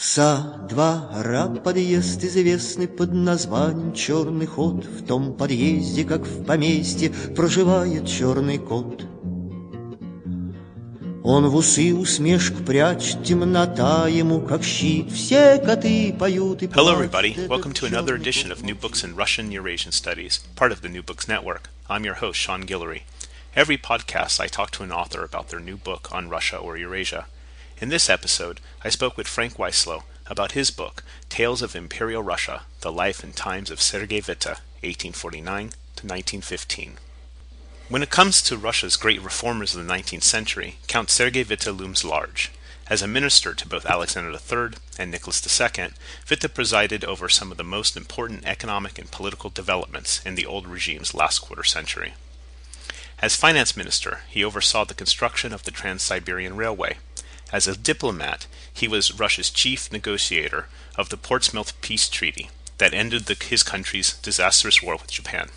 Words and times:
Со 0.00 0.66
двора 0.68 1.48
подъезд 1.48 2.22
известный 2.22 2.86
под 2.86 3.14
названием 3.14 3.94
Черный 3.94 4.46
ход. 4.46 4.84
В 4.84 5.06
том 5.06 5.34
подъезде, 5.34 6.04
как 6.04 6.22
в 6.22 6.44
поместье, 6.44 7.10
проживает 7.34 8.06
черный 8.06 8.58
кот. 8.58 9.06
Он 11.28 11.48
в 11.48 11.56
усы 11.56 11.92
усмешку 11.92 12.62
прячет, 12.62 13.24
темнота 13.24 14.06
ему 14.06 14.40
как 14.40 14.62
щит. 14.62 15.10
Все 15.10 15.58
коты 15.58 16.14
поют 16.16 16.62
и 16.62 16.66
Hello, 16.66 16.92
everybody. 16.94 17.34
Welcome 17.48 17.72
to 17.72 17.86
another 17.86 18.14
edition 18.14 18.52
of 18.52 18.62
New 18.62 18.76
Books 18.76 19.02
in 19.02 19.16
Russian 19.16 19.50
Eurasian 19.50 19.92
Studies, 19.92 20.44
part 20.54 20.70
of 20.70 20.82
the 20.82 20.88
New 20.88 21.02
Books 21.02 21.26
Network. 21.26 21.70
I'm 21.88 22.04
your 22.04 22.14
host, 22.14 22.38
Sean 22.38 22.64
Guillory. 22.64 23.02
Every 23.56 23.76
podcast, 23.76 24.38
I 24.38 24.46
talk 24.46 24.70
to 24.72 24.84
an 24.84 24.92
author 24.92 25.24
about 25.24 25.48
their 25.48 25.58
new 25.58 25.76
book 25.76 26.12
on 26.12 26.28
Russia 26.28 26.58
or 26.58 26.76
Eurasia. 26.76 27.24
In 27.81 27.89
this 27.89 28.11
episode, 28.11 28.59
I 28.83 28.89
spoke 28.89 29.17
with 29.17 29.27
Frank 29.27 29.55
Wcislo 29.55 30.03
about 30.27 30.51
his 30.51 30.69
book, 30.69 31.03
Tales 31.29 31.63
of 31.63 31.75
Imperial 31.75 32.21
Russia 32.21 32.61
The 32.81 32.91
Life 32.91 33.23
and 33.23 33.35
Times 33.35 33.71
of 33.71 33.81
Sergei 33.81 34.21
Witte, 34.21 34.45
1849 34.83 35.69
to 35.69 36.05
1915. 36.05 36.97
When 37.89 38.03
it 38.03 38.11
comes 38.11 38.43
to 38.43 38.55
Russia's 38.55 38.97
great 38.97 39.19
reformers 39.19 39.73
of 39.73 39.83
the 39.83 39.91
19th 39.91 40.21
century, 40.21 40.75
Count 40.85 41.09
Sergei 41.09 41.43
Witte 41.43 41.75
looms 41.75 42.05
large. 42.05 42.51
As 42.85 43.01
a 43.01 43.07
minister 43.07 43.55
to 43.55 43.67
both 43.67 43.87
Alexander 43.87 44.29
III 44.29 44.77
and 44.99 45.09
Nicholas 45.09 45.41
II, 45.43 45.87
Witte 46.29 46.53
presided 46.53 47.03
over 47.03 47.29
some 47.29 47.49
of 47.49 47.57
the 47.57 47.63
most 47.63 47.97
important 47.97 48.45
economic 48.45 48.99
and 48.99 49.09
political 49.09 49.49
developments 49.49 50.21
in 50.23 50.35
the 50.35 50.45
old 50.45 50.67
regime's 50.67 51.15
last 51.15 51.39
quarter 51.39 51.63
century. 51.63 52.13
As 53.17 53.35
finance 53.35 53.77
minister, 53.77 54.21
he 54.29 54.43
oversaw 54.43 54.83
the 54.83 54.93
construction 54.95 55.51
of 55.51 55.63
the 55.63 55.71
Trans 55.71 56.01
Siberian 56.01 56.55
Railway, 56.55 56.97
as 57.51 57.67
a 57.67 57.77
diplomat, 57.77 58.47
he 58.73 58.87
was 58.87 59.19
Russia's 59.19 59.49
chief 59.49 59.91
negotiator 59.91 60.67
of 60.95 61.09
the 61.09 61.17
Portsmouth 61.17 61.79
Peace 61.81 62.07
Treaty 62.09 62.49
that 62.77 62.93
ended 62.93 63.25
the, 63.25 63.37
his 63.43 63.63
country's 63.63 64.13
disastrous 64.13 64.81
war 64.81 64.95
with 64.95 65.11
Japan. 65.11 65.49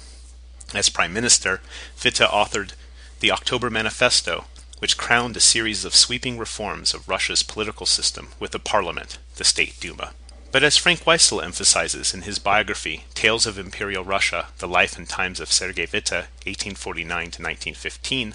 As 0.75 0.89
prime 0.89 1.13
minister, 1.13 1.61
Witte 2.03 2.17
authored 2.17 2.73
the 3.21 3.31
October 3.31 3.71
Manifesto, 3.71 4.45
which 4.79 4.99
crowned 4.99 5.37
a 5.37 5.41
series 5.41 5.85
of 5.85 5.95
sweeping 5.95 6.37
reforms 6.37 6.93
of 6.93 7.09
Russia's 7.09 7.43
political 7.43 7.87
system 7.87 8.29
with 8.39 8.55
a 8.55 8.59
parliament, 8.59 9.19
the 9.37 9.45
State 9.45 9.79
Duma. 9.81 10.13
But 10.55 10.63
as 10.63 10.77
Frank 10.77 11.01
Wcislo 11.05 11.43
emphasizes 11.43 12.15
in 12.15 12.23
his 12.23 12.39
biography, 12.39 13.05
Tales 13.15 13.47
of 13.47 13.59
Imperial 13.59 14.05
Russia, 14.05 14.49
The 14.59 14.69
Life 14.69 14.97
and 14.97 15.09
Times 15.09 15.41
of 15.41 15.51
Sergei 15.51 15.87
Witte, 15.87 16.29
1849 16.45 17.07
to 17.07 17.43
1915, 17.43 18.35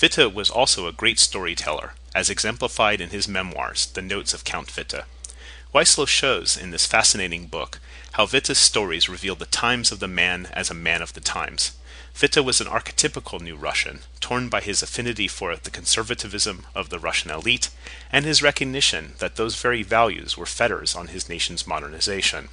Witte 0.00 0.34
was 0.34 0.50
also 0.50 0.86
a 0.86 0.92
great 0.92 1.18
storyteller 1.18 1.94
as 2.14 2.28
exemplified 2.28 3.00
in 3.00 3.10
his 3.10 3.26
memoirs, 3.26 3.86
The 3.86 4.02
Notes 4.02 4.34
of 4.34 4.44
Count 4.44 4.76
Witte. 4.76 5.04
Wcislo 5.74 6.06
shows 6.06 6.54
in 6.54 6.70
this 6.70 6.84
fascinating 6.84 7.46
book 7.46 7.80
how 8.12 8.26
Witte's 8.26 8.58
stories 8.58 9.08
reveal 9.08 9.36
the 9.36 9.46
times 9.46 9.90
of 9.90 9.98
the 9.98 10.08
man 10.08 10.48
as 10.52 10.70
a 10.70 10.74
man 10.74 11.00
of 11.00 11.14
the 11.14 11.20
times. 11.20 11.72
Witte 12.20 12.44
was 12.44 12.60
an 12.60 12.66
archetypical 12.66 13.40
new 13.40 13.56
Russian, 13.56 14.00
torn 14.20 14.50
by 14.50 14.60
his 14.60 14.82
affinity 14.82 15.28
for 15.28 15.56
the 15.56 15.70
conservatism 15.70 16.66
of 16.74 16.90
the 16.90 16.98
Russian 16.98 17.30
elite 17.30 17.70
and 18.12 18.26
his 18.26 18.42
recognition 18.42 19.14
that 19.18 19.36
those 19.36 19.60
very 19.60 19.82
values 19.82 20.36
were 20.36 20.44
fetters 20.44 20.94
on 20.94 21.08
his 21.08 21.28
nation's 21.30 21.66
modernization. 21.66 22.48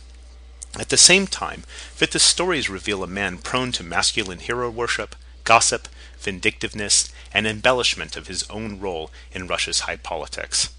At 0.79 0.89
the 0.89 0.97
same 0.97 1.27
time, 1.27 1.63
Witte's 1.99 2.23
stories 2.23 2.69
reveal 2.69 3.03
a 3.03 3.07
man 3.07 3.37
prone 3.37 3.73
to 3.73 3.83
masculine 3.83 4.39
hero 4.39 4.69
worship, 4.69 5.15
gossip, 5.43 5.87
vindictiveness, 6.19 7.11
and 7.33 7.47
embellishment 7.47 8.15
of 8.15 8.27
his 8.27 8.49
own 8.49 8.79
role 8.79 9.11
in 9.31 9.47
Russia's 9.47 9.81
high 9.81 9.97
politics. 9.97 10.69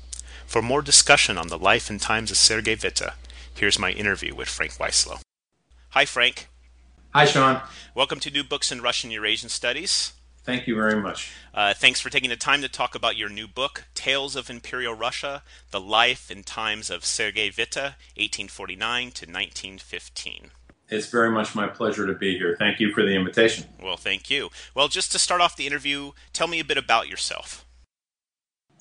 For 0.47 0.63
more 0.63 0.83
discussion 0.83 1.37
on 1.37 1.49
the 1.49 1.59
life 1.59 1.91
and 1.91 2.01
times 2.01 2.31
of 2.31 2.37
Sergei 2.37 2.77
Witte, 2.77 3.15
here's 3.55 3.79
my 3.79 3.91
interview 3.91 4.35
with 4.35 4.49
Frank 4.49 4.73
Wcislo. 4.75 5.21
Hi, 5.91 6.05
Frank. 6.05 6.49
Hi, 7.15 7.25
Sean. 7.25 7.61
Welcome 7.95 8.21
to 8.21 8.31
New 8.31 8.45
Books 8.45 8.73
in 8.73 8.81
Russian 8.81 9.11
Eurasian 9.11 9.49
Studies. 9.49 10.13
Thank 10.45 10.67
you 10.67 10.75
very 10.75 11.01
much. 11.01 11.33
Uh, 11.55 11.73
thanks 11.73 12.01
for 12.01 12.11
taking 12.11 12.29
the 12.29 12.37
time 12.37 12.61
to 12.61 12.69
talk 12.69 12.95
about 12.95 13.17
your 13.17 13.31
new 13.31 13.49
book, 13.49 13.85
Tales 13.95 14.37
of 14.37 14.51
Imperial 14.51 14.95
Russia 14.95 15.43
The 15.71 15.81
Life 15.81 16.31
and 16.31 16.45
Times 16.45 16.91
of 16.91 17.05
Sergei 17.05 17.51
Witte, 17.51 17.95
1849 18.17 19.03
to 19.13 19.27
1915. 19.27 20.51
It's 20.89 21.09
very 21.09 21.31
much 21.31 21.55
my 21.55 21.67
pleasure 21.67 22.07
to 22.07 22.15
be 22.15 22.37
here. 22.37 22.57
Thank 22.59 22.79
you 22.81 22.93
for 22.93 23.03
the 23.03 23.15
invitation. 23.15 23.67
Well, 23.83 23.97
thank 23.97 24.31
you. 24.31 24.51
Well, 24.75 24.89
just 24.89 25.13
to 25.13 25.19
start 25.19 25.41
off 25.41 25.57
the 25.57 25.67
interview, 25.67 26.13
tell 26.33 26.47
me 26.47 26.61
a 26.61 26.65
bit 26.65 26.79
about 26.79 27.09
yourself. 27.09 27.65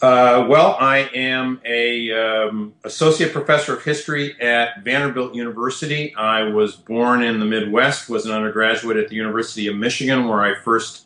Uh, 0.01 0.45
well, 0.49 0.75
I 0.81 1.09
am 1.13 1.61
a 1.63 2.11
um, 2.11 2.73
associate 2.83 3.31
professor 3.31 3.77
of 3.77 3.85
history 3.85 4.39
at 4.41 4.83
Vanderbilt 4.83 5.33
University. 5.33 6.13
I 6.15 6.43
was 6.43 6.75
born 6.75 7.23
in 7.23 7.39
the 7.39 7.45
Midwest, 7.45 8.09
was 8.09 8.25
an 8.25 8.33
undergraduate 8.33 8.97
at 8.97 9.07
the 9.07 9.15
University 9.15 9.67
of 9.67 9.77
Michigan, 9.77 10.27
where 10.27 10.41
I 10.41 10.55
first 10.55 11.05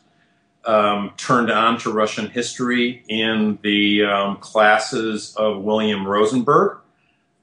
um, 0.64 1.12
turned 1.16 1.48
on 1.48 1.78
to 1.78 1.92
Russian 1.92 2.28
history 2.28 3.04
in 3.08 3.60
the 3.62 4.02
um, 4.02 4.36
classes 4.38 5.32
of 5.36 5.62
William 5.62 6.04
Rosenberg. 6.04 6.78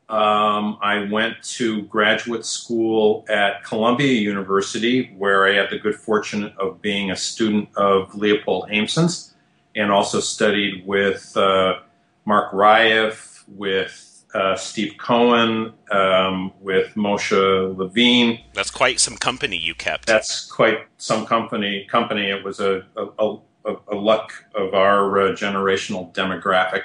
Um, 0.07 0.77
I 0.81 1.07
went 1.09 1.41
to 1.57 1.81
graduate 1.83 2.45
school 2.45 3.25
at 3.27 3.63
Columbia 3.63 4.13
University, 4.13 5.13
where 5.17 5.47
I 5.47 5.53
had 5.55 5.71
the 5.71 5.79
good 5.79 5.95
fortune 5.95 6.53
of 6.57 6.81
being 6.81 7.09
a 7.09 7.16
student 7.16 7.69
of 7.75 8.13
Leopold 8.13 8.69
Haimson, 8.69 9.33
and 9.75 9.91
also 9.91 10.19
studied 10.19 10.85
with 10.85 11.35
uh, 11.35 11.79
Marc 12.25 12.53
Raeff, 12.53 13.44
with 13.47 14.23
uh, 14.35 14.55
Steve 14.55 14.95
Cohen, 14.99 15.73
um, 15.91 16.51
with 16.61 16.94
Moshe 16.94 17.31
Lewin. 17.75 18.39
That's 18.53 18.69
quite 18.69 18.99
some 18.99 19.17
company 19.17 19.57
you 19.57 19.73
kept. 19.73 20.05
That's 20.05 20.45
quite 20.45 20.85
some 20.97 21.25
company. 21.25 21.85
Company. 21.85 22.29
It 22.29 22.44
was 22.44 22.59
a 22.59 22.85
a, 22.95 23.38
a, 23.65 23.75
a 23.88 23.95
luck 23.95 24.33
of 24.53 24.75
our 24.75 25.19
uh, 25.19 25.31
generational 25.31 26.13
demographic. 26.13 26.83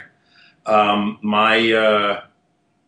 Um, 0.64 1.18
my 1.22 1.72
uh, 1.72 2.22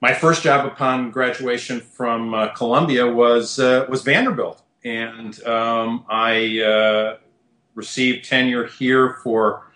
my 0.03 0.13
first 0.13 0.43
job 0.43 0.67
upon 0.67 1.13
graduation 1.13 1.81
from 1.81 2.35
uh, 2.35 2.49
Columbia 2.49 3.07
was 3.07 3.61
uh, 3.61 3.87
was 3.89 4.03
Vanderbilt, 4.03 4.61
and 4.85 5.43
um, 5.45 6.05
I 6.11 6.61
uh, 6.61 7.17
received 7.77 8.29
tenure 8.29 8.67
here 8.67 9.15
for 9.23 9.71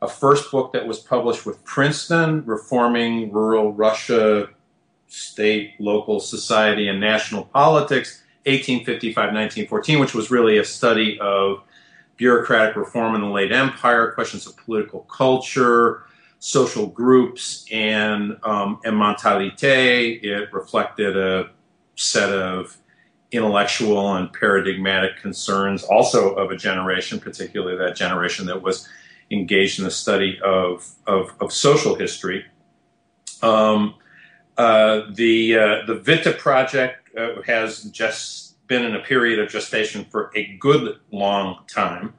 a 0.00 0.06
first 0.08 0.52
book 0.52 0.72
that 0.74 0.86
was 0.86 1.00
published 1.00 1.44
with 1.44 1.62
Princeton, 1.64 2.44
Reforming 2.46 3.32
Rural 3.32 3.72
Russia, 3.72 4.48
State, 5.08 5.72
Local 5.80 6.20
Society, 6.20 6.86
and 6.86 7.00
National 7.00 7.44
Politics, 7.46 8.22
1855-1914, 8.46 9.98
which 9.98 10.14
was 10.14 10.30
really 10.30 10.58
a 10.58 10.64
study 10.64 11.18
of 11.20 11.62
bureaucratic 12.16 12.76
reform 12.76 13.16
in 13.16 13.22
the 13.22 13.26
late 13.26 13.50
empire, 13.50 14.12
questions 14.12 14.46
of 14.46 14.56
political 14.58 15.00
culture, 15.00 16.04
social 16.44 16.86
groups, 16.86 17.64
and 17.72 18.36
um, 18.42 18.78
and 18.84 18.96
mentalité. 18.96 20.22
It 20.22 20.52
reflected 20.52 21.16
a 21.16 21.48
set 21.96 22.30
of 22.30 22.76
intellectual 23.32 24.14
and 24.14 24.30
paradigmatic 24.30 25.16
concerns, 25.22 25.84
also 25.84 26.34
of 26.34 26.50
a 26.50 26.56
generation, 26.56 27.18
particularly 27.18 27.78
that 27.78 27.96
generation 27.96 28.44
that 28.44 28.60
was 28.60 28.86
engaged 29.30 29.78
in 29.78 29.86
the 29.86 29.90
study 29.90 30.38
of 30.44 30.86
of, 31.06 31.32
of 31.40 31.50
social 31.50 31.94
history. 31.94 32.44
Um, 33.40 33.94
uh, 34.58 35.00
the 35.14 35.56
uh, 35.56 35.86
the 35.86 36.02
Witte 36.06 36.38
project 36.38 37.08
uh, 37.16 37.40
has 37.46 37.84
just 37.84 38.66
been 38.66 38.84
in 38.84 38.94
a 38.94 39.00
period 39.00 39.38
of 39.38 39.48
gestation 39.48 40.04
for 40.10 40.30
a 40.36 40.58
good 40.58 41.00
long 41.10 41.60
time 41.68 42.12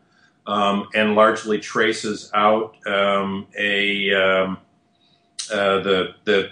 um, 0.48 0.88
and 0.94 1.16
largely 1.16 1.60
traces 1.60 2.32
out 2.34 2.76
um, 2.88 3.48
a 3.58 4.14
um, 4.14 4.58
uh, 5.52 5.80
the, 5.80 6.16
the, 6.26 6.50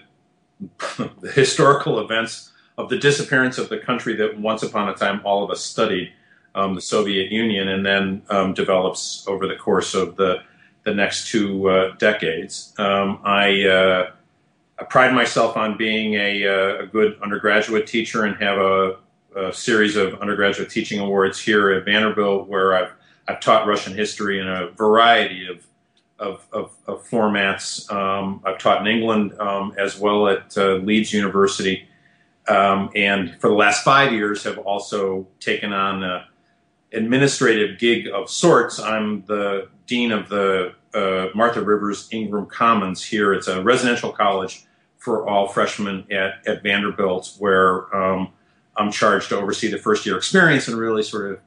the 1.22 1.32
historical 1.32 2.00
events 2.00 2.52
of 2.78 2.90
the 2.90 2.98
disappearance 2.98 3.58
of 3.58 3.70
the 3.70 3.78
country 3.78 4.16
that 4.16 4.40
once 4.40 4.64
upon 4.64 4.90
a 4.90 4.94
time 4.94 5.22
all 5.24 5.44
of 5.44 5.52
us 5.52 5.64
studied, 5.64 6.12
um, 6.56 6.76
the 6.76 6.82
Soviet 6.82 7.32
Union, 7.32 7.68
and 7.68 7.86
then 7.86 8.22
um, 8.30 8.54
develops 8.54 9.26
over 9.28 9.48
the 9.48 9.56
course 9.56 9.94
of 9.94 10.16
the 10.16 10.44
the 10.84 10.94
next 10.94 11.30
two 11.30 11.70
uh, 11.70 11.96
decades. 11.98 12.74
Um, 12.78 13.20
I 13.24 13.66
uh, 13.66 14.12
I 14.80 14.84
pride 14.84 15.14
myself 15.14 15.56
on 15.56 15.78
being 15.78 16.16
a, 16.16 16.46
uh, 16.46 16.84
a 16.84 16.88
good 16.88 17.18
undergraduate 17.22 17.88
teacher 17.88 18.26
and 18.26 18.36
have 18.42 18.58
a, 18.58 18.98
a, 19.36 19.54
series 19.54 19.96
of 19.96 20.16
undergraduate 20.16 20.70
teaching 20.70 21.00
awards 21.00 21.40
here 21.40 21.72
at 21.72 21.86
Vanderbilt, 21.86 22.48
where 22.48 22.76
I've 22.76 22.92
I've 23.28 23.40
taught 23.40 23.68
Russian 23.68 23.94
history 23.96 24.40
in 24.40 24.48
a 24.48 24.70
variety 24.72 25.48
of 25.48 25.66
of, 26.20 26.46
of, 26.54 26.72
of 26.88 27.08
formats. 27.08 27.92
Um, 27.92 28.42
I've 28.46 28.58
taught 28.58 28.82
in 28.82 28.88
England 28.88 29.38
um, 29.40 29.74
as 29.78 30.00
well 30.00 30.30
at 30.30 30.58
uh, 30.58 30.76
Leeds 30.76 31.12
University, 31.12 31.88
um, 32.48 32.92
and 32.96 33.36
for 33.42 33.50
the 33.50 33.56
last 33.56 33.84
five 33.84 34.14
years 34.14 34.44
have 34.44 34.58
also 34.60 35.28
taken 35.40 35.74
on 35.74 36.04
an 36.04 36.24
administrative 36.94 37.78
gig 37.78 38.08
of 38.08 38.30
sorts. 38.30 38.80
I'm 38.80 39.26
the 39.26 39.68
dean 39.86 40.12
of 40.12 40.30
the 40.30 40.74
uh, 40.94 41.28
Martha 41.36 41.62
Rivers 41.62 42.08
Ingram 42.12 42.46
Commons 42.46 43.04
here. 43.04 43.34
It's 43.34 43.48
a 43.48 43.62
residential 43.62 44.12
college 44.12 44.66
for 44.98 45.28
all 45.28 45.48
freshmen 45.48 46.06
at, 46.12 46.48
at 46.48 46.64
Vanderbilt, 46.64 47.36
where 47.40 47.94
um, 47.96 48.30
I'm 48.78 48.92
charged 48.92 49.30
to 49.30 49.38
oversee 49.38 49.70
the 49.70 49.78
first 49.78 50.06
year 50.06 50.16
experience 50.16 50.68
and 50.68 50.78
really 50.78 51.04
sort 51.04 51.32
of 51.32 51.40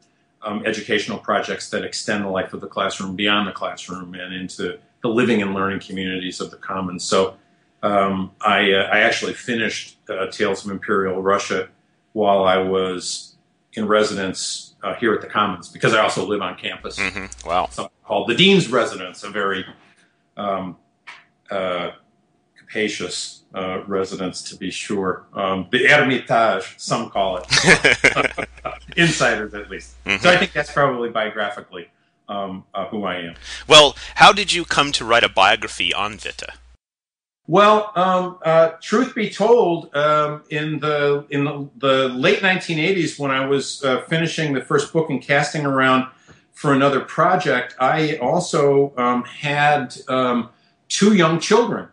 um, 0.46 0.64
educational 0.64 1.18
projects 1.18 1.68
that 1.70 1.84
extend 1.84 2.24
the 2.24 2.28
life 2.28 2.54
of 2.54 2.60
the 2.60 2.68
classroom 2.68 3.16
beyond 3.16 3.48
the 3.48 3.52
classroom 3.52 4.14
and 4.14 4.32
into 4.32 4.78
the 5.02 5.08
living 5.08 5.42
and 5.42 5.52
learning 5.52 5.80
communities 5.80 6.40
of 6.40 6.50
the 6.50 6.56
Commons. 6.56 7.04
So 7.04 7.34
um, 7.82 8.30
I, 8.40 8.72
uh, 8.72 8.88
I, 8.92 9.00
actually 9.00 9.34
finished 9.34 9.98
uh, 10.08 10.28
Tales 10.28 10.64
of 10.64 10.70
Imperial 10.70 11.20
Russia 11.20 11.68
while 12.12 12.44
I 12.44 12.58
was 12.58 13.36
in 13.74 13.86
residence 13.86 14.74
uh, 14.82 14.94
here 14.94 15.12
at 15.12 15.20
the 15.20 15.26
Commons 15.26 15.68
because 15.68 15.92
I 15.92 16.00
also 16.00 16.24
live 16.24 16.40
on 16.40 16.56
campus. 16.56 16.98
Mm-hmm. 16.98 17.48
Wow. 17.48 17.68
Something 17.70 17.92
called 18.04 18.28
the 18.28 18.34
Dean's 18.34 18.68
Residence, 18.68 19.24
a 19.24 19.30
very 19.30 19.66
um, 20.36 20.76
uh, 21.50 21.90
capacious 22.56 23.42
uh, 23.56 23.82
residence 23.86 24.42
to 24.50 24.56
be 24.56 24.70
sure. 24.70 25.24
Um, 25.32 25.66
the 25.72 25.86
Hermitage, 25.86 26.74
some 26.76 27.10
call 27.10 27.38
it. 27.38 28.48
Insiders, 28.96 29.54
at 29.54 29.70
least. 29.70 29.96
Mm-hmm. 30.04 30.22
So 30.22 30.30
I 30.30 30.36
think 30.36 30.52
that's 30.52 30.70
probably 30.70 31.08
biographically 31.08 31.88
um, 32.28 32.64
uh, 32.74 32.86
who 32.88 33.04
I 33.04 33.16
am. 33.16 33.34
Well, 33.66 33.96
how 34.16 34.32
did 34.32 34.52
you 34.52 34.64
come 34.64 34.92
to 34.92 35.04
write 35.04 35.24
a 35.24 35.28
biography 35.28 35.94
on 35.94 36.12
Witte? 36.12 36.50
Well, 37.48 37.92
um, 37.94 38.38
uh, 38.44 38.70
truth 38.82 39.14
be 39.14 39.30
told, 39.30 39.94
um, 39.94 40.42
in 40.50 40.80
the 40.80 41.24
in 41.30 41.44
the, 41.44 41.68
the, 41.76 42.08
late 42.08 42.40
1980s, 42.40 43.20
when 43.20 43.30
I 43.30 43.46
was 43.46 43.84
uh, 43.84 44.02
finishing 44.02 44.52
the 44.52 44.60
first 44.60 44.92
book 44.92 45.10
and 45.10 45.22
casting 45.22 45.64
around 45.64 46.08
for 46.52 46.72
another 46.72 47.00
project, 47.00 47.76
I 47.78 48.16
also 48.16 48.92
um, 48.96 49.22
had 49.22 49.96
um, 50.08 50.48
two 50.88 51.14
young 51.14 51.38
children, 51.38 51.86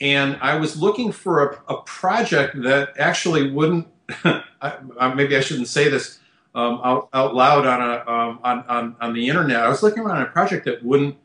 and 0.00 0.38
I 0.40 0.56
was 0.56 0.80
looking 0.80 1.12
for 1.12 1.62
a, 1.68 1.74
a 1.74 1.82
project 1.82 2.62
that 2.62 2.94
actually 2.98 3.50
wouldn't. 3.50 3.88
I, 4.24 5.14
maybe 5.14 5.36
I 5.36 5.40
shouldn't 5.40 5.68
say 5.68 5.88
this 5.88 6.18
um, 6.54 6.80
out, 6.82 7.08
out, 7.12 7.34
loud 7.34 7.66
on 7.66 7.80
a 7.80 8.10
um, 8.10 8.40
on, 8.42 8.64
on 8.68 8.96
on 9.00 9.12
the 9.12 9.28
internet. 9.28 9.60
I 9.60 9.68
was 9.68 9.82
looking 9.82 10.02
around 10.02 10.22
a 10.22 10.26
project 10.26 10.64
that 10.64 10.82
wouldn't 10.82 11.16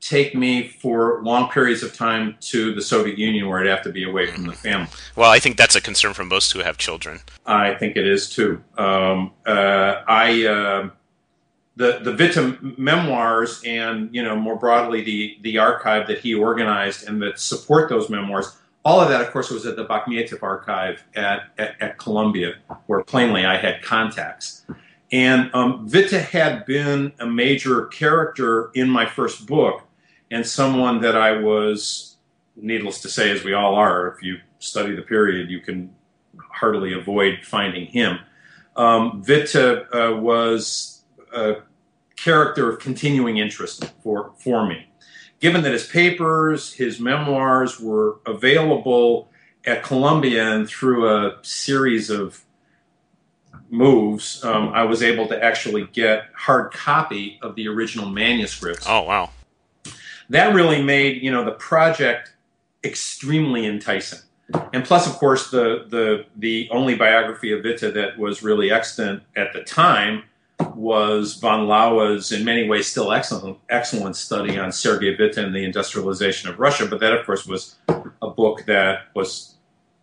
take 0.00 0.34
me 0.34 0.68
for 0.68 1.20
long 1.22 1.50
periods 1.50 1.82
of 1.82 1.94
time 1.94 2.36
to 2.40 2.74
the 2.74 2.80
Soviet 2.80 3.18
Union 3.18 3.48
where 3.48 3.60
I'd 3.60 3.66
have 3.66 3.82
to 3.82 3.90
be 3.90 4.04
away 4.04 4.26
from 4.26 4.46
the 4.46 4.52
family. 4.52 4.88
Well, 5.16 5.30
I 5.30 5.40
think 5.40 5.56
that's 5.56 5.74
a 5.74 5.80
concern 5.80 6.14
for 6.14 6.24
most 6.24 6.52
who 6.52 6.60
have 6.60 6.78
children. 6.78 7.20
I 7.46 7.74
think 7.74 7.96
it 7.96 8.06
is 8.06 8.30
too. 8.30 8.62
Um, 8.76 9.32
uh, 9.44 10.02
I 10.06 10.44
uh, 10.46 10.90
the 11.78 12.00
the 12.02 12.12
Witte 12.12 12.76
memoirs 12.76 13.62
and 13.64 14.12
you 14.12 14.22
know 14.22 14.34
more 14.36 14.56
broadly 14.56 15.02
the 15.02 15.38
the 15.42 15.58
archive 15.58 16.08
that 16.08 16.18
he 16.18 16.34
organized 16.34 17.08
and 17.08 17.22
that 17.22 17.38
support 17.38 17.88
those 17.88 18.10
memoirs. 18.10 18.56
All 18.84 19.00
of 19.00 19.08
that, 19.10 19.20
of 19.20 19.30
course, 19.32 19.50
was 19.50 19.64
at 19.66 19.76
the 19.76 19.84
Bakhmeteff 19.84 20.42
archive 20.42 21.04
at, 21.14 21.50
at, 21.58 21.80
at 21.80 21.98
Columbia, 21.98 22.54
where 22.86 23.02
plainly 23.04 23.44
I 23.44 23.56
had 23.56 23.82
contacts. 23.82 24.64
And 25.12 25.50
um, 25.52 25.86
Witte 25.88 26.12
had 26.12 26.64
been 26.64 27.12
a 27.18 27.26
major 27.26 27.86
character 27.86 28.70
in 28.74 28.88
my 28.88 29.04
first 29.04 29.46
book, 29.46 29.82
and 30.30 30.46
someone 30.46 31.00
that 31.02 31.16
I 31.16 31.32
was, 31.32 32.16
needless 32.56 33.00
to 33.02 33.08
say, 33.08 33.30
as 33.30 33.44
we 33.44 33.52
all 33.52 33.74
are, 33.74 34.08
if 34.08 34.22
you 34.22 34.38
study 34.58 34.94
the 34.94 35.02
period, 35.02 35.50
you 35.50 35.60
can 35.60 35.94
hardly 36.50 36.94
avoid 36.94 37.40
finding 37.44 37.86
him. 37.86 38.20
Um, 38.76 39.22
Witte 39.26 39.86
uh, 39.92 40.16
was 40.16 40.98
a 41.32 41.56
character 42.22 42.70
of 42.70 42.78
continuing 42.78 43.38
interest 43.38 43.92
for, 44.02 44.32
for 44.38 44.66
me. 44.66 44.86
Given 45.40 45.62
that 45.62 45.72
his 45.72 45.86
papers, 45.86 46.72
his 46.72 46.98
memoirs 46.98 47.80
were 47.80 48.18
available 48.26 49.30
at 49.64 49.82
Columbia 49.82 50.54
and 50.54 50.68
through 50.68 51.08
a 51.08 51.38
series 51.42 52.10
of 52.10 52.44
moves, 53.70 54.42
um, 54.44 54.70
I 54.70 54.84
was 54.84 55.02
able 55.02 55.28
to 55.28 55.44
actually 55.44 55.86
get 55.92 56.24
hard 56.34 56.72
copy 56.72 57.38
of 57.42 57.54
the 57.54 57.68
original 57.68 58.08
manuscripts. 58.08 58.86
Oh, 58.88 59.02
wow 59.02 59.30
that 60.28 60.54
really 60.54 60.82
made 60.82 61.22
you 61.22 61.30
know 61.30 61.44
the 61.44 61.52
project 61.52 62.32
extremely 62.84 63.66
enticing. 63.66 64.20
And 64.72 64.84
plus, 64.84 65.06
of 65.06 65.14
course, 65.14 65.50
the 65.50 65.86
the 65.88 66.26
the 66.36 66.68
only 66.70 66.94
biography 66.94 67.52
of 67.52 67.62
Witte 67.62 67.92
that 67.94 68.18
was 68.18 68.42
really 68.42 68.70
extant 68.70 69.22
at 69.36 69.52
the 69.52 69.62
time 69.62 70.24
was 70.74 71.34
von 71.34 71.66
Laue's, 71.66 72.32
in 72.32 72.44
many 72.44 72.68
ways, 72.68 72.86
still 72.86 73.12
excellent 73.12 73.58
excellent 73.68 74.16
study 74.16 74.58
on 74.58 74.72
Sergei 74.72 75.16
Witte 75.16 75.36
and 75.36 75.54
the 75.54 75.64
industrialization 75.64 76.48
of 76.48 76.58
Russia. 76.58 76.86
But 76.86 77.00
that, 77.00 77.12
of 77.12 77.24
course, 77.26 77.46
was 77.46 77.76
a 78.22 78.30
book 78.30 78.64
that 78.66 79.06
was 79.14 79.54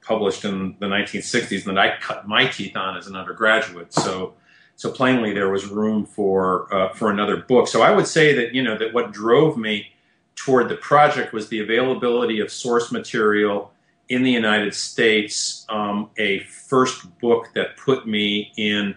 published 0.02 0.46
in 0.46 0.76
the 0.80 0.86
1960s 0.86 1.66
and 1.66 1.78
that 1.78 1.80
I 1.80 1.98
cut 2.00 2.28
my 2.28 2.48
teeth 2.48 2.78
on 2.78 2.96
as 2.96 3.08
an 3.08 3.16
undergraduate. 3.16 3.92
So, 3.92 4.36
so 4.76 4.92
plainly, 4.92 5.34
there 5.34 5.50
was 5.50 5.66
room 5.66 6.06
for 6.06 6.74
uh, 6.74 6.94
for 6.94 7.10
another 7.10 7.38
book. 7.38 7.68
So 7.68 7.82
I 7.82 7.92
would 7.92 8.08
say 8.08 8.34
that 8.36 8.54
you 8.54 8.64
know 8.64 8.78
that 8.78 8.94
what 8.94 9.12
drove 9.12 9.58
me 9.58 9.92
toward 10.36 10.70
the 10.70 10.76
project 10.76 11.34
was 11.34 11.50
the 11.50 11.60
availability 11.60 12.40
of 12.40 12.52
source 12.52 12.92
material 12.92 13.72
in 14.10 14.24
the 14.24 14.32
United 14.32 14.74
States, 14.74 15.66
um, 15.70 16.10
a 16.18 16.40
first 16.40 17.20
book 17.20 17.50
that 17.56 17.76
put 17.78 18.08
me 18.08 18.52
in 18.56 18.96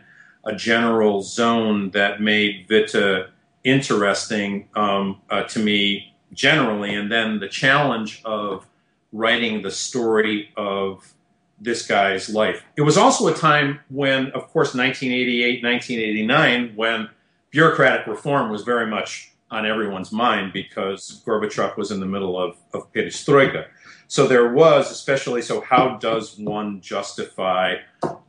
a 0.49 0.57
general 0.57 1.21
zone 1.23 1.91
that 1.91 2.21
made 2.21 2.67
Witte 2.69 3.29
interesting 3.65 4.69
um, 4.75 5.21
uh, 5.29 5.43
to 5.45 5.59
me 5.59 6.15
generally, 6.33 6.95
and 6.95 7.13
then 7.13 7.39
the 7.39 7.49
challenge 7.49 8.23
of 8.25 8.67
writing 9.13 9.63
the 9.63 9.71
story 9.71 10.51
of 10.57 11.13
this 11.61 11.87
guy's 11.87 12.31
life. 12.31 12.63
It 12.77 12.83
was 12.83 12.97
also 12.97 13.29
a 13.29 13.35
time 13.35 13.81
when, 13.91 14.27
of 14.33 14.49
course, 14.49 14.75
1988, 14.75 15.63
1989, 15.63 16.77
when 16.77 17.11
bureaucratic 17.51 18.07
reform 18.07 18.51
was 18.51 18.63
very 18.63 18.87
much 18.87 19.33
on 19.51 19.67
everyone's 19.67 20.13
mind 20.13 20.53
because 20.53 21.23
Gorbachev 21.27 21.77
was 21.77 21.91
in 21.91 22.01
the 22.01 22.07
middle 22.07 22.41
of, 22.41 22.57
of 22.73 22.93
perestroika. 22.93 23.67
So 24.11 24.27
there 24.27 24.53
was, 24.55 24.91
especially, 24.91 25.43
so 25.43 25.61
how 25.61 25.99
does 25.99 26.39
one 26.39 26.81
justify 26.81 27.77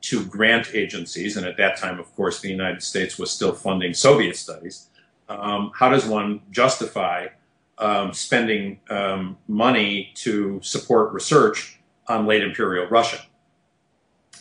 to 0.02 0.26
grant 0.26 0.76
agencies, 0.76 1.38
and 1.38 1.46
at 1.46 1.56
that 1.56 1.78
time, 1.78 2.00
of 2.00 2.14
course, 2.16 2.42
the 2.42 2.50
United 2.50 2.84
States 2.84 3.18
was 3.18 3.32
still 3.32 3.54
funding 3.54 3.94
Soviet 3.94 4.36
studies, 4.36 4.90
um, 5.30 5.72
how 5.74 5.88
does 5.88 6.06
one 6.06 6.42
justify 6.52 7.28
um, 7.78 8.14
spending 8.14 8.80
um, 8.90 9.38
money 9.48 10.12
to 10.16 10.60
support 10.62 11.14
research 11.14 11.80
on 12.10 12.26
late 12.26 12.44
imperial 12.44 12.88
Russia? 12.88 13.22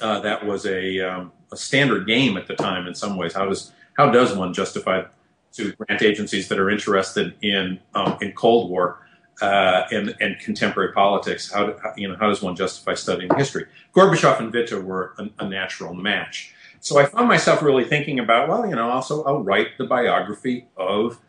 Uh, 0.01 0.19
that 0.21 0.45
was 0.45 0.67
a, 0.67 1.01
um, 1.01 1.31
a 1.53 1.57
standard 1.57 2.07
game 2.07 2.37
at 2.37 2.49
the 2.49 2.55
time 2.55 2.89
in 2.89 2.95
some 2.97 3.17
ways. 3.17 3.33
How 3.33 3.47
does, 3.47 3.73
how 3.97 4.11
does 4.11 4.35
one 4.35 4.53
justify 4.53 5.05
to 5.53 5.73
grant 5.73 6.03
agencies 6.03 6.49
that 6.49 6.59
are 6.59 6.71
interested 6.71 7.35
in 7.43 7.79
um, 7.95 8.19
in 8.21 8.33
Cold 8.33 8.71
War 8.71 9.07
uh, 9.41 9.85
and, 9.91 10.15
and 10.21 10.39
contemporary 10.39 10.93
politics. 10.93 11.53
How, 11.53 11.67
do, 11.67 11.77
how, 11.83 11.93
you 11.97 12.09
know 12.09 12.17
how 12.19 12.29
does 12.29 12.43
one 12.43 12.57
justify 12.57 12.95
studying 12.95 13.31
history? 13.37 13.67
Gorbachev 13.95 14.39
and 14.41 14.53
Witte 14.53 14.83
were 14.83 15.15
a, 15.19 15.29
a, 15.39 15.49
natural 15.49 15.95
match. 15.95 16.55
So 16.81 16.99
I 16.99 17.07
found 17.07 17.29
myself 17.29 17.63
really 17.63 17.85
thinking 17.85 18.19
about 18.19 18.49
well, 18.49 18.67
you 18.67 18.75
know, 18.75 18.91
also 18.91 19.25
I'll 19.25 19.43
write 19.43 19.79
the 19.79 19.85
biography 19.85 20.67
of 20.77 21.21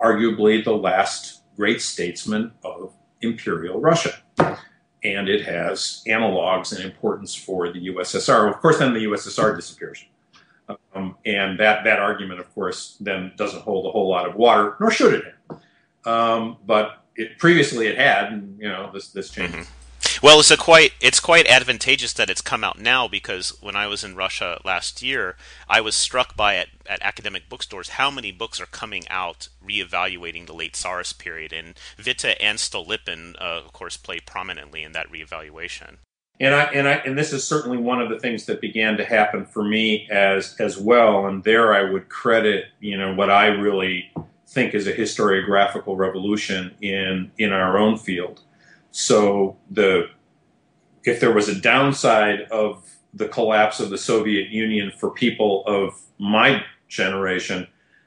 arguably 0.00 0.62
the 0.62 0.76
last 0.76 1.42
great 1.56 1.80
statesman 1.80 2.52
of 2.62 2.92
imperial 3.20 3.80
Russia. 3.80 4.14
And 4.38 5.28
it 5.28 5.44
has 5.44 6.02
analogs 6.06 6.74
and 6.74 6.84
importance 6.84 7.34
for 7.34 7.70
the 7.72 7.88
USSR. 7.88 8.48
Of 8.48 8.60
course, 8.60 8.78
then 8.78 8.94
the 8.94 9.04
USSR 9.04 9.54
disappears. 9.54 10.04
Um, 10.94 11.16
and 11.26 11.60
that, 11.60 11.84
that 11.84 11.98
argument, 11.98 12.40
of 12.40 12.52
course, 12.54 12.96
then 13.00 13.32
doesn't 13.36 13.62
hold 13.62 13.86
a 13.86 13.90
whole 13.90 14.08
lot 14.08 14.26
of 14.26 14.34
water, 14.34 14.76
nor 14.80 14.90
should 14.90 15.14
it. 15.14 15.34
Um, 16.06 16.56
but 16.66 17.03
it, 17.16 17.38
previously 17.38 17.86
it 17.86 17.96
had, 17.96 18.32
and 18.32 18.58
you 18.58 18.68
know, 18.68 18.90
this, 18.92 19.08
this 19.08 19.30
changes. 19.30 19.66
Mm-hmm. 19.66 19.84
Well, 20.22 20.40
it's 20.40 20.50
a 20.50 20.56
quite 20.56 20.92
it's 21.00 21.20
quite 21.20 21.46
advantageous 21.46 22.12
that 22.14 22.30
it's 22.30 22.40
come 22.40 22.62
out 22.64 22.78
now 22.78 23.08
because 23.08 23.56
when 23.60 23.76
I 23.76 23.86
was 23.86 24.04
in 24.04 24.16
Russia 24.16 24.60
last 24.64 25.02
year, 25.02 25.36
I 25.68 25.80
was 25.80 25.94
struck 25.94 26.36
by 26.36 26.56
at, 26.56 26.68
at 26.86 27.02
academic 27.02 27.48
bookstores 27.48 27.90
how 27.90 28.10
many 28.10 28.30
books 28.32 28.60
are 28.60 28.66
coming 28.66 29.08
out 29.08 29.48
reevaluating 29.66 30.46
the 30.46 30.52
late 30.54 30.74
Tsarist 30.74 31.18
period, 31.18 31.52
and 31.52 31.74
Witte 31.98 32.36
and 32.40 32.58
Stolypin, 32.58 33.34
uh, 33.36 33.62
of 33.64 33.72
course, 33.72 33.96
play 33.96 34.20
prominently 34.20 34.82
in 34.82 34.92
that 34.92 35.10
reevaluation. 35.10 35.96
And 36.40 36.54
I 36.54 36.64
and 36.64 36.88
I 36.88 36.94
and 36.94 37.16
this 37.16 37.32
is 37.32 37.46
certainly 37.46 37.78
one 37.78 38.00
of 38.00 38.10
the 38.10 38.18
things 38.18 38.46
that 38.46 38.60
began 38.60 38.96
to 38.96 39.04
happen 39.04 39.46
for 39.46 39.62
me 39.62 40.08
as 40.10 40.56
as 40.58 40.78
well. 40.78 41.26
And 41.26 41.44
there 41.44 41.74
I 41.74 41.90
would 41.90 42.08
credit, 42.08 42.66
you 42.80 42.96
know, 42.96 43.14
what 43.14 43.30
I 43.30 43.46
really 43.46 44.10
think 44.46 44.74
is 44.74 44.86
a 44.86 44.92
historiographical 44.92 45.96
revolution 45.96 46.74
in 46.80 47.30
in 47.38 47.52
our 47.52 47.78
own 47.78 47.96
field. 47.96 48.42
So 48.90 49.56
the 49.70 50.08
if 51.04 51.20
there 51.20 51.32
was 51.32 51.48
a 51.48 51.54
downside 51.54 52.42
of 52.50 52.88
the 53.12 53.28
collapse 53.28 53.80
of 53.80 53.90
the 53.90 53.98
Soviet 53.98 54.48
Union 54.50 54.90
for 54.98 55.10
people 55.10 55.64
of 55.66 56.00
my 56.18 56.64
generation, 56.88 57.66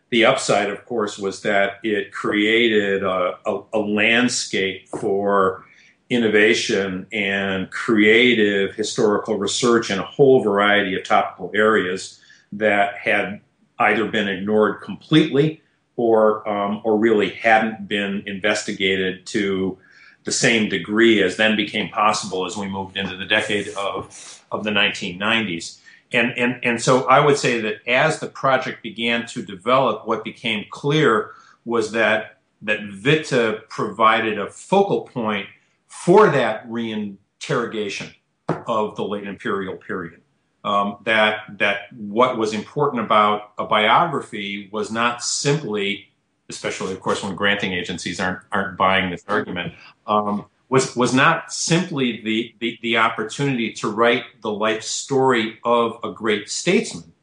the 0.10 0.25
upside, 0.25 0.70
of 0.70 0.86
course, 0.86 1.17
was 1.17 1.41
that 1.41 1.79
it 1.84 2.12
created 2.12 3.03
a, 3.03 3.38
a, 3.46 3.62
a 3.74 3.79
landscape 3.79 4.88
for 4.89 5.65
innovation 6.10 7.06
and 7.12 7.70
creative 7.72 8.74
historical 8.75 9.38
research 9.38 9.91
in 9.91 10.00
a 10.00 10.03
whole 10.03 10.41
variety 10.41 10.96
of 10.96 11.03
topical 11.03 11.51
areas 11.53 12.22
that 12.53 12.98
had 12.98 13.41
either 13.79 14.10
been 14.10 14.27
ignored 14.27 14.82
completely 14.82 15.62
or 15.97 16.47
um, 16.47 16.81
or 16.85 16.97
really 16.97 17.31
hadn't 17.31 17.87
been 17.87 18.23
investigated 18.25 19.25
to 19.25 19.77
the 20.23 20.31
same 20.31 20.69
degree 20.69 21.21
as 21.21 21.37
then 21.37 21.55
became 21.55 21.89
possible 21.89 22.45
as 22.45 22.55
we 22.55 22.67
moved 22.67 22.95
into 22.95 23.17
the 23.17 23.25
decade 23.25 23.67
of 23.69 24.43
of 24.51 24.63
the 24.63 24.69
1990s. 24.69 25.79
And, 26.11 26.31
and, 26.37 26.59
and 26.63 26.81
so 26.81 27.05
I 27.07 27.19
would 27.19 27.37
say 27.37 27.59
that 27.61 27.85
as 27.87 28.19
the 28.19 28.27
project 28.27 28.81
began 28.81 29.25
to 29.27 29.43
develop, 29.43 30.07
what 30.07 30.23
became 30.23 30.65
clear 30.69 31.31
was 31.65 31.91
that, 31.91 32.39
that 32.61 32.79
Witte 32.79 33.67
provided 33.69 34.39
a 34.39 34.49
focal 34.49 35.01
point 35.01 35.47
for 35.87 36.29
that 36.29 36.67
reinterrogation 36.69 38.13
of 38.47 38.95
the 38.95 39.03
late 39.03 39.27
imperial 39.27 39.75
period. 39.75 40.21
Um, 40.67 40.97
that 41.05 41.43
that 41.59 41.93
what 41.93 42.38
was 42.38 42.53
important 42.53 43.01
about 43.01 43.53
a 43.57 43.63
biography 43.63 44.67
was 44.69 44.91
not 44.91 45.24
simply, 45.24 46.09
especially 46.50 46.91
of 46.91 47.00
course 47.00 47.24
when 47.24 47.36
granting 47.36 47.71
agencies 47.71 48.19
aren't 48.19 48.41
aren't 48.51 48.77
buying 48.77 49.09
this 49.09 49.24
argument, 49.29 49.75
um, 50.07 50.45
was 50.67 50.93
was 50.93 51.13
not 51.13 51.53
simply 51.53 52.21
the, 52.21 52.53
the 52.59 52.77
the 52.81 52.97
opportunity 52.97 53.71
to 53.79 53.89
write 53.89 54.25
the 54.41 54.51
life 54.51 54.83
story 54.83 55.57
of 55.63 55.97
a 56.03 56.12
great 56.12 56.50
statesman, 56.50 57.13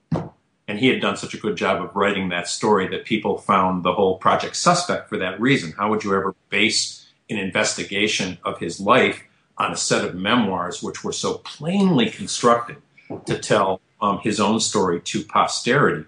and 0.66 0.78
he 0.78 0.88
had 0.88 1.02
done 1.02 1.18
such 1.18 1.34
a 1.34 1.38
good 1.38 1.58
job 1.58 1.82
of 1.84 1.94
writing 1.94 2.30
that 2.30 2.48
story 2.48 2.88
that 2.88 3.04
people 3.04 3.36
found 3.36 3.84
the 3.84 3.92
whole 3.92 4.16
project 4.16 4.56
suspect 4.56 5.10
for 5.10 5.18
that 5.18 5.38
reason. 5.38 5.72
How 5.72 5.90
would 5.90 6.02
you 6.02 6.14
ever 6.14 6.34
base 6.48 7.12
an 7.28 7.36
investigation 7.36 8.38
of 8.42 8.58
his 8.58 8.80
life 8.80 9.22
on 9.58 9.70
a 9.70 9.76
set 9.76 10.02
of 10.02 10.14
memoirs 10.14 10.82
which 10.82 11.04
were 11.04 11.12
so 11.12 11.34
plainly 11.34 12.08
constructed 12.08 12.78
to 13.20 13.38
tell 13.38 13.80
um, 14.00 14.18
his 14.22 14.40
own 14.40 14.60
story 14.60 15.00
to 15.00 15.24
posterity. 15.24 16.04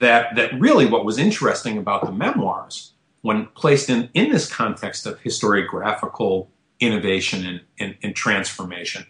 That, 0.00 0.36
that 0.36 0.58
really 0.60 0.86
what 0.86 1.04
was 1.04 1.18
interesting 1.18 1.76
about 1.76 2.06
the 2.06 2.12
memoirs, 2.12 2.92
when 3.22 3.46
placed 3.46 3.90
in, 3.90 4.10
in 4.14 4.30
this 4.30 4.52
context 4.52 5.06
of 5.06 5.20
historiographical 5.20 6.46
innovation 6.78 7.44
and, 7.44 7.60
and, 7.80 7.96
and 8.02 8.14
transformation, 8.14 9.06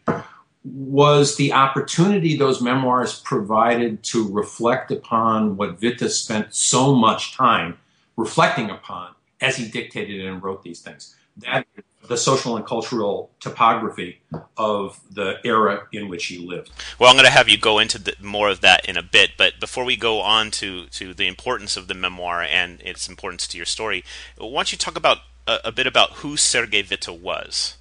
was 0.65 1.37
the 1.37 1.53
opportunity 1.53 2.37
those 2.37 2.63
memoirs 2.63 3.21
provided 3.21 4.03
to 4.05 4.27
reflect 4.33 4.91
upon 4.91 5.57
what 5.57 5.81
Witte 5.81 6.11
spent 6.11 6.55
so 6.55 6.95
much 6.95 7.37
time 7.37 7.79
reflecting 8.17 8.71
upon 8.71 9.15
as 9.41 9.57
he 9.57 9.69
dictated 9.69 10.25
and 10.25 10.43
wrote 10.43 10.63
these 10.63 10.81
things 10.81 11.15
that 11.39 11.67
the 12.09 12.17
social 12.17 12.57
and 12.57 12.67
cultural 12.67 13.31
topography 13.41 14.21
of 14.57 15.01
the 15.11 15.35
era 15.45 15.87
in 15.93 16.09
which 16.09 16.27
he 16.27 16.39
lived. 16.39 16.71
Well, 16.99 17.11
I'm 17.11 17.17
going 17.17 17.27
to 17.27 17.31
have 17.31 17.49
you 17.49 17.59
go 17.59 17.79
into 17.79 17.99
the, 17.99 18.15
more 18.21 18.49
of 18.49 18.61
that 18.63 18.89
in 18.89 18.97
a 18.97 19.03
bit, 19.03 19.33
but 19.37 19.61
before 19.61 19.85
we 19.85 19.97
go 19.97 20.21
on 20.21 20.51
to, 20.53 20.87
to 20.87 21.15
the 21.15 21.27
importance 21.27 21.77
of 21.77 21.87
the 21.87 21.95
memoir 21.95 22.43
and 22.43 22.81
its 22.83 23.09
importance 23.09 23.47
to 23.49 23.57
your 23.57 23.67
story, 23.67 24.05
why 24.37 24.49
don't 24.49 24.73
you 24.73 24.79
talk 24.79 24.97
about 24.97 25.19
a, 25.47 25.59
a 25.67 25.73
bit 25.73 25.87
about 25.87 26.11
who 26.15 26.37
Sergei 26.37 26.83
Witte 26.83 27.09
was? 27.09 27.77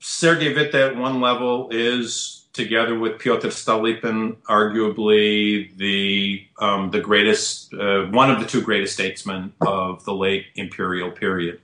Sergei 0.00 0.54
Witte, 0.54 0.74
at 0.74 0.96
one 0.96 1.20
level, 1.20 1.68
is 1.70 2.46
together 2.52 2.98
with 2.98 3.18
Pyotr 3.18 3.48
Stolypin, 3.48 4.36
arguably 4.48 5.76
the 5.76 6.46
um, 6.58 6.90
the 6.90 7.00
greatest, 7.00 7.72
uh, 7.74 8.06
one 8.06 8.30
of 8.30 8.40
the 8.40 8.46
two 8.46 8.62
greatest 8.62 8.94
statesmen 8.94 9.52
of 9.60 10.04
the 10.04 10.14
late 10.14 10.46
imperial 10.56 11.10
period. 11.10 11.60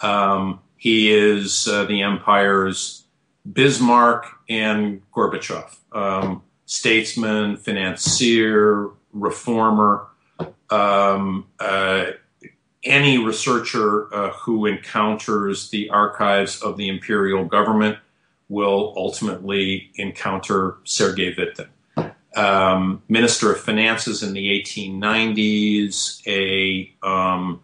Um, 0.00 0.60
he 0.76 1.12
is 1.12 1.66
uh, 1.68 1.84
the 1.84 2.02
empire's 2.02 3.04
Bismarck 3.50 4.26
and 4.48 5.02
Gorbachev, 5.12 5.76
um, 5.92 6.42
statesman, 6.66 7.56
financier, 7.56 8.90
reformer. 9.12 10.06
Um, 10.70 11.46
uh, 11.60 12.06
any 12.82 13.18
researcher 13.18 14.12
uh, 14.14 14.30
who 14.30 14.66
encounters 14.66 15.70
the 15.70 15.90
archives 15.90 16.62
of 16.62 16.76
the 16.76 16.88
imperial 16.88 17.44
government 17.44 17.98
will 18.48 18.94
ultimately 18.96 19.90
encounter 19.96 20.76
Sergei 20.84 21.34
Witte. 21.36 21.68
Um, 22.36 23.02
Minister 23.08 23.52
of 23.52 23.60
Finances 23.60 24.22
in 24.22 24.34
the 24.34 24.62
1890s, 24.62 26.22
a 26.26 26.92
um, 27.06 27.60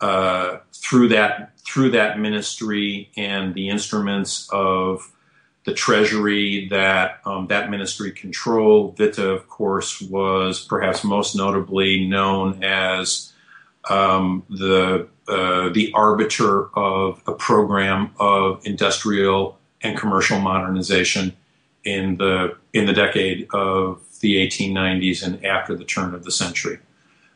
uh, 0.00 0.58
through 0.72 1.08
that 1.08 1.51
through 1.64 1.90
that 1.90 2.18
ministry 2.18 3.10
and 3.16 3.54
the 3.54 3.68
instruments 3.68 4.48
of 4.52 5.10
the 5.64 5.72
treasury 5.72 6.66
that 6.68 7.20
um, 7.24 7.46
that 7.46 7.70
ministry 7.70 8.10
controlled. 8.10 8.98
Witte, 8.98 9.18
of 9.18 9.48
course, 9.48 10.00
was 10.00 10.64
perhaps 10.64 11.04
most 11.04 11.36
notably 11.36 12.06
known 12.06 12.62
as 12.64 13.32
um, 13.88 14.44
the 14.48 15.08
uh, 15.28 15.68
the 15.68 15.92
arbiter 15.94 16.76
of 16.76 17.22
a 17.26 17.32
program 17.32 18.10
of 18.18 18.60
industrial 18.64 19.58
and 19.82 19.96
commercial 19.96 20.40
modernization 20.40 21.36
in 21.84 22.16
the 22.16 22.56
in 22.72 22.86
the 22.86 22.92
decade 22.92 23.48
of 23.52 24.00
the 24.20 24.34
1890s 24.46 25.24
and 25.24 25.44
after 25.44 25.76
the 25.76 25.84
turn 25.84 26.14
of 26.14 26.24
the 26.24 26.30
century. 26.32 26.78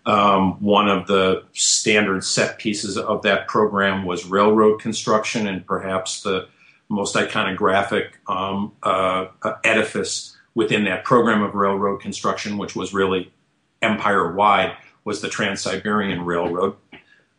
Um, 0.06 0.62
one 0.62 0.88
of 0.88 1.08
the 1.08 1.44
standard 1.52 2.22
set 2.22 2.58
pieces 2.58 2.96
of 2.96 3.22
that 3.22 3.48
program 3.48 4.04
was 4.04 4.24
railroad 4.24 4.80
construction, 4.80 5.48
and 5.48 5.66
perhaps 5.66 6.22
the 6.22 6.48
most 6.88 7.16
iconographic 7.16 8.10
um, 8.28 8.72
uh, 8.84 9.26
edifice 9.64 10.36
within 10.54 10.84
that 10.84 11.04
program 11.04 11.42
of 11.42 11.54
railroad 11.54 12.00
construction, 12.00 12.56
which 12.56 12.76
was 12.76 12.94
really 12.94 13.32
empire 13.82 14.32
wide, 14.32 14.76
was 15.04 15.20
the 15.20 15.28
Trans 15.28 15.60
Siberian 15.60 16.24
Railroad. 16.24 16.76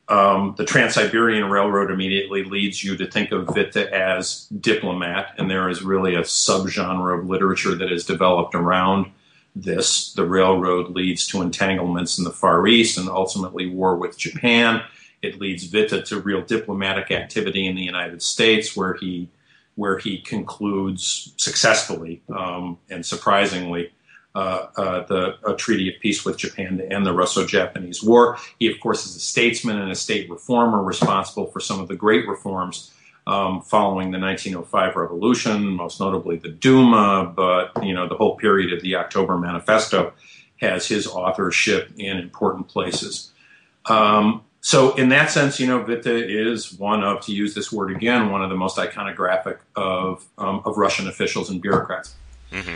Um, 0.10 0.56
the 0.58 0.66
Trans 0.66 0.94
Siberian 0.94 1.50
Railroad 1.50 1.92
immediately 1.92 2.44
leads 2.44 2.84
you 2.84 2.96
to 2.98 3.10
think 3.10 3.32
of 3.32 3.48
Witte 3.48 3.76
as 3.76 4.48
diplomat, 4.60 5.36
and 5.38 5.50
there 5.50 5.70
is 5.70 5.84
really 5.84 6.16
a 6.16 6.22
subgenre 6.22 7.18
of 7.18 7.30
literature 7.30 7.76
that 7.76 7.92
is 7.92 8.06
developed 8.06 8.56
around 8.56 9.12
this, 9.62 10.14
the 10.14 10.26
railroad 10.26 10.92
leads 10.92 11.28
to 11.28 11.42
entanglements 11.42 12.18
in 12.18 12.24
the 12.24 12.32
Far 12.32 12.66
East 12.68 12.98
and 12.98 13.10
ultimately 13.10 13.68
war 13.68 13.96
with 13.96 14.18
Japan. 14.18 14.82
It 15.22 15.40
leads 15.40 15.72
Witte 15.72 16.06
to 16.06 16.20
real 16.20 16.42
diplomatic 16.42 17.12
activity 17.12 17.66
in 17.66 17.76
the 17.76 17.84
United 17.84 18.22
States, 18.22 18.76
where 18.76 18.94
he 18.94 19.30
where 19.76 20.00
he 20.00 20.20
concludes 20.20 21.34
successfully 21.38 22.24
um, 22.36 22.80
and 22.90 23.06
surprisingly 23.06 23.92
uh, 24.34 24.68
uh, 24.76 25.06
the 25.06 25.38
a 25.46 25.56
treaty 25.56 25.94
of 25.94 26.02
peace 26.02 26.26
with 26.26 26.38
Japan 26.38 26.78
to 26.78 26.92
end 26.92 27.06
the 27.06 27.14
Russo-Japanese 27.14 28.02
War. 28.04 28.38
He, 28.60 28.72
of 28.72 28.80
course, 28.80 29.06
is 29.06 29.16
a 29.16 29.20
statesman 29.20 29.80
and 29.80 29.92
a 29.92 29.96
state 29.96 30.30
reformer 30.30 30.84
responsible 30.84 31.48
for 31.48 31.60
some 31.60 31.80
of 31.80 31.88
the 31.88 31.96
great 31.96 32.28
reforms 32.28 32.92
um, 33.28 33.62
following 33.62 34.12
the 34.12 34.20
1905 34.20 34.96
revolution, 34.96 35.68
most 35.68 36.00
notably 36.00 36.38
the 36.38 36.48
Duma, 36.48 37.32
but 37.36 37.86
you 37.86 37.94
know 37.94 38.08
the 38.08 38.16
whole 38.16 38.38
period 38.38 38.72
of 38.72 38.82
the 38.82 38.96
October 38.96 39.38
Manifesto 39.38 40.14
has 40.62 40.88
his 40.88 41.06
authorship 41.06 41.92
in 41.98 42.18
important 42.18 42.70
places. 42.70 43.32
Um, 43.86 44.44
so, 44.62 44.96
in 44.96 45.10
that 45.10 45.30
sense, 45.30 45.60
you 45.60 45.68
know, 45.68 45.84
Witte 45.84 46.08
is 46.08 46.74
one 46.74 47.04
of, 47.04 47.22
to 47.26 47.34
use 47.34 47.54
this 47.54 47.72
word 47.72 47.92
again, 47.96 48.32
one 48.32 48.42
of 48.42 48.50
the 48.50 48.56
most 48.56 48.78
iconographic 48.78 49.60
of 49.76 50.26
um, 50.38 50.62
of 50.66 50.78
Russian 50.78 51.08
officials 51.10 51.50
and 51.50 51.62
bureaucrats. 51.62 52.16
Mm-hmm. 52.52 52.76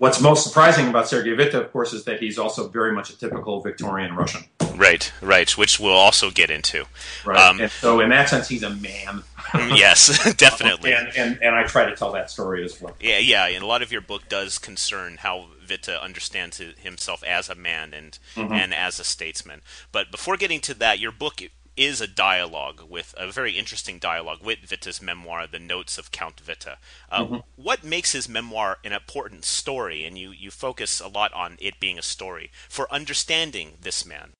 What's 0.00 0.18
most 0.18 0.44
surprising 0.44 0.88
about 0.88 1.06
Sergei 1.06 1.34
Witte, 1.34 1.54
of 1.54 1.70
course, 1.70 1.92
is 1.92 2.04
that 2.04 2.20
he's 2.20 2.38
also 2.38 2.68
very 2.68 2.92
much 2.92 3.10
a 3.10 3.18
typical 3.18 3.60
Victorian 3.60 4.16
Russian. 4.16 4.44
Right, 4.74 5.12
right, 5.20 5.50
which 5.58 5.78
we'll 5.78 5.92
also 5.92 6.30
get 6.30 6.50
into. 6.50 6.86
Right. 7.24 7.38
Um, 7.38 7.60
and 7.60 7.70
so, 7.70 8.00
in 8.00 8.08
that 8.08 8.30
sense, 8.30 8.48
he's 8.48 8.62
a 8.62 8.70
man. 8.70 9.22
yes, 9.54 10.34
definitely. 10.36 10.94
and, 10.94 11.08
and, 11.16 11.42
and 11.42 11.54
I 11.54 11.64
try 11.64 11.84
to 11.84 11.94
tell 11.94 12.12
that 12.12 12.30
story 12.30 12.64
as 12.64 12.80
well. 12.80 12.96
Yeah, 12.98 13.18
yeah. 13.18 13.46
And 13.46 13.62
a 13.62 13.66
lot 13.66 13.82
of 13.82 13.92
your 13.92 14.00
book 14.00 14.28
does 14.28 14.58
concern 14.58 15.18
how 15.18 15.48
Witte 15.68 15.88
understands 15.88 16.58
himself 16.78 17.22
as 17.22 17.50
a 17.50 17.54
man 17.54 17.92
and 17.92 18.18
mm-hmm. 18.34 18.52
and 18.52 18.74
as 18.74 18.98
a 18.98 19.04
statesman. 19.04 19.60
But 19.92 20.10
before 20.10 20.36
getting 20.36 20.60
to 20.62 20.74
that, 20.74 20.98
your 20.98 21.12
book 21.12 21.42
is 21.76 22.00
a 22.00 22.06
dialogue 22.06 22.82
with 22.88 23.14
a 23.16 23.30
very 23.30 23.52
interesting 23.58 23.98
dialogue 23.98 24.38
with 24.42 24.70
Witte's 24.70 25.00
memoir, 25.00 25.46
The 25.46 25.58
Notes 25.58 25.98
of 25.98 26.10
Count 26.10 26.42
Witte. 26.46 26.76
Uh, 27.10 27.24
mm-hmm. 27.24 27.36
What 27.56 27.84
makes 27.84 28.12
his 28.12 28.28
memoir 28.28 28.78
an 28.84 28.92
important 28.92 29.44
story? 29.44 30.04
And 30.04 30.18
you, 30.18 30.30
you 30.30 30.50
focus 30.50 31.00
a 31.00 31.08
lot 31.08 31.32
on 31.32 31.56
it 31.60 31.80
being 31.80 31.98
a 31.98 32.02
story 32.02 32.50
for 32.68 32.92
understanding 32.92 33.78
this 33.80 34.04
man. 34.04 34.32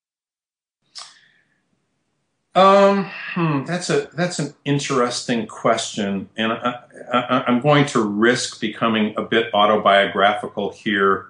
Um, 2.54 3.08
hmm, 3.34 3.64
that's 3.64 3.90
a 3.90 4.08
that's 4.12 4.40
an 4.40 4.54
interesting 4.64 5.46
question, 5.46 6.28
and 6.36 6.52
I, 6.52 7.44
am 7.46 7.60
going 7.60 7.86
to 7.86 8.02
risk 8.02 8.60
becoming 8.60 9.14
a 9.16 9.22
bit 9.22 9.54
autobiographical 9.54 10.72
here, 10.72 11.26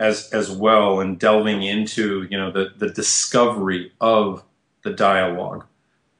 as 0.00 0.28
as 0.32 0.50
well, 0.50 0.98
and 0.98 1.20
delving 1.20 1.62
into 1.62 2.26
you 2.28 2.36
know 2.36 2.50
the 2.50 2.72
the 2.76 2.90
discovery 2.90 3.92
of 4.00 4.42
the 4.86 4.92
dialogue. 4.92 5.66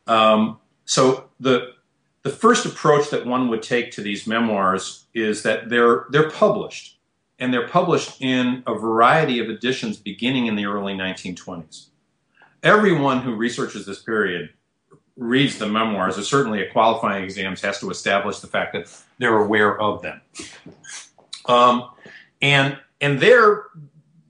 Um, 0.06 0.58
so 0.84 1.30
the 1.40 1.72
the 2.22 2.30
first 2.30 2.66
approach 2.66 3.10
that 3.10 3.24
one 3.24 3.48
would 3.48 3.62
take 3.62 3.92
to 3.92 4.00
these 4.00 4.26
memoirs 4.26 5.06
is 5.14 5.42
that 5.44 5.70
they're 5.70 6.06
they're 6.10 6.30
published, 6.30 6.98
and 7.38 7.54
they're 7.54 7.68
published 7.68 8.20
in 8.20 8.62
a 8.66 8.74
variety 8.74 9.38
of 9.38 9.48
editions 9.48 9.96
beginning 9.96 10.46
in 10.46 10.56
the 10.56 10.66
early 10.66 10.94
1920s. 10.94 11.86
Everyone 12.62 13.20
who 13.20 13.34
researches 13.34 13.86
this 13.86 14.02
period 14.02 14.50
reads 15.16 15.58
the 15.58 15.68
memoirs, 15.68 16.18
or 16.18 16.22
certainly 16.22 16.60
at 16.60 16.72
qualifying 16.72 17.22
exams, 17.24 17.62
has 17.62 17.78
to 17.80 17.90
establish 17.90 18.40
the 18.40 18.48
fact 18.48 18.72
that 18.72 18.92
they're 19.18 19.38
aware 19.38 19.80
of 19.80 20.02
them. 20.02 20.20
Um, 21.46 21.90
and 22.42 22.76
and 23.00 23.20
there, 23.20 23.66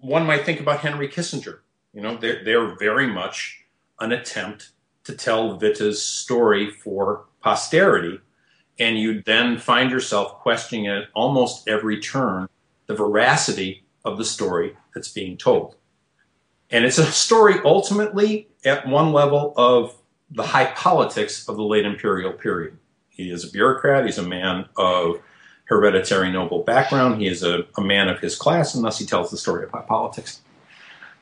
one 0.01 0.27
might 0.27 0.45
think 0.45 0.61
about 0.61 0.81
Henry 0.81 1.09
Kissinger. 1.09 1.61
You 1.95 2.03
know, 2.03 2.19
they're, 2.19 2.45
they're 2.45 2.77
very 2.77 3.07
much 3.07 3.65
an 4.01 4.13
attempt 4.13 4.71
to 5.05 5.15
tell 5.15 5.59
Witte's 5.59 6.03
story 6.03 6.71
for 6.71 7.25
posterity, 7.41 8.21
and 8.79 8.99
you 8.99 9.23
then 9.23 9.59
find 9.59 9.91
yourself 9.91 10.35
questioning 10.35 10.89
at 10.89 11.05
almost 11.15 11.69
every 11.69 12.01
turn 12.01 12.49
the 12.87 12.95
veracity 12.95 13.85
of 14.05 14.19
the 14.19 14.25
story 14.25 14.77
that's 14.95 15.09
being 15.09 15.37
told. 15.37 15.77
And 16.71 16.85
it's 16.85 16.99
a 16.99 17.07
story 17.07 17.55
ultimately 17.65 18.49
at 18.65 18.87
one 18.87 19.13
level 19.13 19.55
of 19.57 19.97
the 20.31 20.43
high 20.43 20.73
politics 20.73 21.49
of 21.49 21.57
the 21.57 21.63
late 21.63 21.85
imperial 21.85 22.33
period. 22.33 22.77
He 23.09 23.31
is 23.31 23.45
a 23.45 23.51
bureaucrat, 23.51 24.05
he's 24.05 24.19
a 24.19 24.23
man 24.23 24.67
of 24.77 25.21
hereditary 25.65 26.31
noble 26.31 26.63
background, 26.63 27.21
he 27.21 27.29
is 27.29 27.43
a, 27.43 27.65
a 27.77 27.81
man 27.81 28.09
of 28.09 28.21
his 28.21 28.37
class, 28.37 28.75
and 28.75 28.85
thus 28.85 28.99
he 28.99 29.07
tells 29.07 29.31
the 29.31 29.37
story 29.37 29.65
of 29.65 29.71
high 29.71 29.83
politics. 29.83 30.41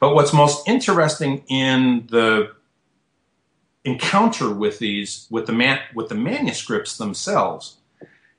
But 0.00 0.14
what's 0.14 0.33
most 0.33 0.66
interesting 0.66 1.45
in 1.49 2.07
the 2.11 2.52
encounter 3.85 4.53
with 4.53 4.79
these 4.79 5.26
with 5.31 5.47
the 5.47 5.53
man, 5.53 5.79
with 5.95 6.09
the 6.09 6.14
manuscripts 6.14 6.97
themselves 6.97 7.76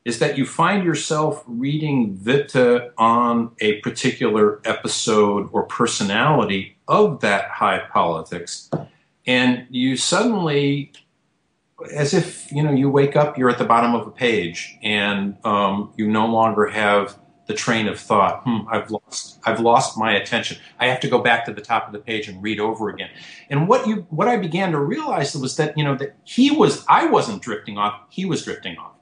is 0.04 0.20
that 0.20 0.38
you 0.38 0.46
find 0.46 0.84
yourself 0.84 1.44
reading 1.48 2.20
Witte 2.24 2.92
on 2.98 3.52
a 3.60 3.80
particular 3.80 4.62
episode 4.64 5.50
or 5.52 5.64
personality 5.64 6.78
of 6.88 7.22
that 7.22 7.50
high 7.50 7.80
politics, 7.92 8.70
and 9.26 9.66
you 9.72 9.98
suddenly, 9.98 10.92
as 11.92 12.14
if 12.14 12.52
you 12.52 12.62
know, 12.62 12.72
you 12.72 12.90
wake 12.90 13.16
up, 13.16 13.38
you're 13.38 13.50
at 13.50 13.58
the 13.58 13.66
bottom 13.66 13.96
of 13.96 14.06
a 14.08 14.12
page, 14.12 14.78
and 14.84 15.38
um, 15.44 15.92
you 15.98 16.08
no 16.08 16.28
longer 16.28 16.68
have 16.68 17.18
the 17.48 17.54
train 17.54 17.88
of 17.88 18.00
thought. 18.00 18.44
Hmm, 18.44 18.68
I've 18.70 18.90
lost. 18.90 19.40
I've 19.44 19.60
lost 19.60 19.98
my 19.98 20.14
attention. 20.14 20.58
I 20.80 20.88
have 20.88 21.00
to 21.02 21.08
go 21.08 21.20
back 21.20 21.46
to 21.46 21.54
the 21.54 21.62
top 21.62 21.88
of 21.88 21.94
the 21.94 22.00
page 22.00 22.28
and 22.28 22.42
read 22.42 22.60
over 22.60 22.90
again. 22.90 23.10
And 23.50 23.68
what 23.68 23.88
you, 23.88 24.08
what 24.10 24.28
I 24.28 24.38
began 24.38 24.72
to 24.72 24.80
realize 24.80 25.36
was 25.36 25.58
that 25.58 25.78
you 25.78 25.84
know 25.84 25.96
that 25.96 26.16
he 26.24 26.52
was. 26.52 26.86
I 26.88 27.06
wasn't 27.06 27.42
drifting 27.42 27.78
off. 27.78 28.02
He 28.10 28.26
was 28.26 28.44
drifting 28.44 28.78
off. 28.78 28.94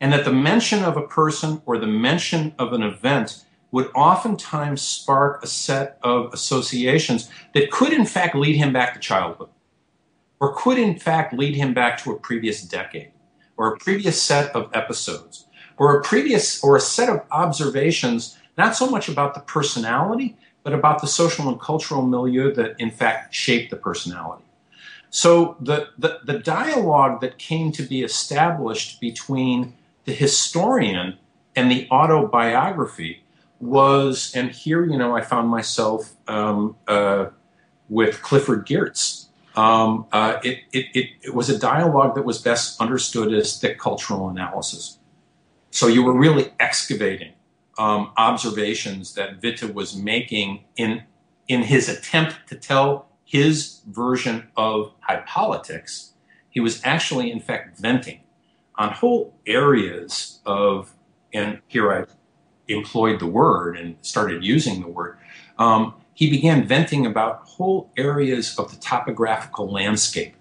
And 0.00 0.12
that 0.12 0.24
the 0.24 0.32
mention 0.32 0.82
of 0.82 0.96
a 0.96 1.06
person 1.06 1.62
or 1.66 1.78
the 1.78 1.86
mention 1.86 2.54
of 2.58 2.72
an 2.72 2.82
event 2.82 3.44
would 3.70 3.90
oftentimes 3.94 4.80
spark 4.80 5.42
a 5.42 5.46
set 5.46 5.98
of 6.02 6.32
associations 6.32 7.28
that 7.54 7.70
could, 7.70 7.92
in 7.92 8.06
fact, 8.06 8.36
lead 8.36 8.56
him 8.56 8.72
back 8.72 8.94
to 8.94 9.00
childhood, 9.00 9.48
or 10.40 10.54
could, 10.54 10.78
in 10.78 10.98
fact, 10.98 11.32
lead 11.32 11.56
him 11.56 11.74
back 11.74 12.02
to 12.02 12.12
a 12.12 12.18
previous 12.18 12.62
decade 12.62 13.10
or 13.56 13.72
a 13.72 13.78
previous 13.78 14.20
set 14.20 14.54
of 14.54 14.70
episodes 14.74 15.43
or 15.76 15.98
a 15.98 16.02
previous 16.02 16.62
or 16.62 16.76
a 16.76 16.80
set 16.80 17.08
of 17.08 17.22
observations, 17.30 18.38
not 18.56 18.76
so 18.76 18.88
much 18.88 19.08
about 19.08 19.34
the 19.34 19.40
personality, 19.40 20.36
but 20.62 20.72
about 20.72 21.00
the 21.00 21.06
social 21.06 21.48
and 21.48 21.60
cultural 21.60 22.02
milieu 22.02 22.52
that 22.54 22.74
in 22.78 22.90
fact 22.90 23.34
shaped 23.34 23.70
the 23.70 23.76
personality. 23.76 24.44
So 25.10 25.56
the, 25.60 25.90
the, 25.96 26.20
the 26.24 26.38
dialogue 26.40 27.20
that 27.20 27.38
came 27.38 27.70
to 27.72 27.82
be 27.84 28.02
established 28.02 29.00
between 29.00 29.74
the 30.06 30.12
historian 30.12 31.18
and 31.54 31.70
the 31.70 31.86
autobiography 31.90 33.22
was, 33.60 34.32
and 34.34 34.50
here, 34.50 34.84
you 34.84 34.98
know, 34.98 35.16
I 35.16 35.20
found 35.20 35.48
myself 35.48 36.12
um, 36.26 36.76
uh, 36.88 37.26
with 37.88 38.22
Clifford 38.22 38.66
Geertz. 38.66 39.26
Um, 39.54 40.06
uh, 40.10 40.38
it, 40.42 40.58
it, 40.72 40.86
it, 40.94 41.10
it 41.22 41.34
was 41.34 41.48
a 41.48 41.58
dialogue 41.58 42.16
that 42.16 42.24
was 42.24 42.38
best 42.38 42.80
understood 42.80 43.32
as 43.32 43.58
thick 43.60 43.78
cultural 43.78 44.28
analysis. 44.28 44.98
So 45.74 45.88
you 45.88 46.04
were 46.04 46.16
really 46.16 46.52
excavating 46.60 47.32
um, 47.78 48.12
observations 48.16 49.14
that 49.14 49.42
Witte 49.42 49.74
was 49.74 49.96
making 49.96 50.62
in 50.76 51.02
in 51.48 51.62
his 51.62 51.88
attempt 51.88 52.46
to 52.46 52.54
tell 52.54 53.08
his 53.24 53.80
version 53.88 54.46
of 54.56 54.92
high 55.00 55.24
politics. 55.26 56.12
He 56.48 56.60
was 56.60 56.80
actually, 56.84 57.32
in 57.32 57.40
fact, 57.40 57.76
venting 57.76 58.20
on 58.76 58.92
whole 58.92 59.34
areas 59.48 60.38
of, 60.46 60.94
and 61.32 61.58
here 61.66 61.92
I 61.92 62.04
employed 62.72 63.18
the 63.18 63.26
word 63.26 63.76
and 63.76 63.96
started 64.00 64.44
using 64.44 64.80
the 64.80 64.88
word. 64.88 65.18
Um, 65.58 65.94
he 66.14 66.30
began 66.30 66.68
venting 66.68 67.04
about 67.04 67.48
whole 67.48 67.90
areas 67.96 68.56
of 68.60 68.70
the 68.70 68.76
topographical 68.76 69.68
landscape 69.68 70.36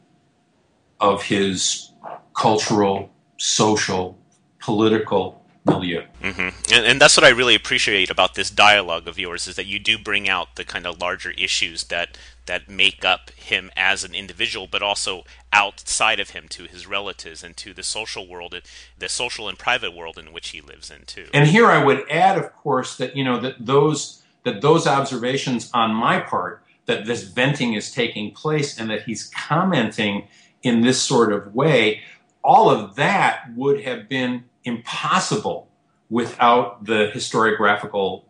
of 1.00 1.24
his 1.24 1.92
cultural, 2.36 3.10
social, 3.38 4.20
political 4.64 5.44
milieu. 5.66 6.04
Mm-hmm. 6.22 6.74
And, 6.74 6.86
and, 6.86 7.02
that's 7.02 7.16
what 7.18 7.26
I 7.26 7.30
really 7.30 7.56
appreciate 7.56 8.10
about 8.10 8.36
this 8.36 8.50
dialogue 8.50 9.08
of 9.08 9.18
yours 9.18 9.48
is 9.48 9.56
that 9.56 9.66
you 9.66 9.80
do 9.80 9.98
bring 9.98 10.28
out 10.28 10.56
the 10.56 10.66
kind 10.66 10.86
of 10.86 11.00
larger 11.00 11.32
issues 11.32 11.86
that 11.86 12.18
that 12.46 12.70
make 12.70 13.06
up 13.06 13.30
him 13.32 13.72
as 13.78 14.04
an 14.04 14.14
individual, 14.14 14.68
but 14.70 14.82
also 14.82 15.24
outside 15.54 16.20
of 16.20 16.32
him 16.32 16.50
to 16.50 16.66
his 16.66 16.86
relatives 16.86 17.42
and 17.42 17.56
to 17.56 17.74
the 17.74 17.84
social 17.84 18.28
world, 18.28 18.54
the 18.98 19.08
social 19.08 19.48
and 19.48 19.58
private 19.58 19.96
world 19.96 20.18
in 20.18 20.34
which 20.34 20.50
he 20.50 20.60
lives 20.60 20.92
in 20.92 21.06
too. 21.06 21.28
And 21.34 21.48
here 21.48 21.68
I 21.68 21.82
would 21.82 22.04
add, 22.10 22.38
of 22.38 22.54
course, 22.54 22.98
that 22.98 23.16
you 23.16 23.24
know 23.24 23.40
that 23.40 23.66
those 23.66 24.22
that 24.44 24.62
those 24.62 24.88
observations 24.88 25.70
on 25.74 25.94
my 25.94 26.20
part 26.20 26.64
that 26.86 27.06
this 27.06 27.24
venting 27.24 27.74
is 27.74 27.92
taking 27.92 28.32
place 28.32 28.78
and 28.78 28.90
that 28.90 29.04
he's 29.04 29.30
commenting 29.30 30.28
in 30.64 30.82
this 30.82 31.02
sort 31.02 31.32
of 31.32 31.56
way, 31.56 32.02
all 32.44 32.70
of 32.70 32.96
that 32.96 33.46
would 33.56 33.82
have 33.82 34.10
been 34.10 34.44
impossible 34.66 35.68
without 36.10 36.86
the 36.86 37.12
historiographical 37.14 38.24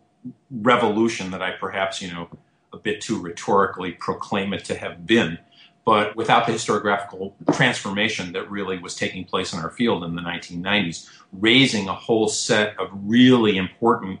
revolution 0.50 1.30
that 1.30 1.42
I 1.42 1.52
perhaps, 1.52 2.00
you 2.00 2.10
know, 2.12 2.28
a 2.72 2.78
bit 2.78 3.00
too 3.00 3.20
rhetorically 3.20 3.92
proclaim 3.92 4.52
it 4.52 4.64
to 4.66 4.74
have 4.74 5.06
been, 5.06 5.38
but 5.84 6.16
without 6.16 6.46
the 6.46 6.52
historiographical 6.52 7.34
transformation 7.54 8.32
that 8.32 8.50
really 8.50 8.78
was 8.78 8.94
taking 8.94 9.24
place 9.24 9.52
in 9.52 9.60
our 9.60 9.70
field 9.70 10.02
in 10.02 10.14
the 10.14 10.22
1990s, 10.22 11.08
raising 11.32 11.88
a 11.88 11.94
whole 11.94 12.28
set 12.28 12.78
of 12.78 12.88
really 12.92 13.56
important 13.56 14.18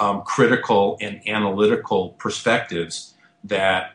um, 0.00 0.22
critical 0.22 0.98
and 1.00 1.26
analytical 1.28 2.10
perspectives 2.10 3.14
that 3.44 3.92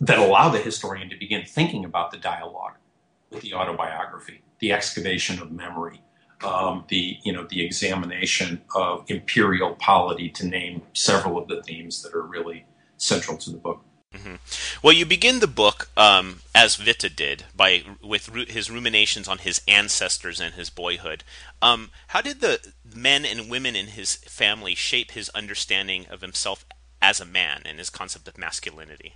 that 0.00 0.18
allow 0.18 0.48
the 0.48 0.58
historian 0.58 1.08
to 1.08 1.16
begin 1.16 1.44
thinking 1.46 1.84
about 1.84 2.10
the 2.10 2.18
dialogue 2.18 2.74
with 3.30 3.40
the 3.40 3.54
autobiography, 3.54 4.42
the 4.58 4.70
excavation 4.70 5.40
of 5.40 5.50
memory, 5.50 6.02
um, 6.44 6.84
the 6.88 7.18
you 7.22 7.32
know 7.32 7.46
the 7.48 7.64
examination 7.64 8.62
of 8.74 9.04
imperial 9.08 9.74
polity, 9.76 10.30
to 10.30 10.46
name 10.46 10.82
several 10.92 11.38
of 11.38 11.48
the 11.48 11.62
themes 11.62 12.02
that 12.02 12.14
are 12.14 12.22
really 12.22 12.64
central 12.96 13.36
to 13.38 13.50
the 13.50 13.56
book. 13.56 13.82
Mm-hmm. 14.14 14.36
Well, 14.82 14.94
you 14.94 15.04
begin 15.04 15.40
the 15.40 15.46
book 15.46 15.90
um, 15.96 16.40
as 16.54 16.78
Witte 16.78 17.14
did 17.14 17.44
by 17.54 17.82
with 18.02 18.30
ru- 18.30 18.46
his 18.46 18.70
ruminations 18.70 19.28
on 19.28 19.38
his 19.38 19.60
ancestors 19.68 20.40
and 20.40 20.54
his 20.54 20.70
boyhood. 20.70 21.24
Um, 21.60 21.90
how 22.08 22.22
did 22.22 22.40
the 22.40 22.72
men 22.94 23.26
and 23.26 23.50
women 23.50 23.76
in 23.76 23.88
his 23.88 24.14
family 24.14 24.74
shape 24.74 25.10
his 25.10 25.28
understanding 25.30 26.06
of 26.08 26.22
himself 26.22 26.64
as 27.02 27.20
a 27.20 27.26
man 27.26 27.62
and 27.66 27.78
his 27.78 27.90
concept 27.90 28.28
of 28.28 28.38
masculinity? 28.38 29.14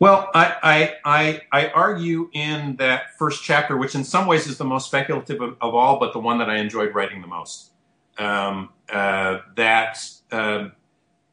Well, 0.00 0.30
I, 0.34 0.56
I, 0.62 0.94
I, 1.04 1.40
I, 1.52 1.68
argue 1.68 2.30
in 2.32 2.76
that 2.76 3.18
first 3.18 3.44
chapter, 3.44 3.76
which 3.76 3.94
in 3.94 4.02
some 4.02 4.26
ways 4.26 4.46
is 4.46 4.56
the 4.56 4.64
most 4.64 4.86
speculative 4.86 5.42
of, 5.42 5.58
of 5.60 5.74
all, 5.74 6.00
but 6.00 6.14
the 6.14 6.18
one 6.18 6.38
that 6.38 6.48
I 6.48 6.56
enjoyed 6.56 6.94
writing 6.94 7.20
the 7.20 7.26
most, 7.26 7.72
um, 8.18 8.70
uh, 8.90 9.40
that 9.56 10.02
uh, 10.32 10.68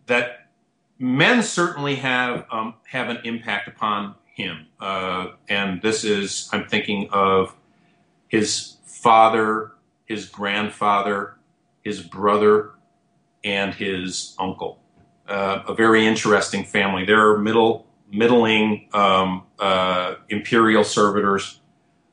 that 0.08 0.50
men 1.00 1.44
certainly 1.44 1.96
have 1.96 2.46
um, 2.52 2.74
have 2.90 3.08
an 3.08 3.20
impact 3.24 3.70
upon 3.70 4.16
him, 4.36 4.68
uh, 4.82 5.28
and 5.48 5.82
this 5.82 6.04
is 6.04 6.50
I'm 6.52 6.68
thinking 6.68 7.08
of 7.14 7.56
his 8.28 8.76
father, 8.84 9.72
his 10.06 10.26
grandfather, 10.26 11.38
his 11.84 12.02
brother, 12.02 12.72
and 13.46 13.74
his 13.74 14.36
uncle. 14.38 14.82
Uh, 15.26 15.64
a 15.70 15.74
very 15.74 16.06
interesting 16.06 16.66
family. 16.66 17.06
They're 17.06 17.38
middle 17.38 17.87
middling 18.12 18.88
um, 18.94 19.44
uh, 19.60 20.16
imperial 20.30 20.84
servitors. 20.84 21.60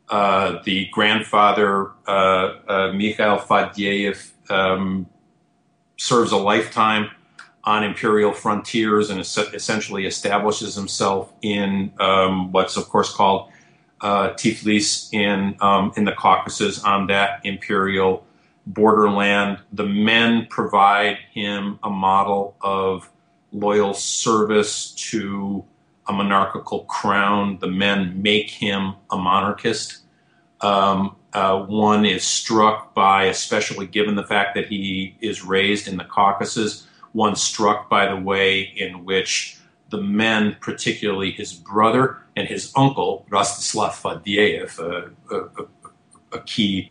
Uh, 0.09 0.63
the 0.65 0.89
grandfather, 0.93 1.91
uh, 2.07 2.53
uh 2.69 2.93
Mikhail 2.93 3.39
Fadeev, 3.39 4.33
um, 4.51 5.07
serves 5.97 6.33
a 6.33 6.37
lifetime 6.37 7.11
on 7.65 7.83
imperial 7.83 8.33
frontiers 8.33 9.09
and 9.09 9.21
essentially 9.21 10.05
establishes 10.07 10.75
himself 10.75 11.33
in 11.41 11.91
um, 11.99 12.53
what's, 12.53 12.77
of 12.77 12.89
course, 12.91 13.11
called 13.11 13.51
uh, 14.03 14.35
Tiflis 14.35 15.13
in 15.13 15.57
um, 15.61 15.93
in 15.97 16.05
the 16.05 16.13
Caucasus 16.13 16.85
on 16.85 17.07
that 17.07 17.41
imperial 17.45 18.27
borderland. 18.67 19.59
The 19.73 19.87
men 19.87 20.47
provide 20.51 21.19
him 21.33 21.79
a 21.83 21.89
model 21.89 22.55
of 22.61 23.11
loyal 23.51 23.95
service 23.95 24.91
to 24.93 25.65
a 26.07 26.13
monarchical 26.13 26.81
crown. 26.85 27.59
The 27.61 27.69
men 27.69 28.23
make 28.23 28.51
him 28.51 28.95
a 29.11 29.17
monarchist. 29.17 29.99
Um, 30.61 31.17
uh, 31.33 31.61
one 31.65 32.05
is 32.05 32.23
struck 32.23 32.95
by, 32.95 33.25
especially 33.25 33.87
given 33.87 34.15
the 34.15 34.25
fact 34.25 34.55
that 34.55 34.67
he 34.69 35.17
is 35.21 35.45
raised 35.45 35.89
in 35.89 35.97
the 35.97 36.05
Caucasus, 36.05 36.87
one 37.13 37.35
struck 37.37 37.89
by 37.89 38.07
the 38.07 38.17
way 38.17 38.61
in 38.61 39.05
which 39.05 39.59
the 39.91 40.01
men, 40.01 40.57
particularly 40.61 41.31
his 41.31 41.53
brother 41.53 42.19
and 42.37 42.49
his 42.49 42.73
uncle, 42.77 43.27
Rostislav 43.31 43.91
Fadeev, 43.91 44.79
a, 44.79 45.35
a, 45.35 46.37
a 46.37 46.41
key 46.43 46.91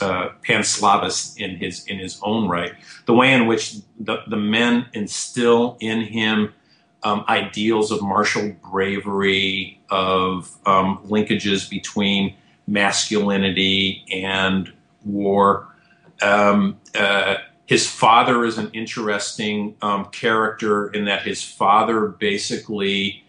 uh, 0.00 0.30
pan-Slavist 0.42 1.38
in 1.38 1.56
his 1.56 1.84
in 1.86 1.98
his 1.98 2.18
own 2.22 2.48
right, 2.48 2.72
the 3.04 3.12
way 3.12 3.32
in 3.32 3.46
which 3.46 3.76
the, 4.00 4.22
the 4.26 4.36
men 4.36 4.86
instill 4.94 5.76
in 5.80 6.00
him 6.00 6.54
um, 7.02 7.24
ideals 7.28 7.90
of 7.90 8.02
martial 8.02 8.54
bravery, 8.70 9.80
of 9.90 10.56
um, 10.66 10.98
linkages 11.06 11.68
between 11.68 12.34
masculinity 12.66 14.04
and 14.12 14.72
war. 15.04 15.68
Um, 16.20 16.78
uh, 16.94 17.36
his 17.66 17.88
father 17.88 18.44
is 18.44 18.58
an 18.58 18.70
interesting 18.72 19.76
um, 19.82 20.06
character 20.06 20.88
in 20.88 21.04
that 21.04 21.22
his 21.22 21.42
father 21.42 22.08
basically 22.08 23.24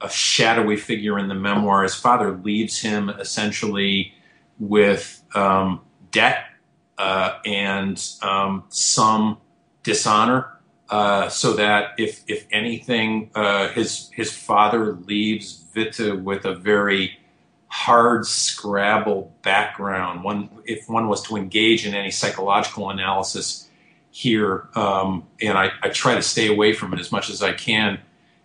a 0.00 0.10
shadowy 0.10 0.76
figure 0.76 1.18
in 1.18 1.28
the 1.28 1.34
memoir. 1.34 1.82
His 1.82 1.94
father 1.94 2.32
leaves 2.32 2.80
him 2.80 3.08
essentially 3.08 4.12
with 4.58 5.22
um, 5.34 5.80
debt 6.10 6.46
uh, 6.98 7.38
and 7.46 8.02
um, 8.22 8.64
some 8.68 9.38
dishonor 9.82 10.53
uh, 10.94 11.28
so 11.28 11.54
that 11.54 11.90
if 11.98 12.22
if 12.28 12.46
anything, 12.52 13.28
uh, 13.34 13.66
his 13.70 14.10
his 14.12 14.32
father 14.32 14.92
leaves 14.92 15.64
Witte 15.74 16.22
with 16.22 16.44
a 16.44 16.54
very 16.54 17.18
hard 17.66 18.24
scrabble 18.24 19.34
background. 19.42 20.22
One, 20.22 20.48
if 20.64 20.88
one 20.88 21.08
was 21.08 21.20
to 21.24 21.34
engage 21.34 21.84
in 21.84 21.94
any 21.94 22.12
psychological 22.12 22.90
analysis 22.90 23.68
here, 24.12 24.68
um, 24.76 25.26
and 25.42 25.58
I, 25.58 25.72
I, 25.82 25.88
try 25.88 26.14
to 26.14 26.22
stay 26.22 26.46
away 26.46 26.72
from 26.72 26.94
it 26.94 27.00
as 27.00 27.10
much 27.10 27.28
as 27.28 27.42
I 27.42 27.54
can. 27.54 27.98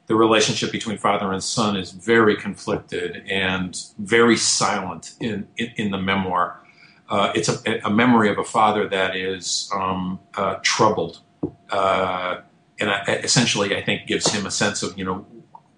The 0.08 0.16
relationship 0.16 0.72
between 0.72 0.98
father 0.98 1.32
and 1.32 1.44
son 1.44 1.78
is 1.78 1.92
very 1.92 2.36
conflicted 2.36 3.28
and 3.30 3.80
very 4.00 4.38
silent 4.38 5.14
in 5.20 5.48
in, 5.58 5.72
in 5.76 5.92
the 5.92 6.00
memoir. 6.00 6.60
Uh, 7.08 7.32
it's 7.36 7.50
a, 7.50 7.80
a, 7.86 7.92
memory 7.92 8.30
of 8.32 8.40
a 8.40 8.44
father 8.44 8.90
that 8.90 9.16
is 9.16 9.70
um, 9.72 10.20
uh, 10.36 10.56
troubled 10.64 11.22
uh, 11.70 12.42
and 12.80 12.90
I, 12.90 13.04
essentially, 13.24 13.76
I 13.76 13.84
think 13.84 14.08
gives 14.08 14.32
him 14.32 14.46
a 14.46 14.52
sense 14.52 14.84
of 14.84 14.98
you 14.98 15.06
know 15.06 15.26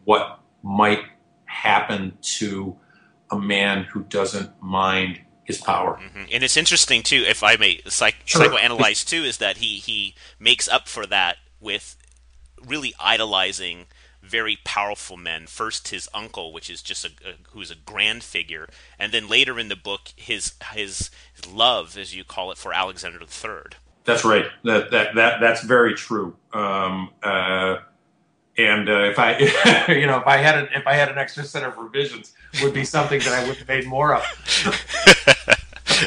what 0.03 0.39
might 0.63 1.03
happen 1.45 2.17
to 2.21 2.77
a 3.29 3.39
man 3.39 3.83
who 3.83 4.03
doesn't 4.03 4.51
mind 4.61 5.19
his 5.43 5.59
power. 5.59 5.99
Mm-hmm. 6.01 6.23
And 6.31 6.43
it's 6.43 6.57
interesting 6.57 7.03
too, 7.03 7.23
if 7.27 7.43
I 7.43 7.55
may 7.55 7.81
psych- 7.87 8.15
sure. 8.25 8.47
psychoanalyze 8.47 9.05
too, 9.05 9.23
is 9.23 9.37
that 9.37 9.57
he 9.57 9.77
he 9.77 10.15
makes 10.39 10.67
up 10.67 10.87
for 10.87 11.05
that 11.07 11.37
with 11.59 11.97
really 12.65 12.93
idolizing 12.99 13.85
very 14.21 14.57
powerful 14.63 15.17
men. 15.17 15.47
First, 15.47 15.87
his 15.89 16.07
uncle, 16.13 16.53
which 16.53 16.69
is 16.69 16.81
just 16.81 17.05
a, 17.05 17.09
a, 17.25 17.33
who's 17.51 17.71
a 17.71 17.75
grand 17.75 18.23
figure, 18.23 18.69
and 18.99 19.11
then 19.11 19.27
later 19.27 19.59
in 19.59 19.67
the 19.67 19.75
book, 19.75 20.13
his 20.15 20.53
his 20.73 21.09
love, 21.49 21.97
as 21.97 22.15
you 22.15 22.23
call 22.23 22.51
it, 22.51 22.57
for 22.57 22.73
Alexander 22.73 23.19
III. 23.19 23.77
That's 24.03 24.25
right. 24.25 24.45
That 24.63 24.91
that 24.91 25.15
that 25.15 25.39
that's 25.39 25.63
very 25.63 25.93
true. 25.93 26.35
Um, 26.53 27.11
uh, 27.21 27.77
and 28.57 28.89
uh, 28.89 29.03
if 29.03 29.19
I, 29.19 29.37
you 29.89 30.07
know, 30.07 30.19
if 30.19 30.27
I 30.27 30.37
had 30.37 30.57
an 30.57 30.69
if 30.73 30.87
I 30.87 30.93
had 30.93 31.09
an 31.09 31.17
extra 31.17 31.43
set 31.43 31.63
of 31.63 31.77
revisions, 31.77 32.33
would 32.61 32.73
be 32.73 32.83
something 32.83 33.19
that 33.19 33.33
I 33.33 33.47
would 33.47 33.57
have 33.57 33.67
made 33.67 33.85
more 33.85 34.15
of. 34.15 34.23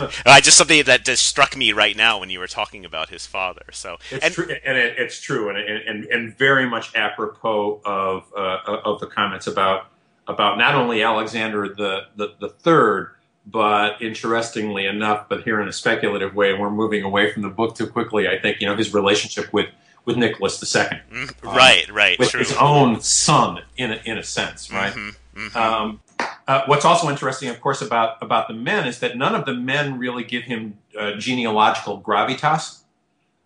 uh, 0.27 0.41
just 0.41 0.59
something 0.59 0.85
that 0.85 1.05
just 1.05 1.27
struck 1.27 1.57
me 1.57 1.73
right 1.73 1.97
now 1.97 2.19
when 2.19 2.31
you 2.31 2.39
were 2.39 2.47
talking 2.47 2.85
about 2.85 3.11
his 3.11 3.27
father. 3.27 3.65
So 3.73 3.99
it's 4.11 4.25
and, 4.25 4.35
true, 4.35 4.49
and 4.65 4.77
it, 4.77 4.99
it's 4.99 5.21
true, 5.21 5.49
and, 5.49 5.59
and 5.59 6.05
and 6.07 6.37
very 6.37 6.69
much 6.69 6.95
apropos 6.95 7.81
of 7.85 8.25
uh, 8.37 8.59
of 8.85 9.01
the 9.01 9.07
comments 9.07 9.47
about 9.47 9.87
about 10.27 10.59
not 10.59 10.75
only 10.75 11.03
Alexander 11.03 11.69
the 11.69 12.07
the, 12.17 12.35
the 12.41 12.49
third 12.49 13.14
but 13.47 14.01
interestingly 14.01 14.87
enough, 14.87 15.29
but 15.29 15.43
here 15.43 15.61
in 15.61 15.69
a 15.69 15.73
speculative 15.73 16.35
way, 16.35 16.55
we're 16.55 16.71
moving 16.71 17.03
away 17.03 17.33
from 17.33 17.43
the 17.43 17.49
book 17.49 17.75
too 17.77 17.87
quickly. 17.87 18.29
I 18.29 18.39
think 18.39 18.61
you 18.61 18.67
know 18.67 18.77
his 18.77 18.95
relationship 18.95 19.53
with 19.53 19.67
with 20.05 20.17
Nicholas 20.17 20.63
II, 20.63 20.83
mm, 21.11 21.47
um, 21.47 21.57
right, 21.57 21.89
right, 21.91 22.19
with 22.19 22.31
true. 22.31 22.41
his 22.41 22.53
own 22.57 23.01
son 23.01 23.63
in 23.79 23.93
a, 23.93 24.01
in 24.05 24.19
a 24.19 24.23
sense, 24.23 24.71
right. 24.71 24.93
Mm-hmm, 24.93 25.47
mm-hmm. 25.47 25.57
Um, 25.57 26.01
uh, 26.47 26.63
what's 26.67 26.85
also 26.85 27.09
interesting, 27.09 27.49
of 27.49 27.61
course, 27.61 27.81
about 27.81 28.17
about 28.23 28.49
the 28.49 28.55
men 28.55 28.87
is 28.87 29.01
that 29.01 29.17
none 29.17 29.35
of 29.35 29.47
the 29.47 29.55
men 29.55 29.99
really 29.99 30.25
give 30.25 30.45
him 30.45 30.79
uh, 30.99 31.13
genealogical 31.13 32.01
gravitas, 32.01 32.83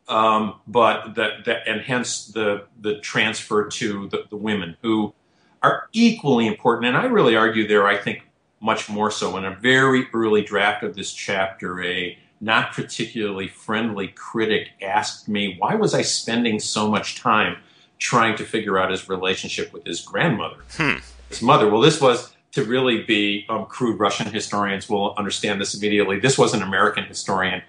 um, 0.08 0.54
but 0.66 1.14
that, 1.14 1.44
that 1.44 1.68
and 1.68 1.80
hence 1.80 2.26
the 2.26 2.66
the 2.80 2.98
transfer 3.00 3.68
to 3.68 4.08
the, 4.08 4.24
the 4.30 4.36
women 4.36 4.76
who 4.82 5.14
are 5.62 5.88
equally 5.92 6.46
important. 6.46 6.86
And 6.86 6.96
I 6.96 7.04
really 7.04 7.36
argue 7.36 7.66
there. 7.66 7.86
I 7.86 7.96
think 7.96 8.27
much 8.60 8.88
more 8.88 9.10
so. 9.10 9.36
In 9.36 9.44
a 9.44 9.54
very 9.54 10.06
early 10.12 10.42
draft 10.42 10.82
of 10.82 10.94
this 10.94 11.12
chapter, 11.12 11.82
a 11.82 12.18
not 12.40 12.72
particularly 12.72 13.48
friendly 13.48 14.08
critic 14.08 14.70
asked 14.82 15.28
me, 15.28 15.56
why 15.58 15.74
was 15.74 15.94
I 15.94 16.02
spending 16.02 16.60
so 16.60 16.88
much 16.88 17.20
time 17.20 17.56
trying 17.98 18.36
to 18.36 18.44
figure 18.44 18.78
out 18.78 18.90
his 18.90 19.08
relationship 19.08 19.72
with 19.72 19.84
his 19.84 20.00
grandmother? 20.00 20.58
Hmm. 20.76 20.96
His 21.28 21.42
mother. 21.42 21.68
Well, 21.68 21.80
this 21.80 22.00
was 22.00 22.32
to 22.52 22.64
really 22.64 23.02
be 23.02 23.44
um, 23.48 23.66
crude 23.66 23.98
Russian 23.98 24.32
historians 24.32 24.88
will 24.88 25.14
understand 25.16 25.60
this 25.60 25.74
immediately. 25.74 26.18
This 26.18 26.38
was 26.38 26.54
an 26.54 26.62
American 26.62 27.04
historian 27.04 27.62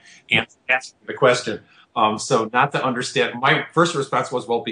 asking 0.69 0.99
the 1.06 1.13
question. 1.13 1.62
Um, 1.95 2.17
so, 2.17 2.49
not 2.54 2.71
to 2.73 2.84
understand, 2.84 3.39
my 3.41 3.65
first 3.73 3.95
response 3.95 4.32
was, 4.32 4.47
well, 4.47 4.63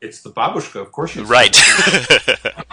it's 0.00 0.22
the 0.22 0.30
babushka, 0.30 0.80
of 0.80 0.92
course. 0.92 1.16
Right. 1.16 1.54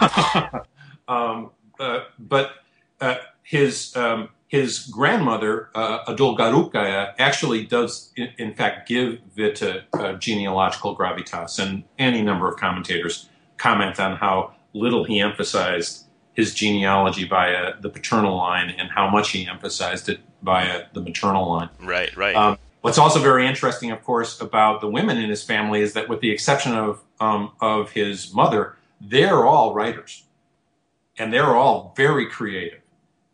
um, 1.08 1.50
uh, 1.78 2.04
but 2.18 2.52
uh, 3.00 3.16
his 3.42 3.94
um, 3.96 4.28
his 4.48 4.86
grandmother 4.86 5.70
uh, 5.74 6.00
a 6.08 6.14
Dolgorukaya 6.14 7.14
actually 7.18 7.64
does 7.64 8.12
in, 8.16 8.32
in, 8.36 8.54
fact 8.54 8.88
give 8.88 9.20
Witte 9.36 9.84
uh, 9.92 10.14
genealogical 10.14 10.96
gravitas, 10.96 11.58
and 11.58 11.84
any 11.98 12.20
number 12.22 12.48
of 12.48 12.58
commentators 12.58 13.28
comment 13.58 14.00
on 14.00 14.16
how 14.16 14.54
little 14.72 15.04
he 15.04 15.20
emphasized 15.20 16.04
his 16.34 16.54
genealogy 16.54 17.26
via 17.26 17.74
the 17.80 17.88
paternal 17.88 18.36
line 18.36 18.70
and 18.70 18.90
how 18.90 19.08
much 19.08 19.30
he 19.30 19.46
emphasized 19.46 20.08
it 20.08 20.20
via 20.42 20.84
the 20.94 21.00
maternal 21.00 21.48
line. 21.48 21.68
Right, 21.80 22.16
right. 22.16 22.34
Um, 22.34 22.58
what's 22.80 22.98
also 22.98 23.20
very 23.20 23.46
interesting, 23.46 23.90
of 23.90 24.02
course, 24.02 24.40
about 24.40 24.80
the 24.80 24.88
women 24.88 25.18
in 25.18 25.28
his 25.28 25.42
family 25.42 25.80
is 25.80 25.92
that, 25.94 26.08
with 26.08 26.20
the 26.20 26.30
exception 26.30 26.74
of 26.74 27.02
um, 27.20 27.52
of 27.60 27.90
his 27.92 28.32
mother, 28.32 28.76
they're 29.00 29.44
all 29.46 29.74
writers. 29.74 30.24
And 31.18 31.32
they're 31.32 31.54
all 31.54 31.92
very 31.96 32.26
creative 32.26 32.79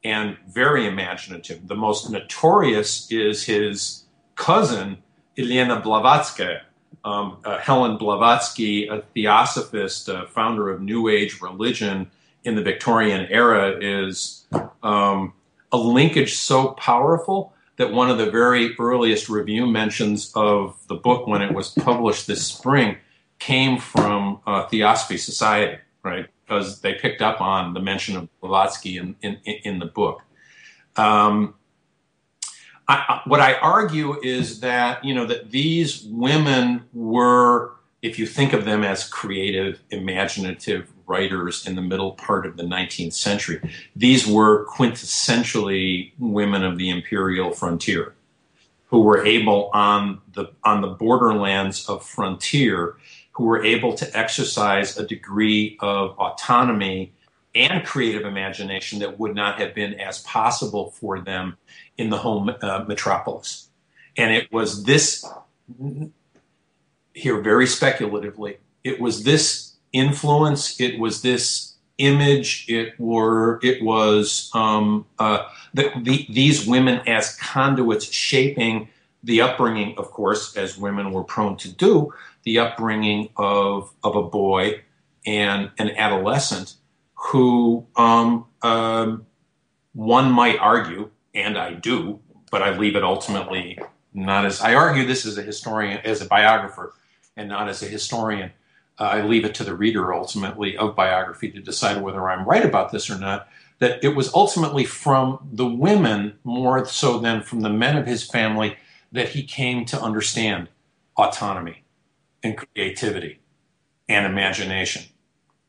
and 0.06 0.36
very 0.48 0.86
imaginative. 0.86 1.66
The 1.66 1.74
most 1.74 2.10
notorious 2.10 3.10
is 3.10 3.44
his 3.44 4.04
cousin, 4.36 4.98
Elena 5.36 5.80
Blavatsky, 5.80 6.58
um, 7.04 7.38
uh, 7.44 7.58
Helen 7.58 7.96
Blavatsky, 7.96 8.86
a 8.86 9.02
theosophist, 9.14 10.08
uh, 10.08 10.26
founder 10.26 10.70
of 10.70 10.80
New 10.80 11.08
Age 11.08 11.40
religion 11.42 12.08
in 12.44 12.54
the 12.54 12.62
Victorian 12.62 13.26
era, 13.30 13.76
is 13.80 14.46
um, 14.84 15.32
a 15.72 15.76
linkage 15.76 16.34
so 16.36 16.68
powerful 16.68 17.52
that 17.76 17.92
one 17.92 18.08
of 18.08 18.16
the 18.16 18.30
very 18.30 18.76
earliest 18.78 19.28
review 19.28 19.66
mentions 19.66 20.32
of 20.36 20.78
the 20.86 20.94
book 20.94 21.26
when 21.26 21.42
it 21.42 21.52
was 21.52 21.70
published 21.70 22.28
this 22.28 22.46
spring 22.46 22.96
came 23.40 23.78
from 23.78 24.40
uh, 24.46 24.66
Theosophy 24.68 25.18
Society, 25.18 25.78
right? 26.04 26.28
Because 26.46 26.80
they 26.80 26.94
picked 26.94 27.22
up 27.22 27.40
on 27.40 27.74
the 27.74 27.80
mention 27.80 28.16
of 28.16 28.28
Blavatsky 28.40 28.98
in, 28.98 29.16
in, 29.20 29.40
in 29.44 29.78
the 29.80 29.86
book. 29.86 30.22
Um, 30.96 31.54
I, 32.88 33.22
what 33.26 33.40
I 33.40 33.54
argue 33.54 34.20
is 34.22 34.60
that 34.60 35.04
you 35.04 35.14
know 35.14 35.26
that 35.26 35.50
these 35.50 36.04
women 36.04 36.84
were, 36.92 37.72
if 38.02 38.18
you 38.18 38.26
think 38.26 38.52
of 38.52 38.64
them 38.64 38.84
as 38.84 39.08
creative, 39.08 39.82
imaginative 39.90 40.92
writers 41.06 41.66
in 41.66 41.74
the 41.74 41.82
middle 41.82 42.12
part 42.12 42.46
of 42.46 42.56
the 42.56 42.62
19th 42.62 43.12
century, 43.12 43.60
these 43.94 44.26
were 44.26 44.66
quintessentially 44.66 46.12
women 46.18 46.64
of 46.64 46.78
the 46.78 46.90
imperial 46.90 47.52
frontier, 47.52 48.14
who 48.86 49.00
were 49.00 49.24
able 49.24 49.70
on 49.72 50.20
the 50.34 50.46
on 50.62 50.80
the 50.80 50.88
borderlands 50.88 51.88
of 51.88 52.04
frontier, 52.04 52.96
who 53.36 53.44
were 53.44 53.62
able 53.62 53.92
to 53.92 54.18
exercise 54.18 54.96
a 54.96 55.06
degree 55.06 55.76
of 55.80 56.18
autonomy 56.18 57.12
and 57.54 57.84
creative 57.84 58.24
imagination 58.24 58.98
that 59.00 59.18
would 59.18 59.34
not 59.34 59.60
have 59.60 59.74
been 59.74 59.92
as 60.00 60.22
possible 60.22 60.90
for 60.92 61.20
them 61.20 61.58
in 61.98 62.08
the 62.08 62.16
home 62.16 62.50
uh, 62.62 62.84
metropolis. 62.88 63.68
And 64.16 64.32
it 64.32 64.50
was 64.50 64.84
this, 64.84 65.22
here 67.12 67.42
very 67.42 67.66
speculatively, 67.66 68.56
it 68.82 69.00
was 69.00 69.22
this 69.24 69.76
influence, 69.92 70.80
it 70.80 70.98
was 70.98 71.20
this 71.20 71.74
image, 71.98 72.64
it 72.68 72.98
were 72.98 73.60
it 73.62 73.82
was 73.82 74.50
um, 74.54 75.04
uh, 75.18 75.44
the, 75.74 75.92
the, 76.02 76.26
these 76.30 76.66
women 76.66 77.02
as 77.06 77.36
conduits 77.36 78.10
shaping 78.10 78.88
the 79.26 79.40
upbringing, 79.40 79.94
of 79.98 80.12
course, 80.12 80.56
as 80.56 80.78
women 80.78 81.10
were 81.10 81.24
prone 81.24 81.56
to 81.58 81.72
do, 81.72 82.14
the 82.44 82.60
upbringing 82.60 83.28
of 83.36 83.92
of 84.04 84.14
a 84.14 84.22
boy 84.22 84.82
and 85.26 85.70
an 85.78 85.90
adolescent 85.90 86.74
who 87.14 87.84
um, 87.96 88.46
um, 88.62 89.26
one 89.94 90.30
might 90.30 90.58
argue 90.58 91.10
and 91.34 91.58
I 91.58 91.74
do, 91.74 92.20
but 92.50 92.62
I 92.62 92.76
leave 92.76 92.94
it 92.94 93.02
ultimately 93.02 93.78
not 94.14 94.46
as 94.46 94.60
I 94.60 94.74
argue 94.74 95.04
this 95.04 95.26
as 95.26 95.36
a 95.36 95.42
historian, 95.42 95.98
as 96.04 96.22
a 96.22 96.26
biographer, 96.26 96.94
and 97.36 97.48
not 97.48 97.68
as 97.68 97.82
a 97.82 97.86
historian. 97.86 98.52
Uh, 98.98 99.04
I 99.04 99.22
leave 99.22 99.44
it 99.44 99.54
to 99.56 99.64
the 99.64 99.74
reader 99.74 100.14
ultimately 100.14 100.76
of 100.76 100.96
biography 100.96 101.50
to 101.50 101.60
decide 101.60 102.00
whether 102.00 102.30
I'm 102.30 102.48
right 102.48 102.64
about 102.64 102.92
this 102.92 103.10
or 103.10 103.18
not. 103.18 103.48
That 103.80 104.02
it 104.02 104.16
was 104.16 104.32
ultimately 104.32 104.84
from 104.84 105.46
the 105.52 105.66
women 105.66 106.38
more 106.44 106.86
so 106.86 107.18
than 107.18 107.42
from 107.42 107.60
the 107.60 107.68
men 107.68 107.98
of 107.98 108.06
his 108.06 108.24
family 108.24 108.76
that 109.12 109.30
he 109.30 109.42
came 109.42 109.84
to 109.86 110.00
understand 110.00 110.68
autonomy 111.16 111.84
and 112.42 112.56
creativity 112.56 113.40
and 114.08 114.26
imagination. 114.26 115.04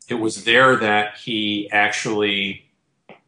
It 0.10 0.16
was 0.16 0.44
there 0.44 0.76
that 0.78 1.18
he 1.18 1.70
actually, 1.72 2.70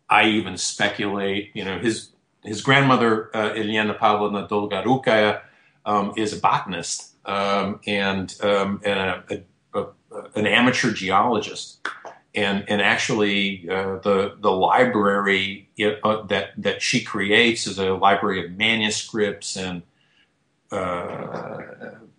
I 0.10 0.28
even 0.30 0.58
speculate, 0.58 1.52
you 1.54 1.65
know, 1.65 1.80
his 1.80 2.10
his 2.43 2.62
grandmother, 2.62 3.36
uh, 3.36 3.50
Elena 3.54 3.93
Pavlovna 3.93 4.48
Dolgorukaya 4.48 5.41
um, 5.86 6.13
is 6.15 6.32
a 6.32 6.39
botanist 6.39 7.15
um, 7.26 7.82
and, 7.86 8.34
um, 8.41 8.82
and 8.86 9.00
a, 9.00 9.43
a, 9.74 9.80
a, 9.80 10.24
an 10.36 10.48
amateur 10.48 10.93
geologist. 10.93 11.86
And, 12.34 12.63
and 12.69 12.82
actually, 12.82 13.67
uh, 13.69 13.98
the, 13.98 14.38
the 14.39 14.52
library 14.52 15.67
uh, 15.82 16.24
that, 16.28 16.52
that 16.58 16.82
she 16.82 17.04
creates 17.04 17.67
is 17.67 17.78
a 17.78 17.93
library 17.93 18.45
of 18.45 18.52
manuscripts 18.52 19.58
and 19.58 19.82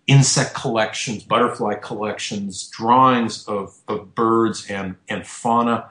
insect 0.07 0.53
collections, 0.53 1.23
butterfly 1.23 1.75
collections, 1.75 2.67
drawings 2.69 3.47
of, 3.47 3.77
of 3.87 4.13
birds 4.13 4.69
and, 4.69 4.95
and 5.07 5.25
fauna, 5.25 5.89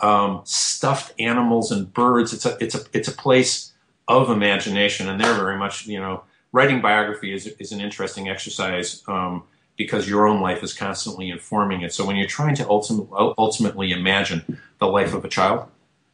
um, 0.00 0.42
stuffed 0.44 1.14
animals 1.18 1.70
and 1.72 1.92
birds. 1.92 2.32
It's 2.32 2.44
a, 2.44 2.56
it's 2.60 2.74
a, 2.74 2.80
it's 2.92 3.08
a 3.08 3.12
place 3.12 3.72
of 4.08 4.30
imagination, 4.30 5.08
and 5.08 5.20
they're 5.20 5.34
very 5.34 5.56
much, 5.56 5.86
you 5.86 6.00
know, 6.00 6.24
writing 6.52 6.82
biography 6.82 7.32
is, 7.32 7.46
is 7.46 7.72
an 7.72 7.80
interesting 7.80 8.28
exercise 8.28 9.02
um, 9.08 9.44
because 9.76 10.08
your 10.08 10.26
own 10.26 10.40
life 10.40 10.62
is 10.62 10.74
constantly 10.74 11.30
informing 11.30 11.80
it. 11.80 11.94
So 11.94 12.04
when 12.04 12.16
you're 12.16 12.28
trying 12.28 12.56
to 12.56 12.68
ultimate, 12.68 13.08
ultimately 13.38 13.92
imagine 13.92 14.60
the 14.78 14.86
life 14.86 15.14
of 15.14 15.24
a 15.24 15.28
child, 15.28 15.68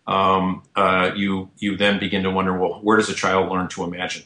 um, 0.07 0.63
uh, 0.77 1.11
you 1.17 1.51
you 1.59 1.77
then 1.77 1.99
begin 1.99 2.23
to 2.23 2.31
wonder, 2.31 2.57
well, 2.57 2.79
where 2.83 2.97
does 2.97 3.11
a 3.11 3.15
child 3.15 3.51
learn 3.51 3.69
to 3.69 3.85
imagine? 3.85 4.23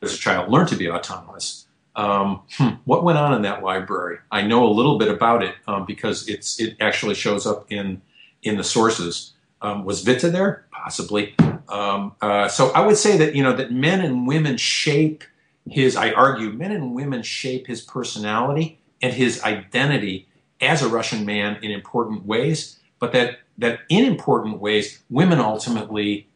Does 0.00 0.14
a 0.14 0.18
child 0.18 0.50
learn 0.50 0.66
to 0.66 0.76
be 0.76 0.88
autonomous? 0.90 1.66
Um, 1.96 2.42
hmm, 2.52 2.68
what 2.84 3.02
went 3.02 3.18
on 3.18 3.34
in 3.34 3.42
that 3.42 3.62
library? 3.62 4.18
I 4.30 4.42
know 4.42 4.66
a 4.66 4.70
little 4.70 4.98
bit 4.98 5.08
about 5.08 5.42
it 5.42 5.56
um, 5.66 5.84
because 5.84 6.28
it's 6.28 6.60
it 6.60 6.76
actually 6.80 7.14
shows 7.14 7.46
up 7.46 7.66
in 7.70 8.00
in 8.42 8.56
the 8.56 8.64
sources. 8.64 9.32
Um, 9.60 9.84
was 9.84 10.04
Witte 10.04 10.32
there? 10.32 10.66
Possibly. 10.70 11.34
Um, 11.68 12.14
uh, 12.20 12.48
so 12.48 12.70
I 12.70 12.86
would 12.86 12.96
say 12.96 13.16
that 13.18 13.34
you 13.34 13.42
know 13.42 13.52
that 13.54 13.72
men 13.72 14.00
and 14.00 14.26
women 14.26 14.56
shape 14.56 15.24
his. 15.68 15.96
I 15.96 16.12
argue 16.12 16.50
men 16.52 16.70
and 16.70 16.94
women 16.94 17.22
shape 17.22 17.66
his 17.66 17.82
personality 17.82 18.78
and 19.02 19.12
his 19.12 19.42
identity 19.42 20.28
as 20.60 20.82
a 20.82 20.88
Russian 20.88 21.24
man 21.24 21.58
in 21.62 21.70
important 21.70 22.26
ways, 22.26 22.78
but 23.00 23.12
that 23.12 23.40
that 23.58 23.80
in 23.88 24.04
important 24.04 24.60
ways, 24.60 25.02
women 25.10 25.40
ultimately 25.40 26.28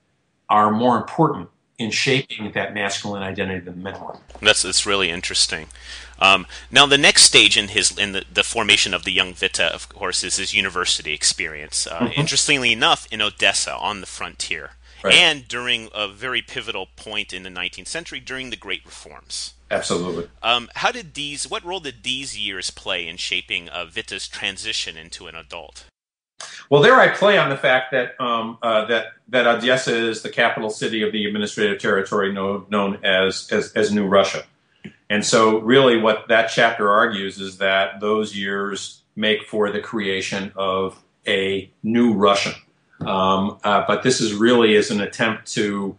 are 0.49 0.71
more 0.71 0.97
important 0.97 1.49
in 1.83 1.91
shaping 1.91 2.53
that 2.53 2.75
masculine 2.75 3.23
identity 3.23 3.61
than 3.61 3.83
the 3.83 3.91
men 3.91 4.01
were. 4.01 4.17
That's 4.41 4.63
that's 4.63 4.87
really 4.87 5.11
interesting. 5.11 5.67
Um, 6.19 6.47
now, 6.71 6.87
the 6.87 6.99
next 6.99 7.23
stage 7.23 7.57
in 7.57 7.69
his 7.69 7.97
in 7.99 8.13
the, 8.13 8.25
the, 8.33 8.45
formation 8.45 8.95
of 8.95 9.03
the 9.05 9.11
young 9.11 9.35
Witte, 9.35 9.61
of 9.61 9.89
course, 9.89 10.23
is 10.23 10.37
his 10.37 10.55
university 10.55 11.13
experience. 11.13 11.87
Uh, 11.87 11.99
mm-hmm. 11.99 12.21
Interestingly 12.21 12.73
enough, 12.73 13.09
in 13.11 13.21
Odessa 13.21 13.75
on 13.75 14.01
the 14.01 14.07
frontier, 14.07 14.71
right. 15.03 15.15
and 15.15 15.49
during 15.49 15.89
a 15.93 16.07
very 16.07 16.41
pivotal 16.41 16.87
point 16.95 17.33
in 17.33 17.43
the 17.43 17.51
19th 17.51 17.89
century 17.89 18.21
during 18.21 18.51
the 18.51 18.57
Great 18.57 18.85
Reforms. 18.85 19.55
Absolutely. 19.69 20.29
Um, 20.43 20.69
how 20.77 20.93
did 20.93 21.15
these? 21.15 21.51
What 21.51 21.65
role 21.65 21.81
did 21.81 22.05
these 22.05 22.39
years 22.39 22.71
play 22.71 23.09
in 23.09 23.17
shaping 23.17 23.69
uh, 23.69 23.87
Witte's 23.95 24.29
transition 24.29 24.97
into 24.97 25.27
an 25.27 25.35
adult? 25.35 25.87
Well, 26.73 26.81
there 26.81 26.99
I 26.99 27.09
play 27.09 27.37
on 27.37 27.51
the 27.51 27.57
fact 27.59 27.93
that 27.93 28.19
um, 28.19 28.57
uh, 28.63 28.87
that 28.87 29.09
that 29.29 29.47
Odessa 29.47 29.95
is 29.95 30.23
the 30.23 30.31
capital 30.31 30.71
city 30.71 31.03
of 31.03 31.13
the 31.13 31.27
administrative 31.27 31.79
territory 31.79 32.33
known, 32.33 32.65
known 32.71 32.99
as, 33.05 33.47
as 33.53 33.75
as 33.75 33.93
New 33.93 34.07
Russia. 34.07 34.45
And 35.11 35.23
so, 35.23 35.59
really, 35.59 35.99
what 35.99 36.29
that 36.29 36.47
chapter 36.47 36.89
argues 36.89 37.39
is 37.39 37.59
that 37.59 38.01
those 38.01 38.35
years 38.35 39.03
make 39.17 39.43
for 39.43 39.71
the 39.71 39.81
creation 39.81 40.51
of 40.57 40.99
a 41.29 41.71
new 41.83 42.15
Russian. 42.15 42.55
Um, 43.03 43.59
uh, 43.63 43.85
but 43.87 44.03
this 44.03 44.23
is 44.23 44.33
really 44.33 44.75
is 44.75 44.91
an 44.91 45.03
attempt 45.03 45.53
to 45.53 45.99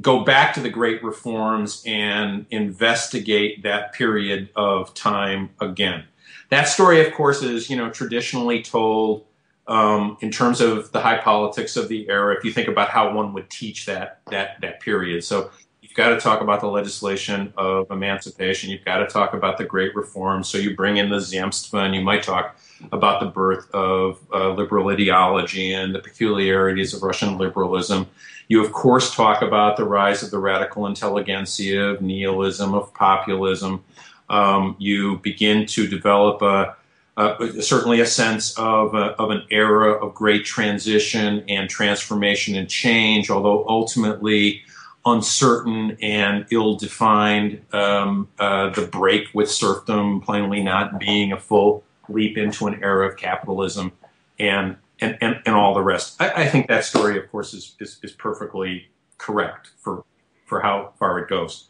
go 0.00 0.24
back 0.24 0.54
to 0.54 0.60
the 0.60 0.70
great 0.70 1.04
reforms 1.04 1.84
and 1.86 2.46
investigate 2.50 3.62
that 3.62 3.92
period 3.92 4.48
of 4.56 4.92
time 4.94 5.50
again. 5.60 6.02
That 6.50 6.64
story, 6.64 7.06
of 7.06 7.14
course, 7.14 7.44
is 7.44 7.70
you 7.70 7.76
know 7.76 7.90
traditionally 7.90 8.60
told 8.60 9.26
um, 9.66 10.16
in 10.20 10.30
terms 10.30 10.60
of 10.60 10.92
the 10.92 11.00
high 11.00 11.18
politics 11.18 11.76
of 11.76 11.88
the 11.88 12.08
era. 12.08 12.34
If 12.36 12.44
you 12.44 12.52
think 12.52 12.68
about 12.68 12.88
how 12.88 13.14
one 13.14 13.32
would 13.32 13.50
teach 13.50 13.86
that 13.86 14.20
that 14.30 14.60
that 14.60 14.80
period, 14.80 15.24
so 15.24 15.50
you've 15.80 15.94
got 15.94 16.10
to 16.10 16.18
talk 16.18 16.40
about 16.40 16.60
the 16.60 16.66
legislation 16.66 17.52
of 17.56 17.90
emancipation. 17.90 18.70
You've 18.70 18.84
got 18.84 18.98
to 18.98 19.06
talk 19.06 19.32
about 19.32 19.58
the 19.58 19.64
great 19.64 19.94
reforms. 19.94 20.48
So 20.48 20.58
you 20.58 20.74
bring 20.74 20.96
in 20.96 21.08
the 21.08 21.18
Zemstva 21.18 21.86
and 21.86 21.94
you 21.94 22.00
might 22.00 22.22
talk 22.22 22.56
about 22.90 23.20
the 23.20 23.26
birth 23.26 23.70
of 23.72 24.18
uh, 24.32 24.50
liberal 24.50 24.88
ideology 24.88 25.72
and 25.72 25.94
the 25.94 26.00
peculiarities 26.00 26.94
of 26.94 27.02
Russian 27.02 27.38
liberalism. 27.38 28.08
You, 28.48 28.64
of 28.64 28.72
course, 28.72 29.14
talk 29.14 29.40
about 29.40 29.76
the 29.76 29.84
rise 29.84 30.22
of 30.22 30.30
the 30.30 30.38
radical 30.38 30.86
intelligentsia, 30.86 31.80
of 31.90 32.02
nihilism, 32.02 32.74
of 32.74 32.92
populism. 32.94 33.84
Um, 34.28 34.76
you 34.78 35.18
begin 35.18 35.66
to 35.66 35.86
develop 35.86 36.42
a, 36.42 36.76
a, 37.16 37.62
certainly 37.62 38.00
a 38.00 38.06
sense 38.06 38.58
of, 38.58 38.94
a, 38.94 39.12
of 39.20 39.30
an 39.30 39.42
era 39.50 39.92
of 39.92 40.14
great 40.14 40.44
transition 40.44 41.44
and 41.48 41.70
transformation 41.70 42.56
and 42.56 42.68
change, 42.68 43.30
although 43.30 43.64
ultimately 43.68 44.62
uncertain 45.06 45.96
and 46.02 46.46
ill-defined. 46.50 47.60
Um, 47.72 48.28
uh, 48.38 48.70
the 48.70 48.86
break 48.86 49.28
with 49.34 49.50
serfdom 49.50 50.20
plainly 50.20 50.62
not 50.62 50.98
being 50.98 51.32
a 51.32 51.38
full 51.38 51.84
leap 52.08 52.36
into 52.36 52.66
an 52.66 52.82
era 52.82 53.08
of 53.08 53.16
capitalism 53.16 53.92
and 54.38 54.76
and, 55.00 55.18
and, 55.20 55.42
and 55.44 55.54
all 55.56 55.74
the 55.74 55.82
rest. 55.82 56.20
I, 56.20 56.30
I 56.30 56.46
think 56.46 56.68
that 56.68 56.84
story, 56.84 57.18
of 57.18 57.28
course, 57.30 57.52
is, 57.52 57.74
is, 57.80 57.98
is 58.02 58.12
perfectly 58.12 58.88
correct 59.18 59.70
for 59.78 60.04
for 60.46 60.60
how 60.60 60.92
far 60.98 61.18
it 61.18 61.28
goes. 61.28 61.68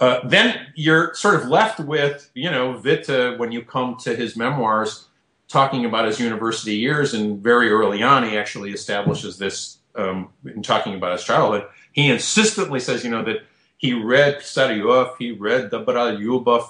Uh, 0.00 0.26
then 0.26 0.66
you're 0.74 1.14
sort 1.14 1.34
of 1.34 1.46
left 1.48 1.78
with, 1.78 2.30
you 2.34 2.50
know, 2.50 2.80
Witte 2.82 3.38
when 3.38 3.52
you 3.52 3.62
come 3.62 3.96
to 3.98 4.16
his 4.16 4.34
memoirs, 4.34 5.08
talking 5.46 5.84
about 5.84 6.06
his 6.06 6.18
university 6.18 6.76
years, 6.76 7.12
and 7.12 7.42
very 7.42 7.70
early 7.70 8.02
on, 8.02 8.24
he 8.24 8.38
actually 8.38 8.72
establishes 8.72 9.36
this 9.36 9.78
um, 9.94 10.30
in 10.44 10.62
talking 10.62 10.94
about 10.94 11.12
his 11.12 11.22
childhood. 11.22 11.66
He 11.92 12.10
insistently 12.10 12.80
says, 12.80 13.04
you 13.04 13.10
know, 13.10 13.22
that 13.24 13.42
he 13.76 13.92
read 13.92 14.38
Pisaryov, 14.40 15.16
he 15.18 15.32
read 15.32 15.70
Dobrolyubov, 15.70 16.68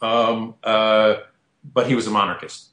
Lyubov, 0.00 0.02
um, 0.02 0.54
uh, 0.64 1.16
but 1.74 1.86
he 1.86 1.94
was 1.94 2.06
a 2.06 2.10
monarchist. 2.10 2.68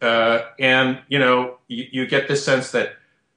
Uh, 0.00 0.42
and, 0.58 1.00
you 1.08 1.18
know, 1.18 1.58
you, 1.68 1.86
you, 1.90 2.06
get 2.06 2.26
this 2.26 2.44
sense 2.44 2.70
that 2.70 2.94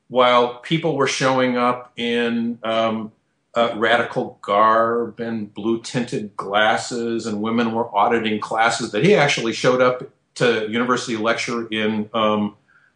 while 0.07 0.59
people 0.59 0.95
were 0.95 1.07
showing 1.07 1.57
up 1.57 1.91
in 1.97 2.57
um, 2.63 3.11
uh, 3.55 3.73
radical 3.75 4.39
garb 4.41 5.19
and 5.19 5.53
blue 5.53 5.81
tinted 5.81 6.35
glasses, 6.35 7.25
and 7.25 7.41
women 7.41 7.73
were 7.73 7.93
auditing 7.95 8.39
classes, 8.39 8.91
that 8.91 9.03
he 9.03 9.15
actually 9.15 9.53
showed 9.53 9.81
up 9.81 10.09
to 10.35 10.67
university 10.69 11.17
lecture 11.17 11.67
in 11.67 12.09
um, 12.13 12.55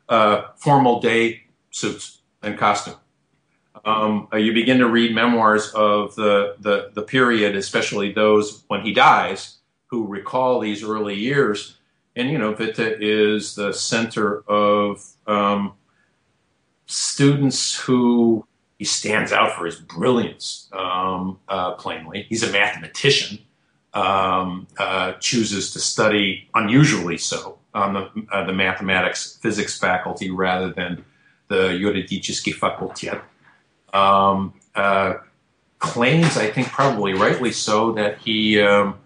uh, 0.10 0.44
formal 0.56 1.00
day 1.00 1.44
suits 1.70 2.22
and 2.42 2.58
costume. 2.58 2.96
Um, 3.86 4.28
uh, 4.34 4.38
you 4.38 4.54
begin 4.54 4.80
to 4.80 4.90
read 4.90 5.14
memoirs 5.14 5.72
of 5.74 6.16
the, 6.16 6.56
the, 6.60 6.92
the 6.94 7.04
period, 7.04 7.56
especially 7.56 8.12
those 8.12 8.64
when 8.68 8.82
he 8.82 8.94
dies, 8.94 9.58
who 9.88 10.08
recall 10.08 10.60
these 10.60 10.84
early 10.84 11.16
years. 11.16 11.78
And 12.16 12.30
you 12.30 12.38
know, 12.38 12.54
Witte 12.54 12.98
is 13.00 13.56
the 13.56 13.72
center 13.72 14.42
of 14.42 15.06
um, 15.28 15.74
students 16.88 17.80
who 17.80 18.46
he 18.78 18.86
stands 18.86 19.32
out 19.32 19.54
for 19.54 19.66
his 19.66 19.76
brilliance, 19.76 20.70
um, 20.72 21.40
uh, 21.48 21.72
plainly. 21.74 22.28
He's 22.30 22.44
a 22.44 22.52
mathematician, 22.52 23.40
um, 23.94 24.68
uh, 24.78 25.14
chooses 25.14 25.74
to 25.74 25.80
study, 25.80 26.48
unusually 26.54 27.18
so, 27.18 27.58
on 27.74 27.94
the, 27.94 28.28
uh, 28.32 28.46
the 28.46 28.54
mathematics 28.54 29.38
physics 29.42 29.80
faculty 29.80 30.30
rather 30.30 30.72
than 30.72 31.04
the 31.48 31.70
Juridische 31.70 32.54
Fakultät. 32.54 33.22
Um, 33.98 34.54
uh, 34.76 35.16
claims, 35.80 36.38
I 36.38 36.52
think, 36.52 36.68
probably 36.68 37.14
rightly 37.14 37.52
so, 37.52 37.92
that 37.94 38.20
he 38.20 38.62
um, 38.62 39.00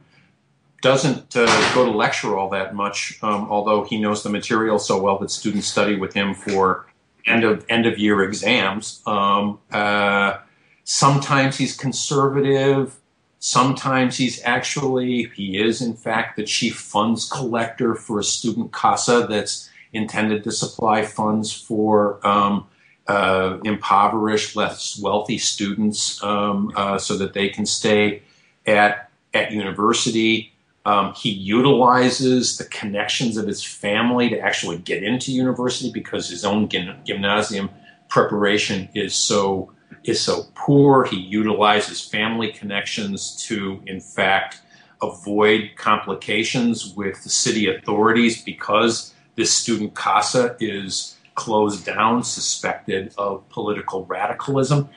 doesn't 0.82 1.36
uh, 1.36 1.74
go 1.74 1.86
to 1.86 1.92
lecture 1.92 2.38
all 2.38 2.50
that 2.50 2.74
much, 2.76 3.20
um, 3.22 3.48
although 3.50 3.84
he 3.84 4.00
knows 4.00 4.24
the 4.24 4.30
material 4.30 4.80
so 4.80 5.02
well 5.02 5.18
that 5.20 5.32
students 5.32 5.68
study 5.68 5.96
with 5.96 6.14
him 6.14 6.34
for 6.34 6.88
end 7.26 7.44
of 7.44 7.66
end 7.70 7.86
of 7.86 7.98
year 7.98 8.24
exams. 8.24 9.02
Um, 9.06 9.60
uh, 9.72 10.38
sometimes 10.84 11.58
he's 11.58 11.76
conservative. 11.76 12.98
Sometimes 13.40 14.18
he's 14.18 14.42
actually 14.44 15.32
he 15.36 15.58
is 15.60 15.82
in 15.82 15.96
fact 15.96 16.38
the 16.38 16.44
chief 16.44 16.78
funds 16.78 17.30
collector 17.30 17.96
for 17.96 18.20
a 18.20 18.24
student 18.24 18.72
kassa 18.72 19.28
that's 19.28 19.70
intended 19.94 20.44
to 20.44 20.52
supply 20.52 21.04
funds 21.04 21.52
for 21.52 22.26
um, 22.26 22.68
uh, 23.08 23.58
impoverished, 23.66 24.56
less 24.56 25.00
wealthy 25.00 25.38
students 25.38 26.24
um, 26.24 26.72
uh, 26.76 26.98
so 26.98 27.18
that 27.18 27.34
they 27.34 27.50
can 27.50 27.66
stay 27.66 28.22
at 28.66 29.10
at 29.34 29.52
university. 29.52 30.51
Um, 30.86 31.14
he 31.14 31.30
utilizes 31.30 32.58
the 32.58 32.66
connections 32.66 33.38
of 33.38 33.46
his 33.46 33.64
family 33.64 34.30
to 34.30 34.40
actually 34.40 34.80
get 34.80 35.04
into 35.04 35.32
university 35.32 35.92
because 35.92 36.30
his 36.30 36.44
own 36.44 36.70
gymnasium 36.70 37.70
preparation 38.10 38.90
is 38.94 39.14
so 39.14 39.72
is 40.04 40.20
so 40.20 40.46
poor. 40.56 41.06
He 41.06 41.18
utilizes 41.18 42.02
family 42.04 42.52
connections 42.52 43.36
to, 43.48 43.84
in 43.86 44.00
fact, 44.02 44.62
avoid 45.02 45.72
complications 45.76 46.96
with 46.96 47.24
the 47.24 47.30
city 47.30 47.74
authorities 47.74 48.44
because 48.44 49.14
this 49.36 49.54
student 49.54 49.94
kassa 49.94 50.56
is 50.60 51.18
closed 51.36 51.86
down, 51.86 52.24
suspected 52.24 53.14
of 53.18 53.48
political 53.50 54.06
radicalism. 54.06 54.90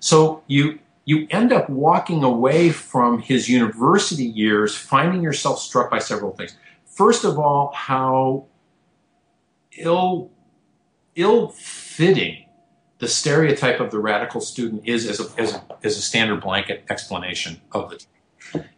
So 0.00 0.42
you 0.46 0.78
you 1.10 1.26
end 1.30 1.52
up 1.52 1.68
walking 1.68 2.22
away 2.22 2.70
from 2.70 3.18
his 3.18 3.48
university 3.48 4.22
years 4.24 4.76
finding 4.76 5.22
yourself 5.22 5.58
struck 5.58 5.90
by 5.90 5.98
several 5.98 6.30
things. 6.30 6.54
First 6.84 7.24
of 7.24 7.36
all, 7.36 7.72
how 7.74 8.46
ill 9.76 10.30
ill 11.16 11.48
fitting 11.48 12.44
the 12.98 13.08
stereotype 13.08 13.80
of 13.80 13.90
the 13.90 13.98
radical 13.98 14.40
student 14.40 14.82
is 14.84 15.04
as 15.08 15.18
a, 15.18 15.40
as 15.40 15.54
a, 15.54 15.64
as 15.82 15.96
a 15.96 16.00
standard 16.00 16.42
blanket 16.42 16.84
explanation 16.88 17.60
of 17.72 17.92
it. 17.92 18.06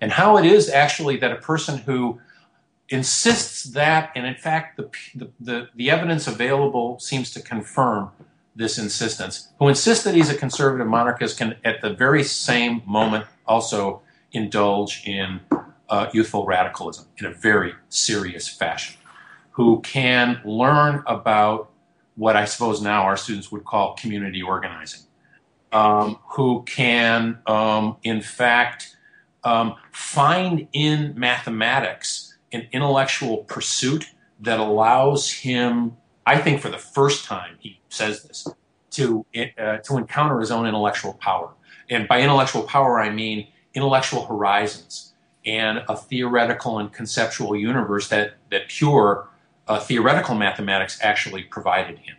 And 0.01 0.13
how 0.13 0.39
it 0.39 0.47
is 0.47 0.71
actually 0.71 1.19
that 1.19 1.33
a 1.33 1.37
person 1.37 1.79
who 1.79 2.19
insists 2.89 3.65
that, 3.65 4.11
and 4.15 4.25
in 4.25 4.37
fact, 4.37 4.79
the, 4.79 4.89
the, 5.15 5.31
the, 5.39 5.69
the 5.75 5.91
evidence 5.91 6.27
available 6.27 6.99
seems 6.99 7.31
to 7.33 7.43
confirm 7.43 8.11
this 8.55 8.79
insistence, 8.79 9.49
who 9.59 9.69
insists 9.69 10.05
that 10.05 10.15
he's 10.15 10.31
a 10.31 10.35
conservative 10.35 10.87
monarchist, 10.87 11.39
can 11.39 11.57
at 11.65 11.81
the 11.81 11.91
very 11.91 12.23
same 12.23 12.83
moment 12.87 13.27
also 13.47 14.03
indulge 14.33 15.03
in 15.07 15.41
uh, 15.89 16.09
youthful 16.13 16.47
radicalism 16.47 17.07
in 17.19 17.27
a 17.27 17.33
very 17.33 17.75
serious 17.89 18.49
fashion, 18.49 18.97
who 19.53 19.81
can 19.81 20.41
learn 20.45 21.03
about 21.07 21.71
what 22.17 22.37
I 22.37 22.45
suppose 22.45 22.83
now 22.83 23.03
our 23.03 23.17
students 23.17 23.51
would 23.53 23.65
call 23.65 23.95
community 23.95 24.43
organizing, 24.43 25.03
um, 25.73 26.19
who 26.31 26.63
can, 26.65 27.39
um, 27.47 27.97
in 28.03 28.21
fact, 28.21 28.97
um, 29.45 29.77
find 29.91 30.69
in 30.73 31.15
mathematics 31.17 32.37
an 32.53 32.69
intellectual 32.73 33.39
pursuit 33.39 34.07
that 34.41 34.61
allows 34.61 35.33
him, 35.33 35.97
I 36.27 36.39
think 36.39 36.61
for 36.61 36.69
the 36.69 36.79
first 36.79 37.25
time, 37.25 37.57
he 37.61 37.81
says 37.93 38.23
this, 38.23 38.49
to, 38.91 39.25
uh, 39.59 39.79
to 39.79 39.97
encounter 39.97 40.41
his 40.41 40.51
own 40.51 40.67
intellectual 40.67 41.15
power. 41.15 41.51
And 41.91 42.09
by 42.09 42.21
intellectual 42.21 42.63
power, 42.63 43.01
I 43.01 43.11
mean 43.11 43.49
intellectual 43.75 44.27
horizons 44.27 45.15
and 45.45 45.83
a 45.89 45.97
theoretical 45.97 46.79
and 46.79 46.93
conceptual 46.93 47.57
universe 47.57 48.09
that, 48.09 48.35
that 48.51 48.69
pure 48.69 49.29
uh, 49.69 49.81
theoretical 49.81 50.35
mathematics 50.35 50.99
actually 51.03 51.43
provided 51.45 51.99
him. 51.99 52.17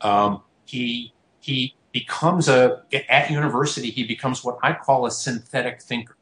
Um, 0.00 0.42
he, 0.64 1.12
he 1.40 1.74
becomes 1.92 2.48
a, 2.48 2.82
at 3.08 3.30
university, 3.30 3.90
he 3.90 4.04
becomes 4.04 4.44
what 4.44 4.58
I 4.62 4.72
call 4.72 5.06
a 5.06 5.10
synthetic 5.10 5.82
thinker. 5.82 6.16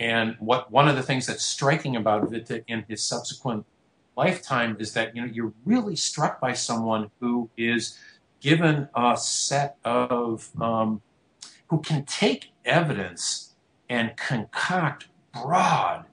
And 0.00 0.36
what 0.40 0.70
one 0.70 0.88
of 0.88 0.96
the 0.96 1.02
things 1.02 1.26
that's 1.26 1.44
striking 1.44 1.94
about 1.96 2.28
Witte 2.28 2.64
in 2.66 2.84
his 2.88 3.02
subsequent 3.02 3.64
lifetime 4.16 4.76
is 4.80 4.92
that 4.94 5.14
you 5.14 5.22
know 5.22 5.30
you're 5.32 5.52
really 5.64 5.94
struck 5.94 6.40
by 6.40 6.52
someone 6.52 7.10
who 7.20 7.48
is 7.56 7.98
given 8.46 8.88
a 8.94 9.16
set 9.16 9.76
of 9.84 10.50
um, 10.60 11.02
who 11.66 11.80
can 11.80 12.04
take 12.04 12.52
evidence 12.64 13.56
and 13.88 14.16
concoct 14.16 15.08
broad, 15.32 16.04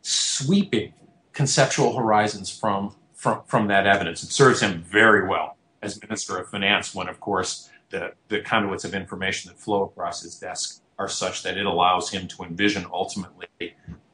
sweeping 0.00 0.94
conceptual 1.34 1.94
horizons 1.94 2.48
from 2.50 2.96
from 3.12 3.42
from 3.44 3.66
that 3.66 3.86
evidence. 3.86 4.22
It 4.22 4.32
serves 4.32 4.62
him 4.62 4.82
very 4.82 5.28
well 5.28 5.58
as 5.82 6.00
Minister 6.00 6.38
of 6.38 6.48
Finance 6.48 6.94
when, 6.94 7.08
of 7.08 7.20
course, 7.20 7.68
the 7.90 8.14
the 8.28 8.40
conduits 8.40 8.84
of 8.84 8.94
information 8.94 9.50
that 9.50 9.60
flow 9.60 9.82
across 9.82 10.22
his 10.22 10.36
desk 10.38 10.80
are 10.98 11.10
such 11.10 11.42
that 11.42 11.58
it 11.58 11.66
allows 11.66 12.08
him 12.08 12.26
to 12.28 12.42
envision 12.44 12.86
ultimately 12.90 13.48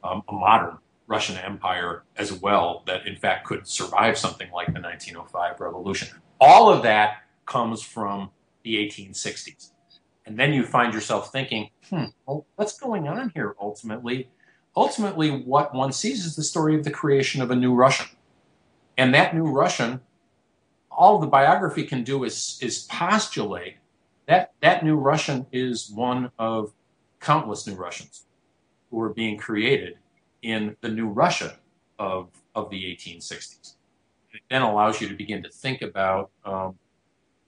um, 0.03 0.21
a 0.27 0.33
modern 0.33 0.79
Russian 1.07 1.37
Empire 1.37 2.03
as 2.17 2.33
well 2.33 2.83
that 2.87 3.07
in 3.07 3.15
fact 3.15 3.47
could 3.47 3.65
survive 3.65 4.17
something 4.17 4.51
like 4.51 4.67
the 4.73 4.81
1905 4.81 5.61
revolution. 5.61 6.09
All 6.41 6.69
of 6.69 6.83
that 6.83 7.19
comes 7.49 7.81
from 7.81 8.29
the 8.63 8.75
1860s. 8.75 9.71
And 10.25 10.37
then 10.37 10.53
you 10.53 10.63
find 10.63 10.93
yourself 10.93 11.31
thinking, 11.31 11.71
hmm, 11.89 12.05
well, 12.25 12.45
what's 12.55 12.79
going 12.79 13.07
on 13.07 13.31
here 13.33 13.55
ultimately? 13.59 14.29
Ultimately, 14.75 15.31
what 15.41 15.73
one 15.73 15.91
sees 15.91 16.25
is 16.25 16.35
the 16.35 16.43
story 16.43 16.75
of 16.75 16.83
the 16.83 16.91
creation 16.91 17.41
of 17.41 17.51
a 17.51 17.55
new 17.55 17.73
Russian. 17.73 18.05
And 18.97 19.13
that 19.15 19.33
new 19.35 19.47
Russian, 19.47 20.01
all 20.91 21.19
the 21.19 21.27
biography 21.27 21.83
can 21.83 22.03
do 22.03 22.23
is, 22.23 22.59
is 22.61 22.83
postulate 22.83 23.77
that 24.27 24.53
that 24.61 24.85
new 24.85 24.95
Russian 24.95 25.47
is 25.51 25.89
one 25.89 26.31
of 26.37 26.71
countless 27.19 27.65
new 27.65 27.73
Russians 27.73 28.25
who 28.91 29.01
are 29.01 29.09
being 29.09 29.37
created 29.37 29.97
in 30.43 30.75
the 30.81 30.89
new 30.89 31.07
Russia 31.07 31.57
of, 31.97 32.29
of 32.53 32.69
the 32.69 32.83
1860s. 32.83 33.75
It 34.33 34.41
then 34.51 34.61
allows 34.61 35.01
you 35.01 35.09
to 35.09 35.15
begin 35.15 35.41
to 35.41 35.49
think 35.49 35.81
about 35.81 36.29
um, 36.45 36.77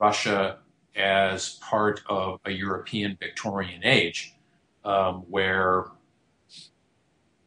Russia 0.01 0.57
as 0.95 1.59
part 1.61 2.01
of 2.09 2.39
a 2.45 2.51
European 2.51 3.17
Victorian 3.19 3.81
age, 3.83 4.33
um, 4.83 5.23
where 5.29 5.85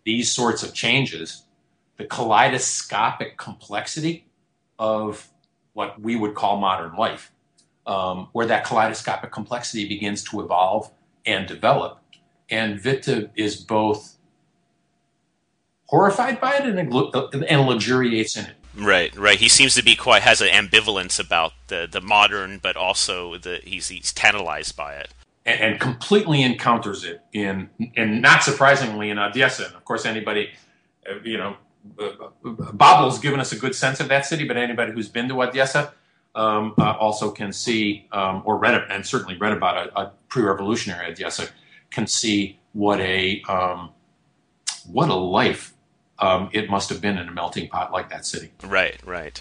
these 0.05 0.31
sorts 0.31 0.63
of 0.63 0.73
changes 0.73 1.45
the 1.97 2.05
kaleidoscopic 2.05 3.37
complexity 3.37 4.27
of 4.79 5.29
what 5.75 6.01
we 6.01 6.17
would 6.17 6.35
call 6.35 6.59
modern 6.59 6.95
life, 6.97 7.33
um, 7.87 8.29
where 8.33 8.47
that 8.47 8.65
kaleidoscopic 8.65 9.31
complexity 9.31 9.89
begins 9.89 10.23
to 10.25 10.41
evolve 10.41 10.91
and 11.27 11.47
develop. 11.47 12.01
And 12.51 12.81
Witte 12.81 13.31
is 13.37 13.57
both 13.57 14.17
horrified 15.87 16.41
by 16.41 16.57
it 16.57 16.65
and, 16.65 17.45
and 17.45 17.67
luxuriates 17.67 18.37
in 18.37 18.47
it. 18.47 18.57
Right, 18.77 19.15
right. 19.17 19.39
He 19.39 19.49
seems 19.49 19.75
to 19.75 19.85
be 19.85 19.95
quite 19.95 20.23
has 20.23 20.41
an 20.41 20.49
ambivalence 20.49 21.21
about 21.21 21.53
the 21.69 21.89
the 21.91 22.01
modern, 22.01 22.59
but 22.59 22.77
also 22.77 23.39
the 23.39 23.61
he's 23.63 23.89
he's 23.89 24.13
tantalized 24.13 24.77
by 24.77 24.95
it, 24.95 25.15
and, 25.47 25.61
and 25.61 25.81
completely 25.81 26.43
encounters 26.43 27.05
it 27.05 27.23
in 27.33 27.71
and 27.97 28.21
not 28.21 28.43
surprisingly 28.43 29.11
in 29.11 29.19
Odessa. 29.19 29.67
And 29.67 29.75
of 29.75 29.85
course, 29.85 30.05
anybody, 30.05 30.51
uh, 31.09 31.21
you 31.23 31.39
know, 31.39 31.57
uh, 32.01 33.19
given 33.19 33.39
us 33.39 33.53
a 33.53 33.59
good 33.59 33.75
sense 33.75 34.01
of 34.01 34.09
that 34.09 34.27
city, 34.27 34.47
but 34.47 34.57
anybody 34.57 34.93
who's 34.93 35.09
been 35.09 35.29
to 35.29 35.43
Odessa 35.43 35.93
um, 36.35 36.75
uh, 36.79 36.97
also 36.99 37.31
can 37.31 37.53
see 37.53 38.09
um, 38.13 38.43
or 38.45 38.59
read 38.59 38.75
and 38.91 39.07
certainly 39.07 39.37
read 39.37 39.53
about 39.53 39.89
a, 39.89 40.01
a 40.01 40.13
pre-revolutionary 40.29 41.13
Odessa 41.13 41.49
can 41.91 42.07
see 42.07 42.59
what 42.73 43.01
a 43.01 43.41
um, 43.49 43.91
what 44.91 45.09
a 45.09 45.15
life 45.15 45.74
um, 46.19 46.51
it 46.53 46.71
must 46.71 46.89
have 46.89 47.01
been 47.01 47.19
in 47.19 47.29
a 47.29 47.33
melting 47.33 47.69
pot 47.69 47.93
like 47.93 48.11
that 48.11 48.25
city. 48.25 48.51
Right, 48.63 48.99
right. 49.05 49.41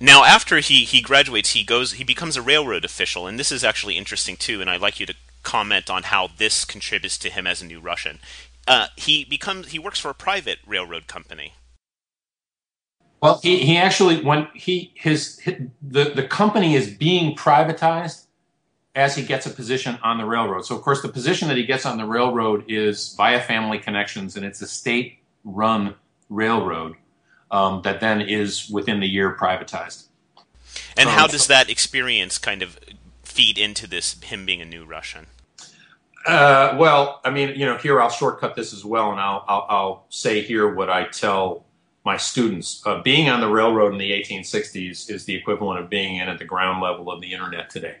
Now, 0.00 0.24
after 0.24 0.58
he, 0.58 0.84
he 0.84 1.00
graduates, 1.00 1.50
he 1.50 1.62
goes 1.62 1.92
he 1.92 2.04
becomes 2.04 2.36
a 2.36 2.42
railroad 2.42 2.84
official, 2.84 3.26
and 3.26 3.38
this 3.38 3.52
is 3.52 3.62
actually 3.62 3.96
interesting 3.96 4.36
too. 4.36 4.60
And 4.60 4.68
I'd 4.68 4.80
like 4.80 4.98
you 4.98 5.06
to 5.06 5.14
comment 5.42 5.88
on 5.88 6.04
how 6.04 6.28
this 6.36 6.64
contributes 6.64 7.16
to 7.18 7.30
him 7.30 7.46
as 7.46 7.62
a 7.62 7.66
new 7.66 7.80
Russian. 7.80 8.18
Uh, 8.66 8.88
he 8.96 9.24
becomes 9.24 9.68
he 9.68 9.78
works 9.78 9.98
for 9.98 10.10
a 10.10 10.14
private 10.14 10.58
railroad 10.66 11.06
company. 11.06 11.54
Well, 13.20 13.40
he, 13.42 13.58
he 13.58 13.76
actually 13.76 14.22
when 14.22 14.48
he 14.54 14.92
his, 14.94 15.38
his 15.40 15.68
the 15.80 16.10
the 16.10 16.24
company 16.24 16.74
is 16.74 16.88
being 16.88 17.36
privatized 17.36 18.24
as 18.94 19.14
he 19.14 19.22
gets 19.22 19.46
a 19.46 19.50
position 19.50 19.98
on 20.02 20.18
the 20.18 20.24
railroad. 20.24 20.66
So, 20.66 20.74
of 20.74 20.82
course, 20.82 21.02
the 21.02 21.08
position 21.08 21.46
that 21.48 21.56
he 21.56 21.64
gets 21.64 21.86
on 21.86 21.98
the 21.98 22.04
railroad 22.04 22.64
is 22.68 23.14
via 23.16 23.40
family 23.40 23.78
connections, 23.78 24.36
and 24.36 24.44
it's 24.44 24.60
a 24.60 24.66
state 24.66 25.17
run 25.44 25.94
railroad 26.28 26.96
um, 27.50 27.82
that 27.82 28.00
then 28.00 28.20
is 28.20 28.68
within 28.70 29.00
the 29.00 29.06
year 29.06 29.36
privatized. 29.36 30.08
And 30.96 31.08
um, 31.08 31.14
how 31.14 31.26
does 31.26 31.46
that 31.46 31.70
experience 31.70 32.38
kind 32.38 32.62
of 32.62 32.78
feed 33.22 33.58
into 33.58 33.86
this 33.86 34.20
him 34.22 34.44
being 34.44 34.60
a 34.60 34.64
new 34.64 34.84
Russian? 34.84 35.26
Uh, 36.26 36.76
well, 36.78 37.20
I 37.24 37.30
mean, 37.30 37.50
you 37.50 37.64
know, 37.64 37.78
here 37.78 38.00
I'll 38.00 38.10
shortcut 38.10 38.54
this 38.54 38.74
as 38.74 38.84
well, 38.84 39.12
and 39.12 39.20
I'll 39.20 39.44
I'll, 39.48 39.66
I'll 39.68 40.06
say 40.10 40.42
here 40.42 40.74
what 40.74 40.90
I 40.90 41.04
tell 41.04 41.64
my 42.04 42.16
students. 42.16 42.82
Uh, 42.86 43.02
being 43.02 43.28
on 43.28 43.40
the 43.40 43.48
railroad 43.48 43.92
in 43.92 43.98
the 43.98 44.10
1860s 44.12 45.10
is 45.10 45.24
the 45.24 45.34
equivalent 45.34 45.80
of 45.80 45.90
being 45.90 46.16
in 46.16 46.28
at 46.28 46.38
the 46.38 46.44
ground 46.44 46.82
level 46.82 47.10
of 47.10 47.20
the 47.20 47.32
internet 47.32 47.70
today. 47.70 47.96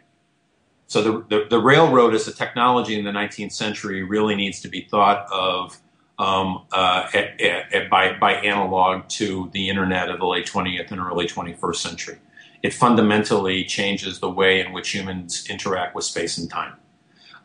So 0.86 1.02
the, 1.02 1.24
the, 1.28 1.46
the 1.50 1.58
railroad 1.58 2.14
as 2.14 2.26
a 2.26 2.32
technology 2.32 2.98
in 2.98 3.04
the 3.04 3.10
19th 3.10 3.52
century 3.52 4.02
really 4.02 4.34
needs 4.34 4.60
to 4.62 4.68
be 4.68 4.80
thought 4.80 5.26
of 5.30 5.78
um, 6.18 6.64
uh, 6.72 7.08
at, 7.14 7.40
at, 7.40 7.88
by, 7.90 8.12
by 8.18 8.34
analog 8.34 9.08
to 9.08 9.50
the 9.52 9.68
internet 9.68 10.10
of 10.10 10.18
the 10.18 10.26
late 10.26 10.46
20th 10.46 10.90
and 10.90 11.00
early 11.00 11.26
21st 11.26 11.76
century. 11.76 12.18
It 12.62 12.74
fundamentally 12.74 13.64
changes 13.64 14.18
the 14.18 14.30
way 14.30 14.60
in 14.60 14.72
which 14.72 14.90
humans 14.90 15.46
interact 15.48 15.94
with 15.94 16.04
space 16.04 16.38
and 16.38 16.50
time. 16.50 16.74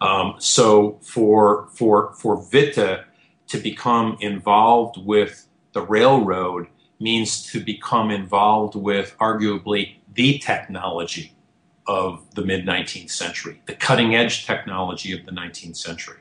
Um, 0.01 0.35
so 0.39 0.99
for, 1.01 1.67
for, 1.73 2.13
for 2.13 2.37
Witte 2.51 3.05
to 3.47 3.57
become 3.57 4.17
involved 4.19 4.97
with 4.97 5.47
the 5.73 5.81
railroad 5.81 6.67
means 6.99 7.43
to 7.51 7.59
become 7.59 8.09
involved 8.09 8.75
with 8.75 9.15
arguably 9.19 9.97
the 10.13 10.39
technology 10.39 11.33
of 11.85 12.23
the 12.35 12.43
mid 12.43 12.65
19th 12.65 13.11
century, 13.11 13.61
the 13.65 13.75
cutting 13.75 14.15
edge 14.15 14.45
technology 14.45 15.11
of 15.11 15.25
the 15.25 15.31
19th 15.31 15.75
century. 15.75 16.17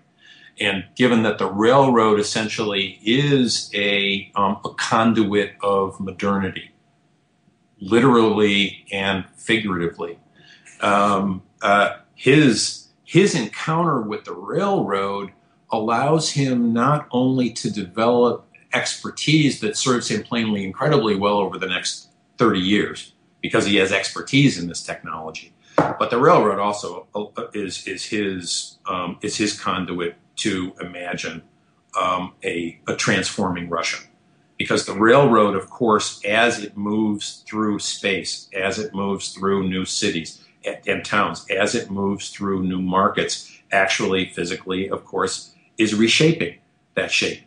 And 0.61 0.85
given 0.95 1.23
that 1.23 1.39
the 1.39 1.51
railroad 1.51 2.21
essentially 2.21 3.01
is 3.03 3.71
a, 3.75 4.31
um, 4.37 4.61
a 4.65 4.71
conduit 4.75 5.53
of 5.63 5.99
modernity, 5.99 6.71
literally 7.81 8.85
and 8.93 9.25
figuratively, 9.37 10.19
um, 10.81 11.43
uh, 11.63 11.97
his, 12.15 12.89
his 13.05 13.35
encounter 13.35 14.01
with 14.01 14.25
the 14.25 14.35
railroad 14.35 15.33
allows 15.71 16.31
him 16.31 16.73
not 16.73 17.09
only 17.11 17.51
to 17.51 17.71
develop 17.71 18.47
expertise 18.73 19.61
that 19.61 19.77
serves 19.77 20.11
him 20.11 20.23
plainly 20.23 20.65
incredibly 20.65 21.17
well 21.17 21.39
over 21.39 21.59
the 21.59 21.67
next 21.67 22.09
30 22.39 22.61
years 22.61 23.13
because 23.41 23.67
he 23.67 23.77
has 23.77 23.93
expertise 23.93 24.59
in 24.59 24.69
this 24.69 24.83
technology, 24.83 25.53
but 25.99 26.11
the 26.11 26.19
railroad 26.19 26.59
also 26.59 27.07
uh, 27.15 27.49
is 27.55 27.87
is 27.87 28.05
his 28.05 28.79
um, 28.87 29.19
is 29.23 29.37
his 29.37 29.59
conduit 29.59 30.17
to 30.37 30.75
imagine 30.81 31.43
um, 32.01 32.35
a, 32.45 32.81
a 32.89 32.97
transforming 32.97 33.69
Russia. 33.69 33.99
Because 34.59 34.87
the 34.87 34.95
railroad, 34.95 35.57
of 35.57 35.69
course, 35.71 36.25
as 36.25 36.63
it 36.63 36.77
moves 36.77 37.45
through 37.49 37.79
space, 37.81 38.49
as 38.55 38.79
it 38.79 38.95
moves 38.95 39.33
through 39.33 39.69
new 39.69 39.85
cities 39.85 40.45
and, 40.65 40.79
and 40.87 41.05
towns, 41.05 41.45
as 41.51 41.75
it 41.75 41.91
moves 41.91 42.31
through 42.31 42.63
new 42.63 42.81
markets, 42.81 43.51
actually, 43.73 44.27
physically, 44.27 44.89
of 44.89 45.05
course, 45.05 45.55
is 45.79 45.95
reshaping 45.95 46.59
that 46.95 47.11
shape 47.11 47.41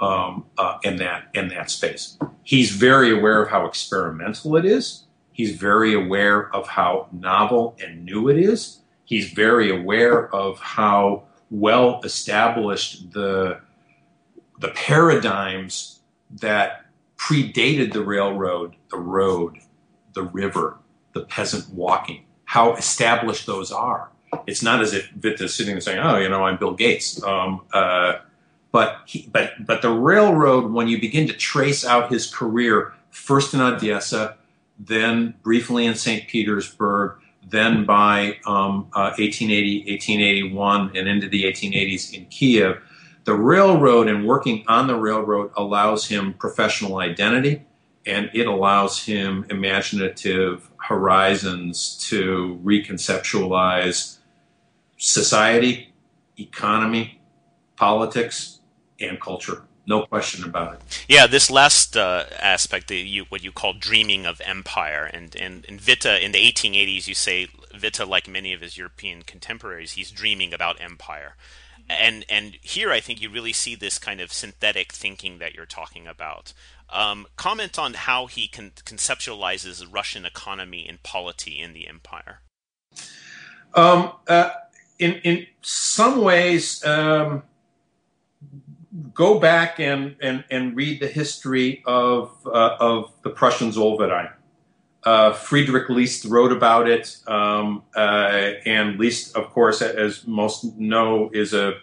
um, 0.00 0.44
uh, 0.58 0.78
in 0.82 0.96
that 0.96 1.28
in 1.34 1.48
that 1.48 1.70
space. 1.70 2.18
He's 2.42 2.70
very 2.70 3.16
aware 3.16 3.42
of 3.42 3.50
how 3.50 3.66
experimental 3.66 4.56
it 4.56 4.64
is. 4.64 5.04
He's 5.40 5.56
very 5.56 5.94
aware 5.94 6.54
of 6.54 6.68
how 6.68 7.08
novel 7.12 7.74
and 7.82 8.04
new 8.04 8.28
it 8.28 8.36
is. 8.36 8.80
He's 9.06 9.32
very 9.32 9.70
aware 9.70 10.28
of 10.34 10.58
how 10.60 11.22
well 11.50 12.02
established 12.04 13.12
the 13.12 13.62
the 14.58 14.68
paradigms 14.68 16.00
that 16.42 16.84
predated 17.16 17.94
the 17.94 18.04
railroad, 18.04 18.76
the 18.90 18.98
road, 18.98 19.60
the 20.12 20.24
river, 20.24 20.76
the 21.14 21.22
peasant 21.22 21.72
walking, 21.72 22.26
how 22.44 22.74
established 22.74 23.46
those 23.46 23.72
are. 23.72 24.10
It's 24.46 24.62
not 24.62 24.82
as 24.82 24.92
if 24.92 25.10
Witte 25.22 25.48
sitting 25.48 25.72
there 25.72 25.80
saying, 25.80 26.00
"Oh, 26.00 26.18
you 26.18 26.28
know, 26.28 26.44
I'm 26.44 26.58
Bill 26.58 26.74
Gates." 26.74 27.22
Um, 27.22 27.62
uh, 27.72 28.18
but 28.72 28.98
he, 29.06 29.26
but 29.32 29.52
but 29.64 29.80
the 29.80 29.90
railroad, 29.90 30.70
when 30.70 30.86
you 30.86 31.00
begin 31.00 31.26
to 31.28 31.32
trace 31.32 31.82
out 31.82 32.12
his 32.12 32.26
career, 32.30 32.92
first 33.08 33.54
in 33.54 33.62
Odessa, 33.62 34.36
then 34.86 35.34
briefly 35.42 35.86
in 35.86 35.94
St. 35.94 36.26
Petersburg, 36.28 37.20
then 37.46 37.84
by 37.84 38.38
um, 38.46 38.88
uh, 38.94 39.12
1880, 39.18 39.90
1881, 39.90 40.96
and 40.96 41.08
into 41.08 41.28
the 41.28 41.44
1880s 41.44 42.14
in 42.14 42.26
Kiev, 42.26 42.80
the 43.24 43.34
railroad 43.34 44.08
and 44.08 44.26
working 44.26 44.64
on 44.66 44.86
the 44.86 44.96
railroad 44.96 45.50
allows 45.56 46.06
him 46.06 46.34
professional 46.34 46.98
identity 46.98 47.64
and 48.06 48.30
it 48.32 48.46
allows 48.46 49.04
him 49.04 49.44
imaginative 49.50 50.70
horizons 50.78 51.98
to 52.08 52.58
reconceptualize 52.64 54.18
society, 54.96 55.92
economy, 56.38 57.20
politics, 57.76 58.60
and 58.98 59.20
culture. 59.20 59.62
No 59.86 60.06
question 60.06 60.44
about 60.44 60.74
it. 60.74 61.04
Yeah, 61.08 61.26
this 61.26 61.50
last 61.50 61.96
uh, 61.96 62.24
aspect, 62.38 62.88
that 62.88 62.94
you, 62.94 63.24
what 63.28 63.42
you 63.42 63.50
call 63.50 63.72
dreaming 63.72 64.26
of 64.26 64.40
empire, 64.44 65.10
and, 65.12 65.34
and, 65.36 65.64
and 65.68 65.80
Witte 65.80 66.22
in 66.22 66.32
the 66.32 66.38
1880s, 66.38 67.08
you 67.08 67.14
say 67.14 67.48
Witte, 67.80 68.06
like 68.06 68.28
many 68.28 68.52
of 68.52 68.60
his 68.60 68.76
European 68.76 69.22
contemporaries, 69.22 69.92
he's 69.92 70.10
dreaming 70.10 70.52
about 70.52 70.80
empire. 70.80 71.34
And 71.88 72.24
and 72.28 72.56
here, 72.60 72.92
I 72.92 73.00
think 73.00 73.20
you 73.20 73.28
really 73.28 73.52
see 73.52 73.74
this 73.74 73.98
kind 73.98 74.20
of 74.20 74.32
synthetic 74.32 74.92
thinking 74.92 75.38
that 75.38 75.54
you're 75.54 75.66
talking 75.66 76.06
about. 76.06 76.52
Um, 76.88 77.26
comment 77.36 77.78
on 77.78 77.94
how 77.94 78.26
he 78.26 78.46
con- 78.46 78.72
conceptualizes 78.84 79.84
Russian 79.90 80.24
economy 80.24 80.86
and 80.88 81.02
polity 81.02 81.58
in 81.58 81.72
the 81.72 81.88
empire. 81.88 82.40
Um, 83.74 84.12
uh, 84.28 84.50
in 85.00 85.14
in 85.24 85.46
some 85.62 86.20
ways, 86.20 86.84
um, 86.84 87.42
go 89.14 89.38
back 89.38 89.78
and, 89.78 90.16
and, 90.20 90.44
and 90.50 90.76
read 90.76 91.00
the 91.00 91.06
history 91.06 91.82
of, 91.86 92.36
uh, 92.46 92.76
of 92.80 93.12
the 93.22 93.30
Prussian 93.30 93.70
Zollverein. 93.70 94.32
Uh, 95.02 95.32
Friedrich 95.32 95.88
List 95.88 96.26
wrote 96.26 96.52
about 96.52 96.88
it, 96.88 97.16
um, 97.26 97.82
uh, 97.96 98.52
and 98.66 98.98
List, 98.98 99.34
of 99.34 99.50
course, 99.50 99.80
as 99.80 100.26
most 100.26 100.76
know, 100.76 101.30
is 101.32 101.54
a 101.54 101.74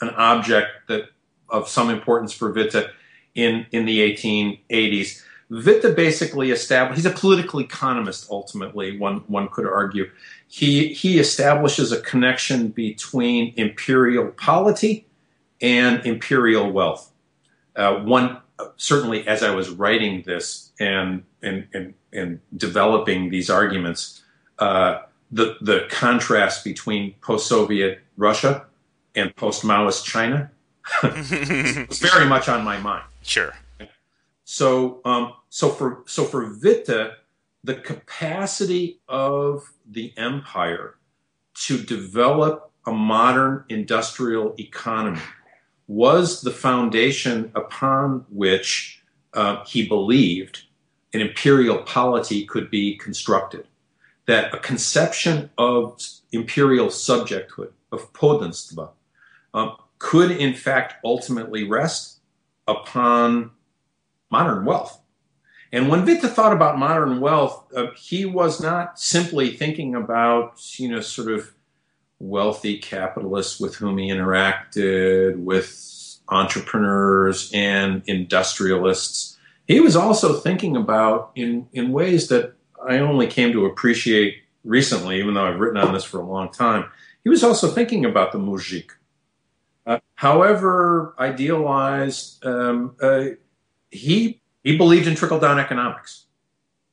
an 0.00 0.10
object 0.10 0.68
that 0.88 1.08
of 1.48 1.68
some 1.68 1.90
importance 1.90 2.32
for 2.32 2.52
Witte 2.52 2.90
in 3.34 3.66
in 3.72 3.84
the 3.84 3.98
1880s. 3.98 5.22
Witte 5.50 5.96
basically 5.96 6.50
established. 6.50 6.96
He's 7.02 7.12
a 7.12 7.16
political 7.16 7.60
economist. 7.60 8.28
Ultimately, 8.30 8.96
one 8.96 9.24
one 9.26 9.48
could 9.48 9.66
argue, 9.66 10.08
he 10.46 10.94
he 10.94 11.18
establishes 11.18 11.90
a 11.90 12.00
connection 12.00 12.68
between 12.68 13.54
imperial 13.56 14.28
polity 14.28 15.06
and 15.64 16.04
imperial 16.04 16.70
wealth. 16.70 17.10
Uh, 17.74 17.94
one 17.94 18.36
certainly 18.76 19.26
as 19.26 19.42
I 19.42 19.50
was 19.50 19.70
writing 19.70 20.22
this 20.26 20.72
and 20.78 21.24
and 21.42 21.66
and, 21.72 21.94
and 22.12 22.40
developing 22.56 23.30
these 23.30 23.48
arguments, 23.48 24.22
uh, 24.58 25.00
the 25.32 25.56
the 25.62 25.86
contrast 25.88 26.64
between 26.64 27.14
post-Soviet 27.22 28.00
Russia 28.18 28.66
and 29.14 29.34
post-Maoist 29.34 30.04
China 30.04 30.50
was 31.02 31.98
very 31.98 32.26
much 32.26 32.48
on 32.48 32.62
my 32.62 32.78
mind. 32.78 33.04
Sure. 33.22 33.54
So 34.44 35.00
um, 35.06 35.32
so 35.48 35.70
for 35.70 36.02
so 36.06 36.24
for 36.24 36.54
Witte, 36.62 37.14
the 37.64 37.74
capacity 37.74 39.00
of 39.08 39.72
the 39.90 40.12
empire 40.18 40.96
to 41.54 41.78
develop 41.78 42.70
a 42.86 42.92
modern 42.92 43.64
industrial 43.70 44.54
economy 44.58 45.20
was 45.86 46.40
the 46.40 46.50
foundation 46.50 47.50
upon 47.54 48.24
which 48.30 49.02
uh, 49.34 49.64
he 49.64 49.86
believed 49.86 50.62
an 51.12 51.20
imperial 51.20 51.78
polity 51.78 52.44
could 52.44 52.70
be 52.70 52.96
constructed. 52.96 53.66
That 54.26 54.54
a 54.54 54.58
conception 54.58 55.50
of 55.58 56.00
imperial 56.32 56.86
subjecthood, 56.86 57.72
of 57.92 58.12
poddanstva, 58.14 58.90
um, 59.52 59.76
could 59.98 60.30
in 60.30 60.54
fact 60.54 60.94
ultimately 61.04 61.64
rest 61.64 62.20
upon 62.66 63.50
modern 64.30 64.64
wealth. 64.64 65.00
And 65.72 65.88
when 65.88 66.04
Witte 66.04 66.22
thought 66.22 66.52
about 66.52 66.78
modern 66.78 67.20
wealth, 67.20 67.66
uh, 67.74 67.88
he 67.96 68.24
was 68.24 68.60
not 68.60 68.98
simply 68.98 69.50
thinking 69.56 69.94
about, 69.94 70.60
you 70.78 70.88
know, 70.88 71.00
sort 71.00 71.32
of 71.32 71.52
wealthy 72.18 72.78
capitalists 72.78 73.60
with 73.60 73.76
whom 73.76 73.98
he 73.98 74.08
interacted, 74.08 75.36
with 75.36 76.18
entrepreneurs 76.28 77.50
and 77.52 78.02
industrialists. 78.06 79.36
He 79.66 79.80
was 79.80 79.96
also 79.96 80.34
thinking 80.40 80.76
about 80.76 81.32
in, 81.34 81.68
in 81.72 81.92
ways 81.92 82.28
that 82.28 82.54
I 82.86 82.98
only 82.98 83.26
came 83.26 83.52
to 83.52 83.66
appreciate 83.66 84.36
recently, 84.62 85.18
even 85.18 85.34
though 85.34 85.46
I've 85.46 85.60
written 85.60 85.78
on 85.78 85.92
this 85.92 86.04
for 86.04 86.20
a 86.20 86.26
long 86.26 86.50
time. 86.50 86.86
He 87.22 87.30
was 87.30 87.42
also 87.42 87.68
thinking 87.68 88.04
about 88.04 88.32
the 88.32 88.38
mujik. 88.38 88.90
Uh, 89.86 89.98
however 90.14 91.14
idealized, 91.18 92.44
um, 92.44 92.96
uh, 93.00 93.24
he 93.90 94.40
he 94.62 94.76
believed 94.76 95.06
in 95.06 95.14
trickle 95.14 95.38
down 95.38 95.58
economics. 95.58 96.24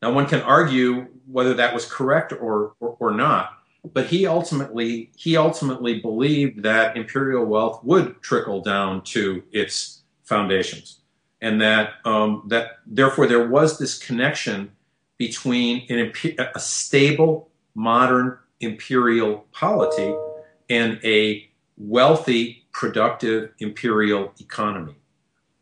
Now, 0.02 0.12
one 0.12 0.28
can 0.28 0.42
argue 0.42 1.08
whether 1.26 1.54
that 1.54 1.74
was 1.74 1.86
correct 1.86 2.34
or, 2.34 2.74
or, 2.80 2.98
or 3.00 3.12
not, 3.12 3.61
but 3.84 4.08
he 4.08 4.28
ultimately 4.28 5.12
he 5.16 5.38
ultimately 5.38 6.00
believed 6.00 6.64
that 6.64 6.96
imperial 6.96 7.46
wealth 7.46 7.84
would 7.84 8.22
trickle 8.22 8.62
down 8.62 9.04
to 9.04 9.44
its 9.52 10.02
foundations, 10.24 11.02
and 11.42 11.60
that 11.62 11.94
um, 12.06 12.44
that 12.48 12.80
therefore 12.86 13.28
there 13.28 13.48
was 13.48 13.80
this 13.80 13.98
connection 13.98 14.72
between 15.18 15.86
an, 15.90 16.12
a 16.56 16.60
stable 16.60 17.50
modern 17.76 18.38
imperial 18.60 19.46
polity 19.52 20.16
and 20.70 21.00
a 21.04 21.48
wealthy, 21.78 22.64
productive 22.72 23.52
imperial 23.60 24.34
economy. 24.40 24.96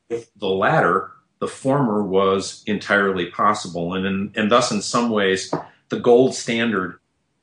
If 0.10 0.30
The 0.36 0.48
latter, 0.48 1.12
the 1.40 1.48
former, 1.48 2.04
was 2.04 2.64
entirely 2.68 3.28
possible, 3.28 3.94
and 3.94 4.06
in, 4.06 4.34
and 4.36 4.52
thus 4.52 4.72
in 4.72 4.82
some 4.82 5.10
ways 5.10 5.54
the 5.90 6.00
gold 6.00 6.36
standard 6.36 6.99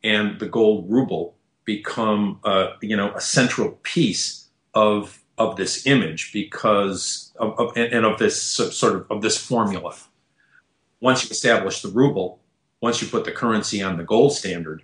and 0.06 0.38
the 0.38 0.46
gold 0.46 0.86
ruble 0.88 1.34
become 1.64 2.38
uh, 2.44 2.68
you 2.80 2.96
know 2.96 3.12
a 3.14 3.20
central 3.20 3.72
piece 3.82 4.48
of 4.74 5.22
of 5.38 5.56
this 5.56 5.86
image 5.86 6.32
because 6.32 7.32
of, 7.38 7.58
of, 7.58 7.76
and 7.76 8.06
of 8.06 8.18
this 8.18 8.40
sort 8.40 8.94
of 8.96 9.10
of 9.10 9.22
this 9.22 9.36
formula. 9.36 9.94
Once 11.00 11.24
you 11.24 11.30
establish 11.30 11.82
the 11.82 11.88
ruble, 11.88 12.40
once 12.80 13.02
you 13.02 13.08
put 13.08 13.24
the 13.24 13.32
currency 13.32 13.82
on 13.82 13.98
the 13.98 14.04
gold 14.04 14.32
standard, 14.32 14.82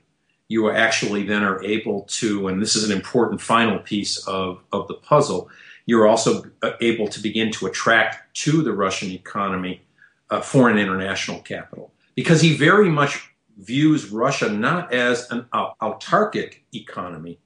you 0.48 0.70
actually 0.70 1.22
then 1.22 1.42
are 1.42 1.64
able 1.64 2.02
to, 2.02 2.48
and 2.48 2.60
this 2.60 2.76
is 2.76 2.84
an 2.84 2.94
important 2.94 3.40
final 3.40 3.78
piece 3.78 4.18
of, 4.26 4.62
of 4.72 4.86
the 4.88 4.94
puzzle, 4.94 5.48
you're 5.86 6.06
also 6.06 6.44
uh, 6.62 6.72
able 6.82 7.08
to 7.08 7.20
begin 7.20 7.50
to 7.50 7.66
attract 7.66 8.34
to 8.34 8.62
the 8.62 8.72
Russian 8.72 9.10
economy 9.10 9.82
uh, 10.28 10.42
foreign 10.42 10.76
international 10.76 11.40
capital. 11.40 11.90
Because 12.14 12.42
he 12.42 12.54
very 12.54 12.90
much 12.90 13.32
views 13.59 14.11
Russia 14.11 14.48
not 14.48 14.92
as 14.92 15.30
an 15.30 15.46
autarkic 15.53 16.61
economy, 16.74 17.38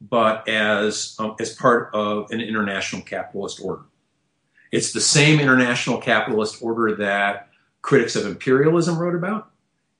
but 0.00 0.48
as, 0.48 1.16
um, 1.18 1.36
as 1.40 1.54
part 1.54 1.94
of 1.94 2.30
an 2.30 2.40
international 2.40 3.02
capitalist 3.02 3.60
order. 3.62 3.82
It's 4.72 4.92
the 4.92 5.00
same 5.00 5.40
international 5.40 5.98
capitalist 5.98 6.62
order 6.62 6.96
that 6.96 7.48
critics 7.82 8.16
of 8.16 8.26
imperialism 8.26 8.98
wrote 8.98 9.14
about. 9.14 9.50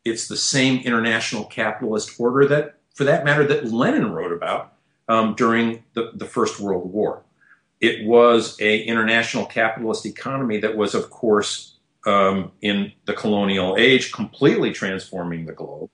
It's 0.05 0.29
the 0.29 0.37
same 0.37 0.83
international 0.85 1.45
capitalist 1.45 2.19
order 2.19 2.47
that, 2.49 2.79
for 2.95 3.05
that 3.05 3.25
matter, 3.25 3.47
that 3.47 3.73
Lenin 3.73 4.13
wrote 4.13 4.33
about 4.33 4.75
um, 5.09 5.35
during 5.35 5.85
the, 5.95 6.11
the 6.15 6.27
First 6.27 6.61
World 6.61 6.93
War. 6.93 7.23
It 7.81 8.07
was 8.07 8.61
a 8.61 8.83
international 8.83 9.47
capitalist 9.47 10.07
economy 10.07 10.59
that 10.59 10.77
was, 10.77 10.95
of 10.95 11.11
course, 11.11 11.74
um, 12.07 12.53
in 12.61 12.93
the 13.07 13.13
colonial 13.13 13.77
age, 13.79 14.13
completely 14.13 14.73
transforming 14.73 15.47
the 15.47 15.53
globe. 15.53 15.91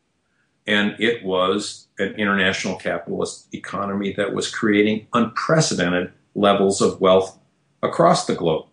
And 0.66 0.94
it 0.98 1.24
was 1.24 1.88
an 1.98 2.14
international 2.14 2.76
capitalist 2.76 3.52
economy 3.54 4.12
that 4.14 4.34
was 4.34 4.52
creating 4.52 5.06
unprecedented 5.12 6.12
levels 6.34 6.80
of 6.80 7.00
wealth 7.00 7.38
across 7.82 8.26
the 8.26 8.34
globe. 8.34 8.66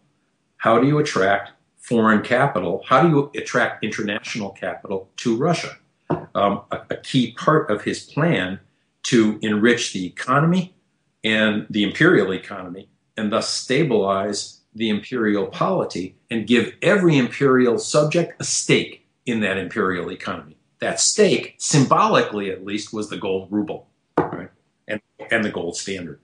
How 0.57 0.79
do 0.79 0.87
you 0.87 0.99
attract 0.99 1.51
foreign 1.77 2.21
capital? 2.21 2.83
How 2.85 3.01
do 3.01 3.09
you 3.09 3.31
attract 3.35 3.83
international 3.83 4.49
capital 4.51 5.09
to 5.17 5.37
Russia? 5.37 5.77
Um, 6.35 6.61
a, 6.71 6.81
a 6.89 6.97
key 6.97 7.33
part 7.33 7.69
of 7.69 7.83
his 7.83 8.01
plan 8.01 8.59
to 9.03 9.39
enrich 9.41 9.93
the 9.93 10.05
economy 10.05 10.75
and 11.23 11.65
the 11.69 11.83
imperial 11.83 12.33
economy 12.33 12.89
and 13.15 13.31
thus 13.31 13.49
stabilize 13.49 14.56
the 14.77 14.89
imperial 14.89 15.47
polity 15.47 16.15
and 16.29 16.47
give 16.47 16.73
every 16.81 17.17
imperial 17.17 17.77
subject 17.77 18.39
a 18.39 18.43
stake 18.43 19.05
in 19.25 19.41
that 19.41 19.57
imperial 19.57 20.11
economy. 20.11 20.57
That 20.79 20.99
stake, 20.99 21.55
symbolically 21.57 22.51
at 22.51 22.63
least, 22.63 22.93
was 22.93 23.09
the 23.09 23.17
gold 23.17 23.47
ruble, 23.51 23.87
right? 24.17 24.49
And 24.87 25.01
and 25.31 25.43
the 25.43 25.49
gold 25.49 25.75
standard. 25.75 26.19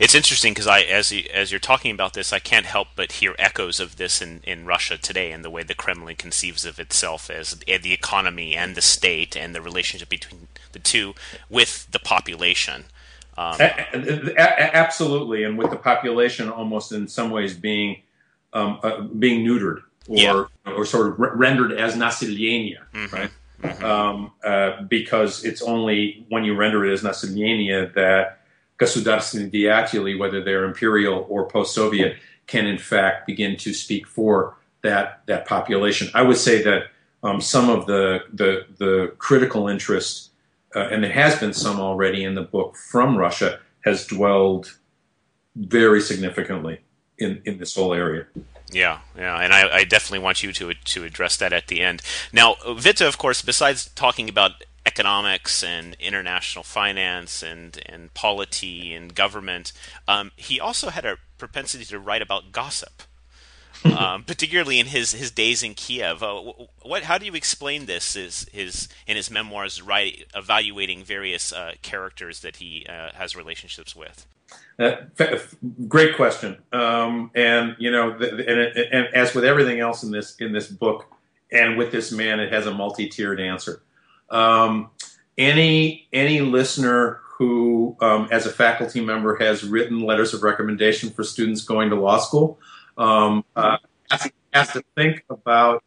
It's 0.00 0.14
interesting 0.14 0.52
because 0.54 0.66
I, 0.66 0.80
as 0.80 1.12
you, 1.12 1.24
as 1.32 1.52
you're 1.52 1.60
talking 1.60 1.92
about 1.92 2.14
this, 2.14 2.32
I 2.32 2.38
can't 2.38 2.66
help 2.66 2.88
but 2.96 3.12
hear 3.12 3.34
echoes 3.38 3.80
of 3.80 3.96
this 3.96 4.22
in, 4.22 4.40
in 4.44 4.64
Russia 4.64 4.96
today, 4.96 5.30
and 5.30 5.44
the 5.44 5.50
way 5.50 5.62
the 5.62 5.74
Kremlin 5.74 6.16
conceives 6.16 6.64
of 6.64 6.80
itself 6.80 7.30
as 7.30 7.54
the 7.54 7.92
economy 7.92 8.56
and 8.56 8.74
the 8.74 8.80
state, 8.80 9.36
and 9.36 9.54
the 9.54 9.60
relationship 9.60 10.08
between 10.08 10.48
the 10.72 10.78
two 10.78 11.14
with 11.50 11.90
the 11.90 11.98
population. 11.98 12.84
Um, 13.37 13.55
a- 13.59 14.33
a- 14.35 14.75
absolutely, 14.75 15.43
and 15.43 15.57
with 15.57 15.69
the 15.69 15.77
population 15.77 16.49
almost 16.49 16.91
in 16.91 17.07
some 17.07 17.29
ways 17.29 17.53
being 17.53 18.01
um, 18.53 18.79
uh, 18.81 19.01
being 19.01 19.45
neutered 19.45 19.83
or 20.07 20.17
yeah. 20.17 20.45
or 20.65 20.85
sort 20.85 21.07
of 21.07 21.19
re- 21.19 21.29
rendered 21.35 21.71
as 21.73 21.95
nasilenia, 21.95 22.79
mm-hmm. 22.93 23.15
right? 23.15 23.29
Mm-hmm. 23.61 23.83
Um, 23.85 24.31
uh, 24.43 24.81
because 24.83 25.43
it's 25.43 25.61
only 25.61 26.25
when 26.29 26.43
you 26.43 26.55
render 26.55 26.85
it 26.85 26.93
as 26.93 27.03
nasilenia 27.03 27.93
that 27.93 28.39
государственные 28.79 29.51
деятели, 29.51 30.17
whether 30.17 30.43
they're 30.43 30.63
imperial 30.63 31.25
or 31.29 31.47
post-Soviet, 31.47 32.17
can 32.45 32.65
in 32.67 32.77
fact 32.77 33.27
begin 33.27 33.57
to 33.57 33.73
speak 33.73 34.07
for 34.07 34.55
that 34.81 35.21
that 35.27 35.45
population. 35.45 36.09
I 36.13 36.21
would 36.21 36.37
say 36.37 36.61
that 36.63 36.87
um, 37.23 37.41
some 37.41 37.69
of 37.69 37.85
the 37.87 38.23
the, 38.33 38.65
the 38.77 39.13
critical 39.17 39.67
interest 39.67 40.30
uh, 40.74 40.88
and 40.90 41.04
there 41.04 41.12
has 41.12 41.38
been 41.38 41.52
some 41.52 41.80
already 41.80 42.24
in 42.24 42.34
the 42.34 42.42
book 42.42 42.76
from 42.76 43.16
Russia, 43.16 43.60
has 43.84 44.06
dwelled 44.06 44.78
very 45.56 46.00
significantly 46.00 46.80
in, 47.18 47.42
in 47.44 47.58
this 47.58 47.74
whole 47.74 47.92
area. 47.92 48.26
Yeah, 48.70 49.00
yeah, 49.16 49.38
and 49.38 49.52
I, 49.52 49.78
I, 49.78 49.84
definitely 49.84 50.20
want 50.20 50.42
you 50.42 50.50
to 50.54 50.72
to 50.72 51.04
address 51.04 51.36
that 51.36 51.52
at 51.52 51.66
the 51.66 51.82
end. 51.82 52.00
Now, 52.32 52.56
Witte, 52.66 53.02
of 53.02 53.18
course, 53.18 53.42
besides 53.42 53.90
talking 53.94 54.30
about 54.30 54.64
economics 54.86 55.62
and 55.62 55.94
international 56.00 56.62
finance 56.62 57.42
and 57.42 57.82
and 57.84 58.14
polity 58.14 58.94
and 58.94 59.14
government, 59.14 59.74
um, 60.08 60.32
he 60.36 60.58
also 60.58 60.88
had 60.88 61.04
a 61.04 61.18
propensity 61.36 61.84
to 61.84 61.98
write 61.98 62.22
about 62.22 62.50
gossip 62.50 63.02
um, 63.84 64.24
particularly 64.24 64.78
in 64.78 64.86
his, 64.86 65.12
his 65.12 65.30
days 65.30 65.62
in 65.62 65.74
Kiev. 65.74 66.22
Uh, 66.22 66.40
what 66.82 67.04
how 67.04 67.18
do 67.18 67.26
you 67.26 67.34
explain 67.34 67.86
this? 67.86 68.16
Is 68.16 68.46
his 68.52 68.88
in 69.06 69.16
his 69.16 69.30
memoirs, 69.30 69.82
right, 69.82 70.24
evaluating 70.34 71.04
various 71.04 71.52
uh, 71.52 71.72
characters 71.82 72.40
that 72.40 72.56
he 72.56 72.86
uh, 72.88 73.10
has 73.14 73.36
relationships 73.36 73.94
with. 73.96 74.26
Uh, 74.78 74.96
great 75.88 76.16
question, 76.16 76.58
um, 76.72 77.30
and 77.34 77.76
you 77.78 77.90
know, 77.90 78.16
the, 78.16 78.28
and, 78.30 78.76
and, 78.92 79.14
as 79.14 79.34
with 79.34 79.44
everything 79.44 79.80
else 79.80 80.02
in 80.02 80.10
this 80.10 80.36
in 80.36 80.52
this 80.52 80.68
book, 80.68 81.06
and 81.50 81.76
with 81.76 81.92
this 81.92 82.12
man, 82.12 82.40
it 82.40 82.52
has 82.52 82.66
a 82.66 82.72
multi-tiered 82.72 83.40
answer. 83.40 83.82
Um, 84.30 84.90
any 85.38 86.08
any 86.12 86.40
listener 86.40 87.20
who, 87.38 87.96
um, 88.00 88.28
as 88.30 88.46
a 88.46 88.50
faculty 88.50 89.00
member, 89.00 89.36
has 89.36 89.64
written 89.64 90.00
letters 90.00 90.34
of 90.34 90.42
recommendation 90.42 91.10
for 91.10 91.24
students 91.24 91.62
going 91.62 91.90
to 91.90 91.96
law 91.96 92.18
school 92.18 92.58
um, 92.96 93.44
uh, 93.56 93.78
has 94.52 94.72
to 94.72 94.82
think 94.96 95.24
about 95.30 95.82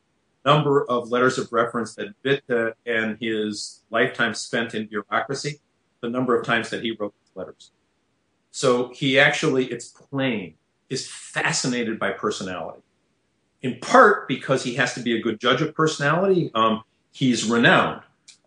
number 0.45 0.85
of 0.89 1.09
letters 1.09 1.37
of 1.37 1.51
reference 1.51 1.95
that 1.95 2.13
Witte 2.23 2.75
and 2.85 3.17
his 3.19 3.83
lifetime 3.89 4.33
spent 4.33 4.75
in 4.75 4.87
bureaucracy, 4.87 5.59
the 6.01 6.09
number 6.09 6.39
of 6.39 6.45
times 6.45 6.69
that 6.69 6.83
he 6.83 6.91
wrote 6.91 7.13
letters. 7.33 7.71
So 8.51 8.89
he 8.93 9.19
actually, 9.19 9.65
it's 9.65 9.87
plain, 9.87 10.53
is 10.89 11.07
fascinated 11.07 11.99
by 11.99 12.11
personality. 12.11 12.81
In 13.61 13.79
part 13.79 14.27
because 14.27 14.63
he 14.63 14.75
has 14.75 14.93
to 14.93 14.99
be 14.99 15.17
a 15.17 15.21
good 15.21 15.39
judge 15.39 15.61
of 15.61 15.73
personality. 15.73 16.51
Um, 16.53 16.83
he's 17.11 17.49
renowned, 17.49 18.01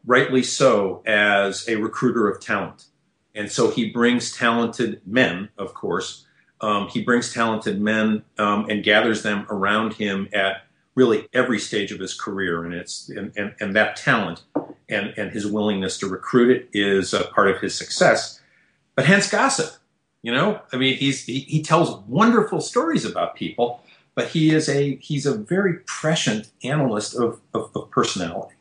rightly 0.06 0.44
so, 0.44 1.02
as 1.04 1.68
a 1.68 1.74
recruiter 1.74 2.28
of 2.28 2.40
talent. 2.40 2.86
And 3.34 3.50
so 3.50 3.70
he 3.70 3.90
brings 3.90 4.36
talented 4.36 5.00
men, 5.04 5.48
of 5.58 5.74
course. 5.74 6.26
Um, 6.60 6.88
he 6.88 7.02
brings 7.02 7.32
talented 7.32 7.80
men 7.80 8.22
um, 8.38 8.68
and 8.68 8.82
gathers 8.82 9.22
them 9.22 9.46
around 9.48 9.94
him 9.94 10.28
at 10.32 10.64
really 10.94 11.28
every 11.32 11.58
stage 11.58 11.92
of 11.92 12.00
his 12.00 12.14
career. 12.14 12.64
And 12.64 12.74
it's 12.74 13.08
and, 13.08 13.32
and, 13.36 13.54
and 13.60 13.76
that 13.76 13.96
talent 13.96 14.42
and, 14.88 15.14
and 15.16 15.30
his 15.30 15.46
willingness 15.46 15.98
to 15.98 16.08
recruit 16.08 16.50
it 16.50 16.68
is 16.72 17.14
part 17.32 17.48
of 17.48 17.60
his 17.60 17.74
success. 17.74 18.40
But 18.94 19.06
hence 19.06 19.30
gossip. 19.30 19.74
You 20.22 20.32
know, 20.32 20.60
I 20.72 20.76
mean, 20.76 20.96
he's 20.96 21.24
he, 21.24 21.40
he 21.40 21.62
tells 21.62 22.00
wonderful 22.08 22.60
stories 22.60 23.04
about 23.04 23.36
people, 23.36 23.82
but 24.16 24.28
he 24.28 24.52
is 24.52 24.68
a 24.68 24.96
he's 24.96 25.26
a 25.26 25.34
very 25.34 25.74
prescient 25.86 26.50
analyst 26.64 27.14
of, 27.14 27.40
of, 27.54 27.70
of 27.76 27.90
personality. 27.90 28.56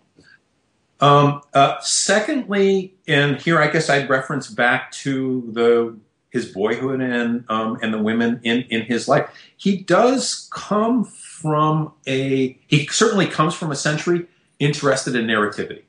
Um, 1.00 1.42
uh, 1.54 1.80
secondly, 1.80 2.94
and 3.08 3.42
here 3.42 3.60
I 3.60 3.70
guess 3.70 3.90
I'd 3.90 4.10
reference 4.10 4.50
back 4.50 4.92
to 5.04 5.50
the 5.52 5.98
his 6.38 6.52
boyhood 6.52 7.02
and 7.02 7.44
um, 7.50 7.80
and 7.82 7.94
the 7.94 8.02
women 8.10 8.40
in 8.44 8.62
in 8.70 8.82
his 8.84 9.08
life. 9.08 9.28
He 9.58 9.78
does 9.78 10.48
come 10.54 11.04
from 11.04 11.94
a 12.08 12.58
he 12.68 12.88
certainly 12.88 13.28
comes 13.28 13.54
from 13.56 13.72
a 13.72 13.76
century 13.76 14.28
interested 14.60 15.16
in 15.16 15.26
narrativity. 15.26 15.84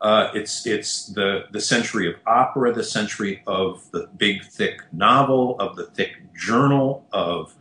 Uh, 0.00 0.30
it's 0.34 0.66
it's 0.66 1.06
the 1.18 1.44
the 1.52 1.60
century 1.60 2.08
of 2.08 2.14
opera, 2.26 2.72
the 2.72 2.84
century 2.84 3.42
of 3.46 3.88
the 3.92 4.08
big 4.16 4.44
thick 4.44 4.80
novel, 4.92 5.56
of 5.60 5.76
the 5.76 5.86
thick 5.96 6.12
journal, 6.34 7.06
of 7.12 7.54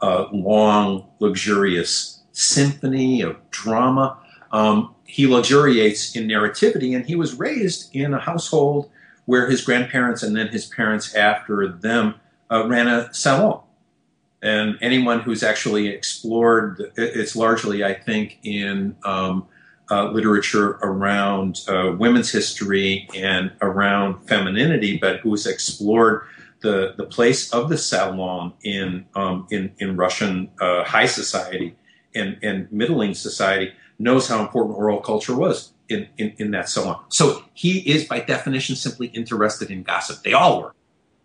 uh, 0.00 0.26
long 0.32 1.06
luxurious 1.20 2.22
symphony 2.32 3.22
of 3.22 3.36
drama. 3.50 4.18
Um, 4.50 4.94
he 5.04 5.26
luxuriates 5.26 6.16
in 6.16 6.26
narrativity, 6.26 6.96
and 6.96 7.06
he 7.06 7.14
was 7.14 7.38
raised 7.38 7.94
in 7.94 8.14
a 8.14 8.18
household 8.18 8.90
where 9.24 9.48
his 9.48 9.62
grandparents 9.62 10.22
and 10.22 10.36
then 10.36 10.48
his 10.48 10.66
parents 10.66 11.14
after 11.14 11.68
them 11.68 12.14
uh, 12.50 12.66
ran 12.66 12.88
a 12.88 13.12
salon. 13.14 13.62
And 14.42 14.76
anyone 14.80 15.20
who's 15.20 15.42
actually 15.42 15.88
explored, 15.88 16.92
it's 16.96 17.36
largely, 17.36 17.84
I 17.84 17.94
think, 17.94 18.38
in 18.42 18.96
um, 19.04 19.46
uh, 19.90 20.10
literature 20.10 20.78
around 20.82 21.60
uh, 21.68 21.94
women's 21.96 22.32
history 22.32 23.08
and 23.14 23.52
around 23.60 24.26
femininity, 24.26 24.98
but 24.98 25.20
who's 25.20 25.46
explored 25.46 26.22
the, 26.60 26.94
the 26.96 27.04
place 27.04 27.52
of 27.52 27.68
the 27.68 27.78
salon 27.78 28.52
in, 28.64 29.06
um, 29.14 29.46
in, 29.50 29.72
in 29.78 29.96
Russian 29.96 30.50
uh, 30.60 30.82
high 30.84 31.06
society 31.06 31.76
and, 32.14 32.38
and 32.42 32.70
middling 32.72 33.14
society 33.14 33.72
knows 33.98 34.28
how 34.28 34.40
important 34.40 34.76
oral 34.76 35.00
culture 35.00 35.36
was 35.36 35.72
in, 35.92 36.08
in, 36.18 36.34
in 36.38 36.50
that 36.52 36.68
salon. 36.68 37.04
So 37.08 37.44
he 37.54 37.78
is, 37.80 38.04
by 38.04 38.20
definition, 38.20 38.76
simply 38.76 39.08
interested 39.08 39.70
in 39.70 39.82
gossip. 39.82 40.22
They 40.22 40.32
all 40.32 40.62
were, 40.62 40.74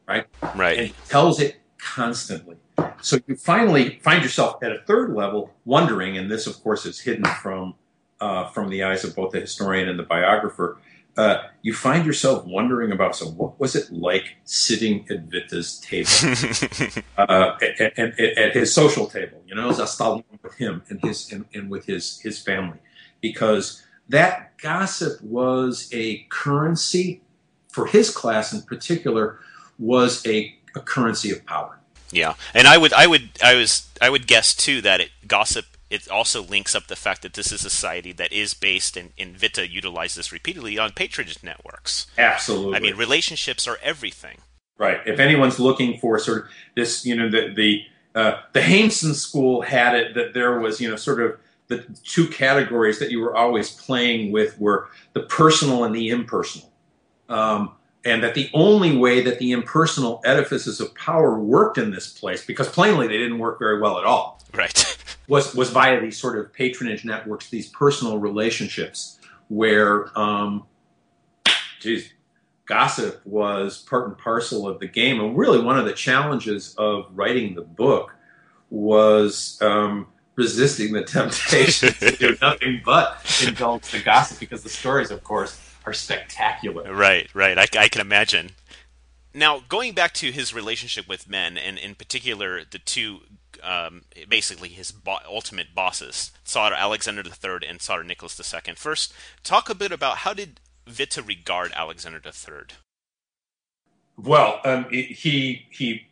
right? 0.07 0.25
Right. 0.55 0.77
And 0.77 0.87
he 0.87 0.93
tells 1.07 1.39
it 1.39 1.57
constantly. 1.77 2.57
So 3.01 3.19
you 3.27 3.35
finally 3.35 3.99
find 3.99 4.23
yourself 4.23 4.61
at 4.63 4.71
a 4.71 4.79
third 4.85 5.13
level 5.13 5.53
wondering, 5.65 6.17
and 6.17 6.29
this, 6.29 6.47
of 6.47 6.61
course, 6.63 6.85
is 6.85 6.99
hidden 6.99 7.25
from 7.41 7.75
uh, 8.19 8.49
from 8.49 8.69
the 8.69 8.83
eyes 8.83 9.03
of 9.03 9.15
both 9.15 9.31
the 9.31 9.39
historian 9.39 9.87
and 9.87 9.99
the 9.99 10.03
biographer. 10.03 10.77
Uh, 11.15 11.43
you 11.63 11.73
find 11.73 12.05
yourself 12.05 12.45
wondering 12.45 12.91
about 12.91 13.15
so 13.15 13.25
what 13.25 13.59
was 13.59 13.75
it 13.75 13.91
like 13.91 14.35
sitting 14.43 15.03
at 15.09 15.25
Witte's 15.31 15.79
table 15.79 17.01
uh, 17.17 17.57
and, 17.79 17.91
and, 17.97 18.19
at 18.19 18.53
his 18.53 18.71
social 18.71 19.07
table, 19.07 19.41
you 19.47 19.55
know, 19.55 19.69
Zastal 19.71 20.23
with 20.43 20.53
him 20.55 20.83
and 20.89 21.01
his 21.01 21.31
and, 21.31 21.45
and 21.55 21.71
with 21.71 21.85
his 21.85 22.19
his 22.19 22.39
family, 22.39 22.77
because 23.19 23.83
that 24.09 24.57
gossip 24.57 25.21
was 25.21 25.89
a 25.93 26.25
currency 26.29 27.21
for 27.69 27.85
his 27.85 28.09
class 28.09 28.53
in 28.53 28.61
particular 28.61 29.39
was 29.77 30.25
a, 30.25 30.55
a 30.75 30.79
currency 30.79 31.31
of 31.31 31.45
power. 31.45 31.77
Yeah, 32.11 32.35
and 32.53 32.67
I 32.67 32.77
would, 32.77 32.93
I 32.93 33.05
would, 33.05 33.29
I 33.43 33.55
was, 33.55 33.89
I 34.01 34.09
would 34.09 34.27
guess 34.27 34.55
too 34.55 34.81
that 34.81 35.01
it, 35.01 35.11
gossip 35.27 35.65
it 35.89 36.09
also 36.09 36.43
links 36.43 36.75
up 36.75 36.87
the 36.87 36.95
fact 36.95 37.21
that 37.21 37.33
this 37.33 37.51
is 37.51 37.63
a 37.63 37.69
society 37.69 38.11
that 38.13 38.33
is 38.33 38.53
based 38.53 38.97
and, 38.97 39.11
and 39.17 39.37
Witte 39.37 39.69
utilizes 39.69 40.15
this 40.15 40.31
repeatedly 40.31 40.77
on 40.77 40.91
patronage 40.91 41.41
networks. 41.43 42.07
Absolutely. 42.17 42.75
I 42.75 42.79
mean, 42.79 42.95
relationships 42.95 43.67
are 43.67 43.77
everything. 43.81 44.39
Right. 44.77 44.99
If 45.05 45.19
anyone's 45.19 45.59
looking 45.59 45.97
for 45.97 46.19
sort 46.19 46.43
of 46.43 46.49
this, 46.75 47.05
you 47.05 47.15
know, 47.15 47.29
the 47.29 47.53
the 47.53 47.83
uh, 48.15 48.41
the 48.53 48.59
Haimson 48.59 49.13
school 49.13 49.61
had 49.61 49.95
it 49.95 50.13
that 50.15 50.33
there 50.33 50.59
was, 50.59 50.81
you 50.81 50.89
know, 50.89 50.95
sort 50.95 51.21
of 51.21 51.39
the 51.67 51.85
two 52.03 52.27
categories 52.27 52.99
that 52.99 53.11
you 53.11 53.19
were 53.19 53.35
always 53.35 53.71
playing 53.71 54.31
with 54.31 54.59
were 54.59 54.89
the 55.13 55.21
personal 55.21 55.83
and 55.83 55.93
the 55.93 56.09
impersonal. 56.09 56.71
Um, 57.29 57.73
and 58.05 58.23
that 58.23 58.35
the 58.35 58.49
only 58.53 58.95
way 58.95 59.21
that 59.21 59.37
the 59.39 59.51
impersonal 59.51 60.21
edifices 60.23 60.79
of 60.79 60.95
power 60.95 61.39
worked 61.39 61.77
in 61.77 61.91
this 61.91 62.07
place, 62.07 62.45
because 62.45 62.69
plainly 62.69 63.07
they 63.07 63.17
didn't 63.17 63.39
work 63.39 63.59
very 63.59 63.81
well 63.81 63.97
at 63.97 64.05
all, 64.05 64.41
right, 64.53 64.97
was 65.27 65.53
was 65.53 65.71
via 65.71 65.99
these 65.99 66.17
sort 66.17 66.39
of 66.39 66.53
patronage 66.53 67.03
networks, 67.03 67.49
these 67.49 67.67
personal 67.67 68.17
relationships, 68.17 69.19
where, 69.49 70.17
um, 70.17 70.65
geez, 71.81 72.13
gossip 72.65 73.19
was 73.25 73.79
part 73.79 74.07
and 74.07 74.17
parcel 74.17 74.69
of 74.69 74.79
the 74.79 74.87
game. 74.87 75.19
And 75.19 75.37
really, 75.37 75.59
one 75.59 75.77
of 75.77 75.83
the 75.83 75.93
challenges 75.93 76.75
of 76.77 77.07
writing 77.13 77.55
the 77.55 77.61
book 77.61 78.15
was. 78.69 79.57
Um, 79.61 80.07
resisting 80.37 80.93
the 80.93 81.03
temptation 81.03 81.91
to 81.93 82.11
do 82.15 82.37
nothing 82.41 82.81
but 82.85 83.19
indulge 83.45 83.91
the 83.91 83.99
gossip 83.99 84.39
because 84.39 84.63
the 84.63 84.69
stories, 84.69 85.11
of 85.11 85.23
course, 85.23 85.59
are 85.85 85.93
spectacular. 85.93 86.93
Right, 86.93 87.27
right. 87.33 87.57
I, 87.57 87.67
I 87.77 87.89
can 87.89 87.99
imagine. 87.99 88.51
Now, 89.33 89.61
going 89.67 89.93
back 89.93 90.13
to 90.15 90.31
his 90.31 90.53
relationship 90.53 91.07
with 91.07 91.29
men, 91.29 91.57
and 91.57 91.77
in 91.77 91.95
particular 91.95 92.61
the 92.69 92.79
two, 92.79 93.21
um, 93.61 94.03
basically 94.29 94.69
his 94.69 94.91
bo- 94.91 95.19
ultimate 95.27 95.75
bosses, 95.75 96.31
Tsar 96.45 96.73
Alexander 96.73 97.23
III 97.23 97.67
and 97.67 97.79
Tsar 97.79 98.03
Nicholas 98.03 98.39
II. 98.39 98.75
First, 98.75 99.13
talk 99.43 99.69
a 99.69 99.75
bit 99.75 99.91
about 99.91 100.17
how 100.17 100.33
did 100.33 100.59
Witte 100.87 101.17
regard 101.25 101.71
Alexander 101.73 102.21
III? 102.23 102.77
Well, 104.17 104.61
um, 104.63 104.85
he 104.89 105.67
he 105.69 106.07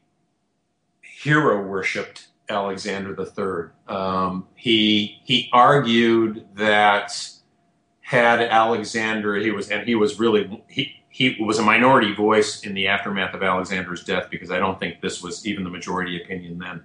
hero 1.02 1.66
worshipped 1.66 2.28
Alexander 2.50 3.16
III. 3.20 3.96
Um, 3.96 4.48
he 4.56 5.22
he 5.24 5.50
argued 5.52 6.48
that 6.56 7.12
had 8.02 8.42
Alexander, 8.42 9.36
he 9.36 9.52
was, 9.52 9.70
and 9.70 9.88
he 9.88 9.96
was 9.96 10.20
really 10.20 10.64
he 10.68 11.04
he 11.10 11.38
was 11.40 11.60
a 11.60 11.64
minority 11.64 12.14
voice 12.14 12.62
in 12.62 12.74
the 12.74 12.88
aftermath 12.88 13.34
of 13.34 13.42
Alexander's 13.42 14.04
death 14.04 14.30
because 14.30 14.52
I 14.52 14.60
don't 14.60 14.80
think 14.80 15.02
this 15.02 15.24
was 15.24 15.48
even 15.48 15.64
the 15.64 15.70
majority 15.70 16.22
opinion 16.22 16.60
then. 16.60 16.84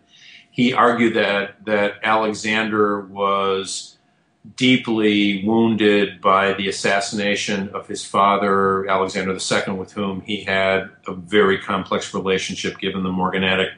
He 0.51 0.73
argued 0.73 1.15
that 1.15 1.65
that 1.67 1.95
Alexander 2.03 3.01
was 3.03 3.99
deeply 4.57 5.45
wounded 5.45 6.21
by 6.21 6.55
the 6.55 6.69
assassination 6.69 7.69
of 7.71 7.87
his 7.87 8.05
father, 8.05 8.89
Alexander 8.89 9.33
II, 9.33 9.75
with 9.75 9.93
whom 9.93 10.23
he 10.23 10.45
had 10.45 10.89
a 11.07 11.13
very 11.13 11.59
complex 11.59 12.15
relationship 12.15 12.79
given 12.79 13.03
the 13.03 13.13
morganatic 13.13 13.71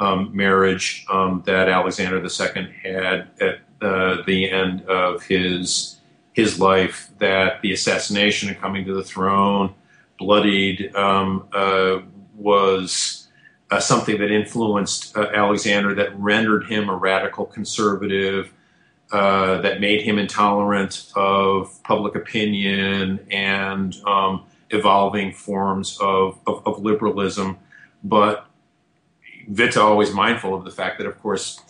um, 0.00 0.34
marriage 0.34 1.04
um, 1.10 1.42
that 1.46 1.68
Alexander 1.68 2.16
II 2.18 2.74
had 2.82 3.28
at 3.40 3.60
uh, 3.82 4.22
the 4.26 4.50
end 4.50 4.82
of 4.88 5.22
his 5.22 6.00
his 6.32 6.58
life. 6.58 7.10
That 7.18 7.60
the 7.60 7.72
assassination 7.72 8.48
and 8.48 8.58
coming 8.58 8.84
to 8.86 8.94
the 8.94 9.04
throne, 9.04 9.74
bloodied, 10.18 10.94
um, 10.96 11.46
uh, 11.52 11.98
was 12.34 13.28
uh, 13.70 13.78
something 13.78 14.18
that 14.18 14.30
influenced 14.30 15.16
uh, 15.16 15.30
Alexander, 15.34 15.94
that 15.94 16.18
rendered 16.18 16.66
him 16.66 16.88
a 16.88 16.96
radical 16.96 17.44
conservative. 17.44 18.52
Uh, 19.12 19.60
that 19.60 19.80
made 19.80 20.02
him 20.02 20.20
intolerant 20.20 21.10
of 21.16 21.82
public 21.82 22.14
opinion 22.14 23.18
and 23.32 23.96
um, 24.06 24.44
evolving 24.70 25.32
forms 25.32 25.98
of, 26.00 26.38
of, 26.46 26.64
of 26.64 26.78
liberalism, 26.80 27.58
but 28.04 28.46
Witte 29.50 29.76
always 29.76 30.12
mindful 30.12 30.54
of 30.54 30.64
the 30.64 30.70
fact 30.70 30.98
that, 30.98 31.06
of 31.06 31.20
course, 31.20 31.60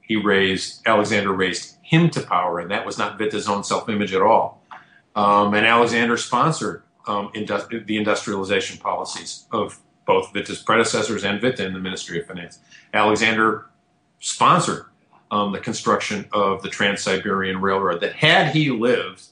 he 0.00 0.16
raised 0.16 0.86
Alexander 0.86 1.32
raised 1.32 1.76
him 1.82 2.10
to 2.10 2.20
power, 2.20 2.60
and 2.60 2.70
that 2.70 2.86
was 2.86 2.98
not 2.98 3.18
Witte's 3.18 3.48
own 3.48 3.64
self-image 3.64 4.14
at 4.14 4.22
all. 4.22 4.62
Um, 5.16 5.54
and 5.54 5.66
Alexander 5.66 6.16
sponsored 6.16 6.82
um, 7.06 7.30
industri- 7.34 7.84
the 7.84 7.96
industrialization 7.96 8.78
policies 8.78 9.46
of 9.50 9.80
both 10.06 10.32
Witte's 10.32 10.62
predecessors 10.62 11.24
and 11.24 11.42
Witte 11.42 11.60
in 11.60 11.72
the 11.72 11.80
Ministry 11.80 12.20
of 12.20 12.26
Finance. 12.26 12.60
Alexander 12.94 13.66
sponsored 14.20 14.86
um, 15.30 15.52
the 15.52 15.58
construction 15.58 16.28
of 16.32 16.62
the 16.62 16.68
Trans 16.68 17.02
Siberian 17.02 17.60
Railroad. 17.60 18.00
That 18.00 18.14
had 18.14 18.54
he 18.54 18.70
lived, 18.70 19.22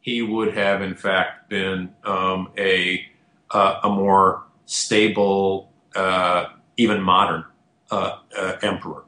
he 0.00 0.22
would 0.22 0.54
have, 0.54 0.82
in 0.82 0.94
fact, 0.94 1.48
been 1.48 1.94
um, 2.04 2.50
a, 2.56 3.04
uh, 3.50 3.80
a 3.82 3.88
more 3.88 4.44
stable, 4.66 5.70
uh, 5.94 6.46
even 6.78 7.02
modern 7.02 7.44
uh, 7.90 8.18
uh, 8.36 8.56
emperor. 8.62 9.04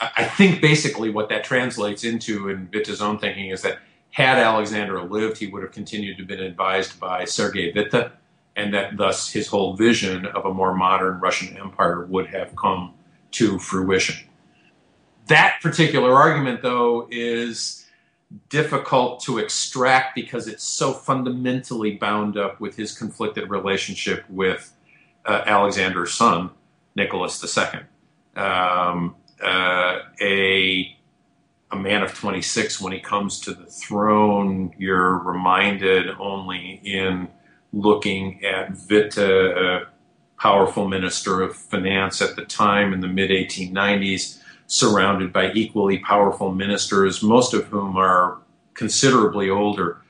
I 0.00 0.24
think 0.24 0.60
basically 0.60 1.10
what 1.10 1.28
that 1.28 1.44
translates 1.44 2.02
into 2.02 2.48
in 2.48 2.68
Witte's 2.72 3.00
own 3.00 3.20
thinking 3.20 3.50
is 3.50 3.62
that 3.62 3.78
had 4.10 4.36
Alexander 4.36 5.00
lived, 5.02 5.38
he 5.38 5.46
would 5.46 5.62
have 5.62 5.70
continued 5.70 6.16
to 6.16 6.22
have 6.22 6.28
been 6.28 6.40
advised 6.40 6.98
by 6.98 7.24
Sergei 7.24 7.72
Witte, 7.72 8.10
and 8.56 8.74
that 8.74 8.96
thus 8.96 9.30
his 9.30 9.46
whole 9.46 9.74
vision 9.76 10.26
of 10.26 10.44
a 10.44 10.52
more 10.52 10.74
modern 10.74 11.20
Russian 11.20 11.56
empire 11.56 12.04
would 12.06 12.26
have 12.26 12.54
come 12.56 12.94
to 13.32 13.60
fruition. 13.60 14.28
That 15.28 15.58
particular 15.62 16.12
argument, 16.12 16.62
though, 16.62 17.06
is 17.10 17.86
difficult 18.48 19.20
to 19.20 19.38
extract 19.38 20.14
because 20.14 20.48
it's 20.48 20.64
so 20.64 20.92
fundamentally 20.92 21.92
bound 21.96 22.36
up 22.36 22.60
with 22.60 22.76
his 22.76 22.96
conflicted 22.96 23.48
relationship 23.50 24.24
with 24.28 24.74
uh, 25.24 25.42
Alexander's 25.46 26.12
son, 26.12 26.50
Nicholas 26.94 27.42
II. 27.58 27.80
Um, 28.42 29.16
uh, 29.42 29.98
a 30.20 30.96
a 31.72 31.76
man 31.76 32.02
of 32.02 32.14
26 32.14 32.80
when 32.82 32.92
he 32.92 33.00
comes 33.00 33.40
to 33.40 33.54
the 33.54 33.64
throne 33.64 34.74
you're 34.78 35.18
reminded 35.18 36.10
only 36.20 36.80
in 36.84 37.28
looking 37.72 38.44
at 38.44 38.70
Witte, 38.90 39.16
a 39.16 39.86
powerful 40.38 40.86
minister 40.86 41.40
of 41.40 41.56
finance 41.56 42.20
at 42.20 42.36
the 42.36 42.44
time 42.44 42.92
in 42.92 43.00
the 43.00 43.08
mid 43.08 43.30
1890s 43.30 44.38
surrounded 44.66 45.32
by 45.32 45.50
equally 45.52 45.98
powerful 45.98 46.52
ministers 46.52 47.22
most 47.22 47.54
of 47.54 47.64
whom 47.66 47.96
are 47.96 48.38
considerably 48.74 49.48
older 49.48 50.02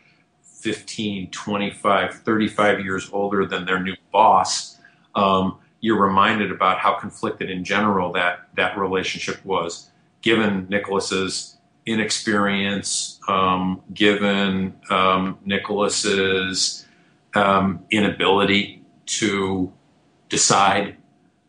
15 0.43 1.31
25 1.31 2.15
35 2.15 2.81
years 2.81 3.11
older 3.13 3.47
than 3.47 3.65
their 3.67 3.81
new 3.81 3.95
boss 4.13 4.79
um, 5.15 5.59
you're 5.83 6.01
reminded 6.01 6.51
about 6.51 6.79
how 6.79 6.95
conflicted 6.95 7.51
in 7.51 7.65
general 7.65 8.13
that 8.13 8.49
that 8.55 8.79
relationship 8.79 9.45
was, 9.45 9.91
given 10.23 10.67
Nicholas's 10.71 11.59
inexperience, 11.85 13.21
um, 13.29 13.83
given 13.93 14.75
um, 14.89 15.39
Nicholas's 15.45 16.87
um, 17.35 17.85
inability 17.91 18.85
to 19.07 19.73
decide, 20.29 20.97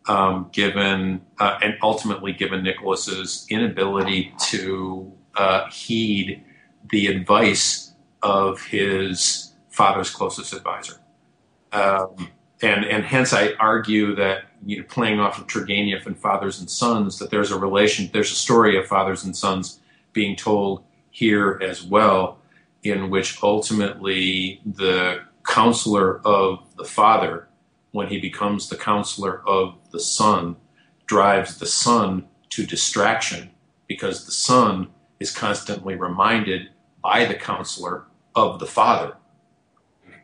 um, 0.07 0.49
given 0.51 1.21
uh, 1.39 1.59
and 1.63 1.77
ultimately 1.83 2.33
given 2.33 2.63
Nicholas's 2.63 3.45
inability 3.49 4.33
to 4.47 5.13
uh, 5.35 5.69
heed 5.69 6.43
the 6.91 7.07
advice 7.07 7.93
of 8.23 8.61
his 8.63 9.53
father's 9.69 10.09
closest 10.09 10.53
advisor. 10.53 10.99
Um, 11.71 12.29
and 12.63 12.85
and 12.85 13.03
hence 13.03 13.33
I 13.33 13.53
argue 13.59 14.15
that 14.15 14.45
you 14.65 14.77
know, 14.77 14.83
playing 14.87 15.19
off 15.19 15.37
of 15.37 15.47
Turgenev 15.47 16.05
and 16.05 16.17
fathers 16.17 16.59
and 16.59 16.69
sons, 16.69 17.19
that 17.19 17.29
there's 17.29 17.51
a 17.51 17.59
relation, 17.59 18.09
there's 18.13 18.31
a 18.31 18.35
story 18.35 18.77
of 18.77 18.87
fathers 18.87 19.25
and 19.25 19.35
sons 19.35 19.81
being 20.13 20.35
told 20.35 20.83
here 21.11 21.59
as 21.61 21.83
well, 21.83 22.39
in 22.83 23.09
which 23.09 23.43
ultimately 23.43 24.61
the 24.65 25.19
counselor 25.45 26.21
of 26.25 26.63
the 26.77 26.85
father, 26.85 27.49
when 27.91 28.07
he 28.07 28.19
becomes 28.19 28.69
the 28.69 28.77
counselor 28.77 29.41
of 29.45 29.75
the 29.91 29.99
son, 29.99 30.55
drives 31.05 31.57
the 31.57 31.65
son 31.65 32.25
to 32.49 32.65
distraction 32.65 33.49
because 33.87 34.25
the 34.25 34.31
son 34.31 34.87
is 35.19 35.35
constantly 35.35 35.95
reminded 35.95 36.69
by 37.01 37.25
the 37.25 37.35
counselor 37.35 38.05
of 38.35 38.59
the 38.59 38.65
father, 38.65 39.17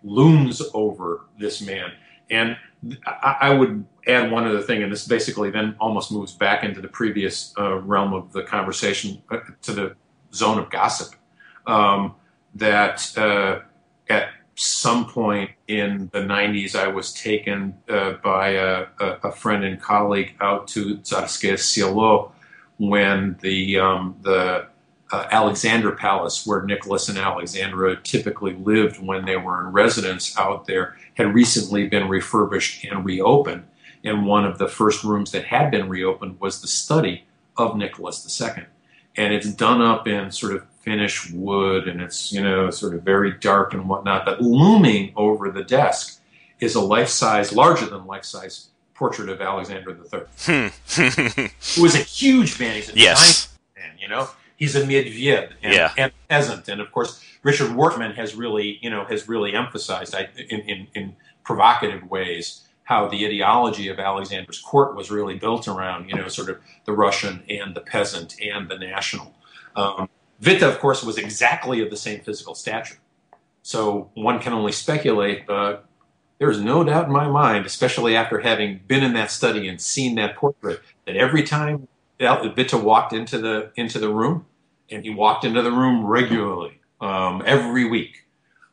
looms 0.03 0.61
over 0.73 1.25
this 1.37 1.61
man 1.61 1.91
and 2.29 2.57
I, 3.05 3.35
I 3.41 3.49
would 3.49 3.85
add 4.07 4.31
one 4.31 4.45
other 4.45 4.61
thing, 4.61 4.83
and 4.83 4.91
this 4.91 5.07
basically 5.07 5.49
then 5.49 5.75
almost 5.79 6.11
moves 6.11 6.33
back 6.33 6.63
into 6.63 6.81
the 6.81 6.87
previous 6.87 7.53
uh, 7.57 7.75
realm 7.79 8.13
of 8.13 8.31
the 8.31 8.43
conversation 8.43 9.21
uh, 9.29 9.39
to 9.63 9.73
the 9.73 9.95
zone 10.33 10.57
of 10.59 10.69
gossip. 10.69 11.15
Um, 11.67 12.15
that 12.55 13.15
uh, 13.17 13.59
at 14.09 14.29
some 14.55 15.05
point 15.05 15.51
in 15.67 16.09
the 16.11 16.19
90s, 16.19 16.75
I 16.75 16.87
was 16.87 17.13
taken 17.13 17.75
uh, 17.87 18.13
by 18.23 18.49
a, 18.49 18.87
a, 18.99 19.31
friend 19.31 19.63
and 19.63 19.79
colleague 19.79 20.35
out 20.41 20.67
to 20.69 20.97
Tsarskoye 20.97 21.59
Selo 21.59 22.33
when 22.77 23.37
the 23.41 23.79
um, 23.79 24.17
the 24.21 24.67
uh, 25.11 25.27
Alexander 25.31 25.91
Palace, 25.91 26.45
where 26.45 26.63
Nicholas 26.63 27.09
and 27.09 27.17
Alexandra 27.17 27.99
typically 28.01 28.53
lived 28.53 29.01
when 29.01 29.25
they 29.25 29.37
were 29.37 29.65
in 29.65 29.73
residence 29.73 30.37
out 30.37 30.65
there, 30.65 30.95
had 31.15 31.33
recently 31.33 31.87
been 31.87 32.07
refurbished 32.07 32.85
and 32.85 33.05
reopened. 33.05 33.65
And 34.03 34.25
one 34.25 34.45
of 34.45 34.57
the 34.57 34.67
first 34.67 35.03
rooms 35.03 35.31
that 35.31 35.45
had 35.45 35.71
been 35.71 35.89
reopened 35.89 36.39
was 36.39 36.61
the 36.61 36.67
study 36.67 37.25
of 37.57 37.75
Nicholas 37.75 38.41
II. 38.41 38.65
And 39.17 39.33
it's 39.33 39.51
done 39.51 39.81
up 39.81 40.07
in 40.07 40.31
sort 40.31 40.55
of 40.55 40.65
Finnish 40.81 41.29
wood 41.31 41.87
and 41.87 41.99
it's, 41.99 42.31
you 42.31 42.41
know, 42.41 42.69
sort 42.69 42.95
of 42.95 43.03
very 43.03 43.33
dark 43.39 43.73
and 43.73 43.89
whatnot. 43.89 44.25
But 44.25 44.41
looming 44.41 45.11
over 45.15 45.51
the 45.51 45.63
desk 45.63 46.21
is 46.59 46.75
a 46.75 46.81
life 46.81 47.09
size, 47.09 47.51
larger 47.51 47.85
than 47.85 48.05
life 48.05 48.23
size 48.23 48.69
portrait 48.93 49.29
of 49.29 49.41
Alexander 49.41 49.91
III. 49.91 50.21
who 51.75 51.81
was 51.81 51.95
a 51.95 51.99
huge 51.99 52.59
man. 52.59 52.75
He's 52.75 52.89
a 52.89 52.97
yes. 52.97 53.57
man, 53.75 53.91
you 53.99 54.07
know? 54.07 54.29
He's 54.59 54.75
a 54.75 54.83
medved 54.83 55.53
and, 55.63 55.73
yeah. 55.73 55.93
and 55.97 56.11
peasant. 56.27 56.67
And 56.67 56.79
of 56.79 56.91
course, 56.91 57.23
Richard 57.41 57.69
Wortman 57.69 58.13
has 58.15 58.35
really, 58.35 58.77
you 58.81 58.89
know, 58.89 59.05
has 59.05 59.27
really 59.27 59.55
emphasized 59.55 60.13
in, 60.13 60.59
in, 60.59 60.87
in 60.93 61.15
provocative 61.43 62.07
ways 62.11 62.67
how 62.83 63.07
the 63.07 63.25
ideology 63.25 63.87
of 63.87 63.99
Alexander's 63.99 64.59
court 64.59 64.95
was 64.95 65.09
really 65.09 65.37
built 65.37 65.67
around, 65.67 66.09
you 66.09 66.15
know, 66.15 66.27
sort 66.27 66.49
of 66.49 66.59
the 66.85 66.91
Russian 66.91 67.43
and 67.49 67.75
the 67.75 67.81
peasant 67.81 68.35
and 68.41 68.69
the 68.69 68.77
national. 68.77 69.33
Um, 69.75 70.09
Witte, 70.43 70.63
of 70.63 70.79
course, 70.79 71.03
was 71.03 71.17
exactly 71.17 71.81
of 71.81 71.89
the 71.89 71.97
same 71.97 72.19
physical 72.21 72.55
stature. 72.55 72.97
So 73.61 74.09
one 74.15 74.39
can 74.39 74.53
only 74.53 74.71
speculate, 74.71 75.45
but 75.45 75.85
there's 76.39 76.59
no 76.59 76.83
doubt 76.83 77.05
in 77.05 77.11
my 77.11 77.27
mind, 77.27 77.65
especially 77.65 78.15
after 78.15 78.39
having 78.39 78.81
been 78.87 79.03
in 79.03 79.13
that 79.13 79.29
study 79.29 79.67
and 79.67 79.79
seen 79.79 80.15
that 80.15 80.35
portrait, 80.35 80.81
that 81.05 81.15
every 81.15 81.43
time 81.43 81.87
Witte 82.19 82.73
walked 82.73 83.13
into 83.13 83.37
the 83.37 83.71
into 83.75 83.99
the 83.99 84.09
room, 84.09 84.45
and 84.91 85.03
he 85.03 85.09
walked 85.09 85.45
into 85.45 85.61
the 85.61 85.71
room 85.71 86.05
regularly 86.05 86.79
um, 87.01 87.43
every 87.45 87.85
week, 87.85 88.25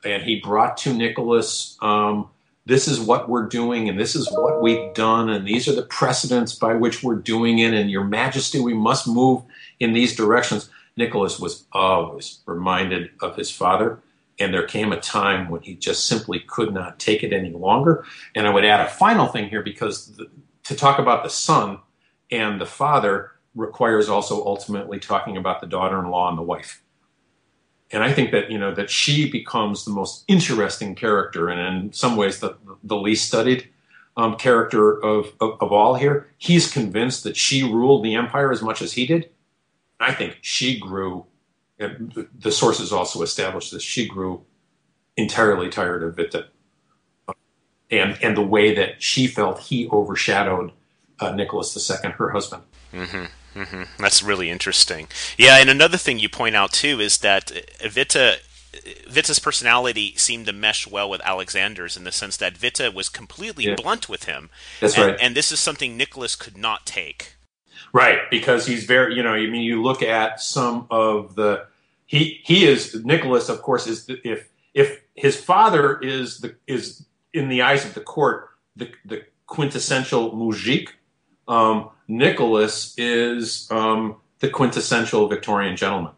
and 0.04 0.22
he 0.22 0.40
brought 0.40 0.76
to 0.78 0.92
Nicholas, 0.92 1.76
um, 1.82 2.28
"This 2.64 2.88
is 2.88 3.00
what 3.00 3.28
we're 3.28 3.46
doing, 3.46 3.88
and 3.88 3.98
this 3.98 4.16
is 4.16 4.30
what 4.30 4.62
we've 4.62 4.94
done, 4.94 5.30
and 5.30 5.46
these 5.46 5.68
are 5.68 5.74
the 5.74 5.82
precedents 5.82 6.54
by 6.54 6.74
which 6.74 7.02
we're 7.02 7.16
doing 7.16 7.58
it. 7.58 7.74
And 7.74 7.90
Your 7.90 8.04
Majesty, 8.04 8.60
we 8.60 8.74
must 8.74 9.06
move 9.06 9.42
in 9.80 9.92
these 9.92 10.16
directions." 10.16 10.70
Nicholas 10.96 11.38
was 11.38 11.66
always 11.72 12.40
reminded 12.46 13.10
of 13.20 13.36
his 13.36 13.50
father, 13.50 13.98
and 14.38 14.52
there 14.52 14.66
came 14.66 14.92
a 14.92 15.00
time 15.00 15.50
when 15.50 15.60
he 15.62 15.74
just 15.74 16.06
simply 16.06 16.40
could 16.40 16.72
not 16.72 16.98
take 16.98 17.22
it 17.22 17.32
any 17.32 17.50
longer. 17.50 18.04
And 18.34 18.46
I 18.46 18.50
would 18.50 18.64
add 18.64 18.80
a 18.80 18.88
final 18.88 19.26
thing 19.26 19.48
here 19.48 19.62
because 19.62 20.16
the, 20.16 20.26
to 20.64 20.74
talk 20.74 20.98
about 20.98 21.22
the 21.22 21.30
son 21.30 21.80
and 22.30 22.60
the 22.60 22.66
father 22.66 23.32
requires 23.57 24.09
also 24.09 24.44
ultimately 24.44 25.00
talking 25.00 25.36
about 25.36 25.61
the 25.61 25.66
daughter-in-law 25.66 26.28
and 26.28 26.38
the 26.38 26.42
wife. 26.42 26.82
And 27.90 28.04
I 28.04 28.12
think 28.12 28.30
that 28.32 28.50
you 28.50 28.59
know 28.59 28.74
that 28.74 28.90
she 28.90 29.30
becomes 29.30 29.84
the 29.84 29.92
most 29.92 30.24
interesting 30.28 30.94
character, 30.94 31.48
and 31.48 31.61
in 31.61 31.92
some 31.92 32.16
ways 32.16 32.40
the 32.40 32.57
the 32.84 32.96
least 32.96 33.26
studied 33.26 33.68
um, 34.16 34.36
character 34.36 35.02
of, 35.02 35.32
of, 35.40 35.61
of 35.61 35.72
all 35.72 35.94
here. 35.94 36.28
He's 36.38 36.72
convinced 36.72 37.24
that 37.24 37.36
she 37.36 37.62
ruled 37.62 38.04
the 38.04 38.14
empire 38.14 38.50
as 38.50 38.62
much 38.62 38.80
as 38.80 38.94
he 38.94 39.07
did. 39.07 39.30
I 40.00 40.12
think 40.12 40.38
she 40.40 40.78
grew. 40.78 41.26
And 41.78 42.28
the 42.38 42.52
sources 42.52 42.92
also 42.92 43.22
established 43.22 43.72
this. 43.72 43.82
She 43.82 44.09
grew 44.09 44.44
entirely 45.16 45.68
tired 45.68 46.02
of 46.02 46.16
Witte, 46.16 46.46
and 47.90 48.18
and 48.22 48.36
the 48.36 48.42
way 48.42 48.74
that 48.74 49.02
she 49.02 49.26
felt 49.26 49.61
he 49.61 49.86
overshadowed 49.88 50.72
uh, 51.20 51.32
Nicholas 51.32 51.90
II, 51.90 52.12
her 52.12 52.30
husband. 52.30 52.62
Mm-hmm. 52.94 53.24
Mm-hmm. 53.57 54.02
That's 54.02 54.22
really 54.22 54.50
interesting. 54.50 55.09
Yeah, 55.38 55.59
and 55.59 55.70
another 55.70 55.96
thing 55.96 56.18
you 56.18 56.28
point 56.28 56.54
out 56.54 56.72
too 56.72 57.00
is 57.00 57.18
that 57.18 57.50
Witte 57.82 58.40
Witte's 59.12 59.38
personality 59.38 60.14
seemed 60.16 60.46
to 60.46 60.52
mesh 60.52 60.86
well 60.86 61.09
with 61.09 61.22
Alexander's 61.22 61.96
in 61.96 62.04
the 62.04 62.12
sense 62.12 62.36
that 62.36 62.61
Witte 62.61 62.94
was 62.94 63.09
completely 63.09 63.64
yeah. 63.64 63.74
blunt 63.74 64.09
with 64.09 64.24
him. 64.24 64.50
That's 64.80 64.96
and, 64.96 65.07
right. 65.07 65.18
And 65.20 65.34
this 65.34 65.50
is 65.50 65.59
something 65.59 65.96
Nicholas 65.96 66.36
could 66.36 66.57
not 66.57 66.84
take. 66.84 67.34
Right, 67.92 68.18
because 68.30 68.66
he's 68.66 68.84
very, 68.84 69.14
you 69.14 69.22
know, 69.22 69.32
I 69.32 69.46
mean, 69.46 69.62
you 69.62 69.82
look 69.82 70.02
at 70.02 70.40
some 70.40 70.86
of 70.90 71.34
the 71.34 71.66
he 72.07 72.40
he 72.44 72.66
is 72.66 72.94
Nicholas, 73.04 73.48
of 73.48 73.62
course, 73.62 73.86
is 73.86 74.07
the, 74.07 74.20
if 74.28 74.48
if 74.74 75.00
his 75.14 75.40
father 75.40 75.98
is 76.00 76.40
the 76.40 76.54
is 76.66 77.07
in 77.32 77.48
the 77.48 77.62
eyes 77.62 77.84
of 77.84 77.94
the 77.94 78.00
court 78.00 78.50
the 78.76 78.90
the 79.04 79.24
quintessential 79.46 80.32
mujik, 80.32 80.88
um, 81.48 81.90
Nicholas 82.09 82.94
is 82.96 83.68
um, 83.70 84.16
the 84.40 84.48
quintessential 84.48 85.28
Victorian 85.28 85.76
gentleman. 85.76 86.12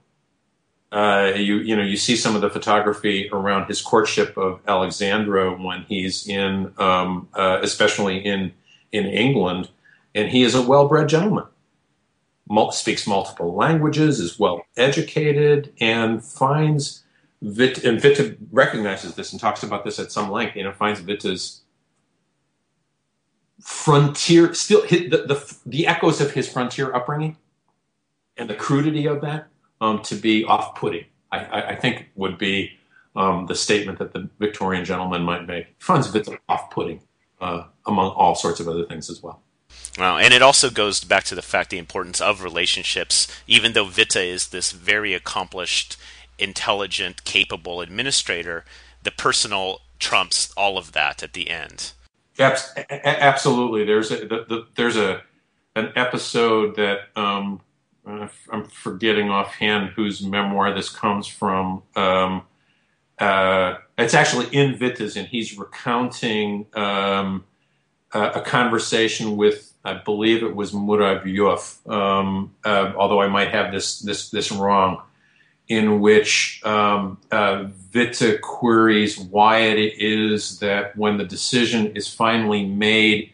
Uh, 0.91 1.33
you 1.37 1.57
you 1.59 1.77
know 1.77 1.83
you 1.83 1.99
see 1.99 2.17
some 2.17 2.35
of 2.35 2.41
the 2.41 2.49
photography 2.49 3.29
around 3.31 3.67
his 3.67 3.83
courtship 3.83 4.37
of 4.39 4.61
Alexandra 4.67 5.53
when 5.53 5.83
he's 5.83 6.27
in, 6.27 6.73
um, 6.79 7.29
uh, 7.35 7.59
especially 7.63 8.19
in 8.19 8.53
in 8.91 9.05
England, 9.05 9.69
and 10.15 10.31
he 10.31 10.43
is 10.43 10.55
a 10.55 10.63
well-bred 10.63 11.09
gentleman. 11.09 11.45
Mul- 12.49 12.73
speaks 12.73 13.07
multiple 13.07 13.55
languages, 13.55 14.19
is 14.19 14.39
well 14.39 14.65
educated, 14.79 15.75
and 15.79 16.25
finds 16.25 17.05
Vit 17.43 17.85
and 17.85 18.03
Witte 18.03 18.39
recognizes 18.51 19.15
this 19.15 19.33
and 19.33 19.41
talks 19.41 19.63
about 19.63 19.85
this 19.85 19.99
at 19.99 20.11
some 20.11 20.31
length. 20.31 20.57
You 20.57 20.65
know, 20.65 20.73
finds 20.73 21.03
Witte's 21.03 21.61
frontier 23.61 24.55
still 24.55 24.83
the, 24.83 25.09
the 25.09 25.57
the 25.67 25.87
echoes 25.87 26.21
of 26.21 26.31
his 26.33 26.49
frontier 26.49 26.95
upbringing 26.95 27.37
and 28.37 28.49
the 28.49 28.55
crudity 28.55 29.07
of 29.07 29.21
that 29.21 29.49
um, 29.81 30.03
to 30.03 30.15
be 30.15 30.45
off-putting. 30.45 31.05
I, 31.33 31.39
I, 31.39 31.69
I, 31.71 31.75
think 31.75 32.09
would 32.15 32.39
be 32.39 32.73
um, 33.17 33.47
the 33.47 33.55
statement 33.55 33.99
that 33.99 34.13
the 34.13 34.29
Victorian 34.39 34.85
gentleman 34.85 35.23
might 35.23 35.47
make. 35.47 35.67
He 35.67 35.75
finds 35.79 36.13
Witte 36.13 36.29
off-putting 36.49 37.03
uh, 37.41 37.65
among 37.87 38.11
all 38.13 38.35
sorts 38.35 38.61
of 38.61 38.69
other 38.69 38.85
things 38.85 39.11
as 39.11 39.23
well. 39.23 39.43
Well, 39.99 40.17
and 40.17 40.33
it 40.33 40.43
also 40.43 40.71
goes 40.71 41.03
back 41.05 41.25
to 41.25 41.35
the 41.35 41.43
fact 41.43 41.71
the 41.71 41.79
importance 41.79 42.21
of 42.21 42.43
relationships. 42.43 43.27
Even 43.47 43.73
though 43.73 43.89
Witte 43.89 44.17
is 44.17 44.49
this 44.49 44.73
very 44.73 45.13
accomplished, 45.13 45.97
intelligent, 46.39 47.25
capable 47.25 47.81
administrator, 47.81 48.65
the 49.03 49.11
personal 49.11 49.81
trumps 49.99 50.53
all 50.57 50.79
of 50.79 50.93
that 50.93 51.23
at 51.23 51.33
the 51.33 51.51
end. 51.51 51.93
Absolutely. 52.39 53.85
There's 53.85 54.11
a 54.11 54.17
the, 54.19 54.45
the, 54.49 54.67
there's 54.77 54.97
a 54.97 55.23
an 55.75 55.93
episode 55.97 56.77
that 56.77 57.01
um, 57.17 57.61
I'm 58.07 58.65
forgetting 58.65 59.31
offhand 59.31 59.91
whose 59.91 60.23
memoir 60.23 60.75
this 60.75 60.89
comes 60.89 61.27
from. 61.27 61.83
Um, 61.95 62.43
uh, 63.19 63.75
it's 63.97 64.15
actually 64.15 64.47
in 64.57 64.79
Witte's, 64.79 65.17
and 65.17 65.27
he's 65.27 65.59
recounting 65.59 66.67
um, 66.75 67.45
a, 68.13 68.23
a, 68.37 68.41
conversation 68.41 69.37
with, 69.37 69.73
I 69.85 69.95
believe 69.95 70.45
it 70.45 70.55
was 70.55 70.71
Muravyev, 70.73 71.91
um, 71.91 72.55
uh, 72.65 72.93
although 72.97 73.21
I 73.21 73.27
might 73.27 73.49
have 73.49 73.73
this 73.73 73.99
this 74.01 74.31
this 74.31 74.53
wrong, 74.53 75.03
in 75.69 76.01
which 76.01 76.63
um, 76.65 77.19
uh, 77.31 77.67
Witte 77.93 78.41
queries 78.41 79.19
why 79.19 79.59
it 79.59 79.79
is 79.99 80.59
that 80.61 80.97
when 80.97 81.19
the 81.19 81.25
decision 81.25 81.95
is 81.95 82.13
finally 82.13 82.65
made 82.65 83.33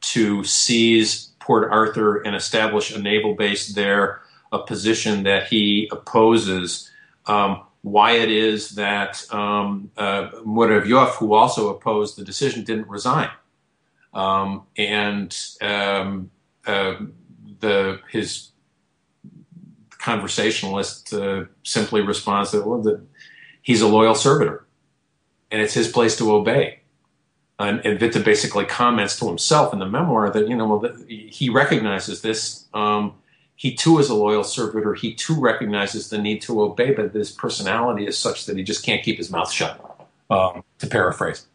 to 0.00 0.42
seize 0.44 1.30
Port 1.38 1.70
Arthur 1.70 2.18
and 2.22 2.34
establish 2.34 2.94
a 2.94 3.00
naval 3.00 3.34
base 3.34 3.68
there, 3.68 4.20
a 4.52 4.58
position 4.58 5.22
that 5.24 5.46
he 5.46 5.88
opposes. 5.92 6.90
Um, 7.26 7.62
why 7.82 8.12
it 8.12 8.30
is 8.32 8.70
that 8.70 9.24
um, 9.32 9.92
uh, 9.96 10.30
Muravyev, 10.44 11.10
who 11.16 11.34
also 11.34 11.68
opposed 11.68 12.16
the 12.16 12.24
decision, 12.24 12.64
didn't 12.64 12.88
resign. 12.88 13.30
Um, 14.12 14.66
and 14.76 15.36
um, 15.62 16.30
uh, 16.66 16.96
the 17.60 18.00
his 18.10 18.48
conversationalist 20.06 21.12
uh, 21.12 21.44
simply 21.64 22.00
responds 22.00 22.52
that 22.52 22.64
well, 22.64 22.80
the, 22.80 23.04
he's 23.62 23.82
a 23.82 23.88
loyal 23.88 24.14
servitor, 24.14 24.64
and 25.50 25.60
it's 25.60 25.74
his 25.74 25.88
place 25.88 26.16
to 26.16 26.32
obey. 26.32 26.78
And, 27.58 27.84
and 27.84 28.00
Witte 28.00 28.24
basically 28.24 28.66
comments 28.66 29.18
to 29.18 29.26
himself 29.26 29.72
in 29.72 29.80
the 29.80 29.88
memoir 29.88 30.30
that 30.30 30.46
you 30.48 30.54
know 30.54 30.68
well, 30.68 30.96
he 31.08 31.48
recognizes 31.50 32.22
this. 32.22 32.66
Um, 32.72 33.14
he 33.56 33.74
too 33.74 33.98
is 33.98 34.08
a 34.08 34.14
loyal 34.14 34.44
servitor. 34.44 34.94
He 34.94 35.12
too 35.12 35.40
recognizes 35.40 36.08
the 36.08 36.18
need 36.18 36.40
to 36.42 36.62
obey, 36.62 36.92
but 36.92 37.12
his 37.12 37.32
personality 37.32 38.06
is 38.06 38.16
such 38.16 38.46
that 38.46 38.56
he 38.56 38.62
just 38.62 38.84
can't 38.84 39.02
keep 39.02 39.16
his 39.16 39.30
mouth 39.30 39.50
shut. 39.50 39.82
Um, 40.28 40.64
to 40.78 40.86
paraphrase. 40.86 41.46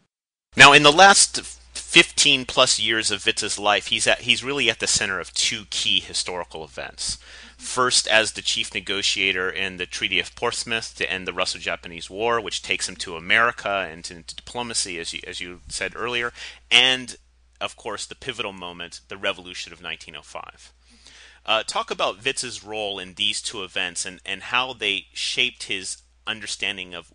Now, 0.56 0.72
in 0.72 0.82
the 0.82 0.92
last 0.92 1.61
15 1.92 2.46
plus 2.46 2.78
years 2.78 3.10
of 3.10 3.26
Witte's 3.26 3.58
life, 3.58 3.88
he's 3.88 4.06
at, 4.06 4.22
he's 4.22 4.42
really 4.42 4.70
at 4.70 4.78
the 4.78 4.86
center 4.86 5.20
of 5.20 5.34
two 5.34 5.66
key 5.68 6.00
historical 6.00 6.64
events. 6.64 7.18
First, 7.58 8.08
as 8.08 8.32
the 8.32 8.40
chief 8.40 8.72
negotiator 8.72 9.50
in 9.50 9.76
the 9.76 9.84
Treaty 9.84 10.18
of 10.18 10.34
Portsmouth 10.34 10.96
to 10.96 11.12
end 11.12 11.28
the 11.28 11.34
Russo-Japanese 11.34 12.08
War, 12.08 12.40
which 12.40 12.62
takes 12.62 12.88
him 12.88 12.96
to 12.96 13.18
America 13.18 13.86
and 13.90 14.10
into 14.10 14.34
diplomacy, 14.34 14.98
as 14.98 15.12
you, 15.12 15.20
as 15.26 15.42
you 15.42 15.60
said 15.68 15.92
earlier, 15.94 16.32
and 16.70 17.18
of 17.60 17.76
course 17.76 18.06
the 18.06 18.14
pivotal 18.14 18.54
moment, 18.54 19.02
the 19.08 19.18
Revolution 19.18 19.70
of 19.70 19.82
1905. 19.82 20.72
Uh, 21.44 21.62
talk 21.62 21.90
about 21.90 22.24
Witte's 22.24 22.64
role 22.64 22.98
in 22.98 23.12
these 23.14 23.42
two 23.42 23.62
events 23.62 24.06
and, 24.06 24.18
and 24.24 24.44
how 24.44 24.72
they 24.72 25.08
shaped 25.12 25.64
his 25.64 25.98
understanding 26.26 26.94
of 26.94 27.12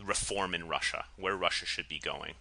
reform 0.00 0.54
in 0.54 0.68
Russia, 0.68 1.06
where 1.16 1.34
Russia 1.34 1.66
should 1.66 1.88
be 1.88 1.98
going. 1.98 2.34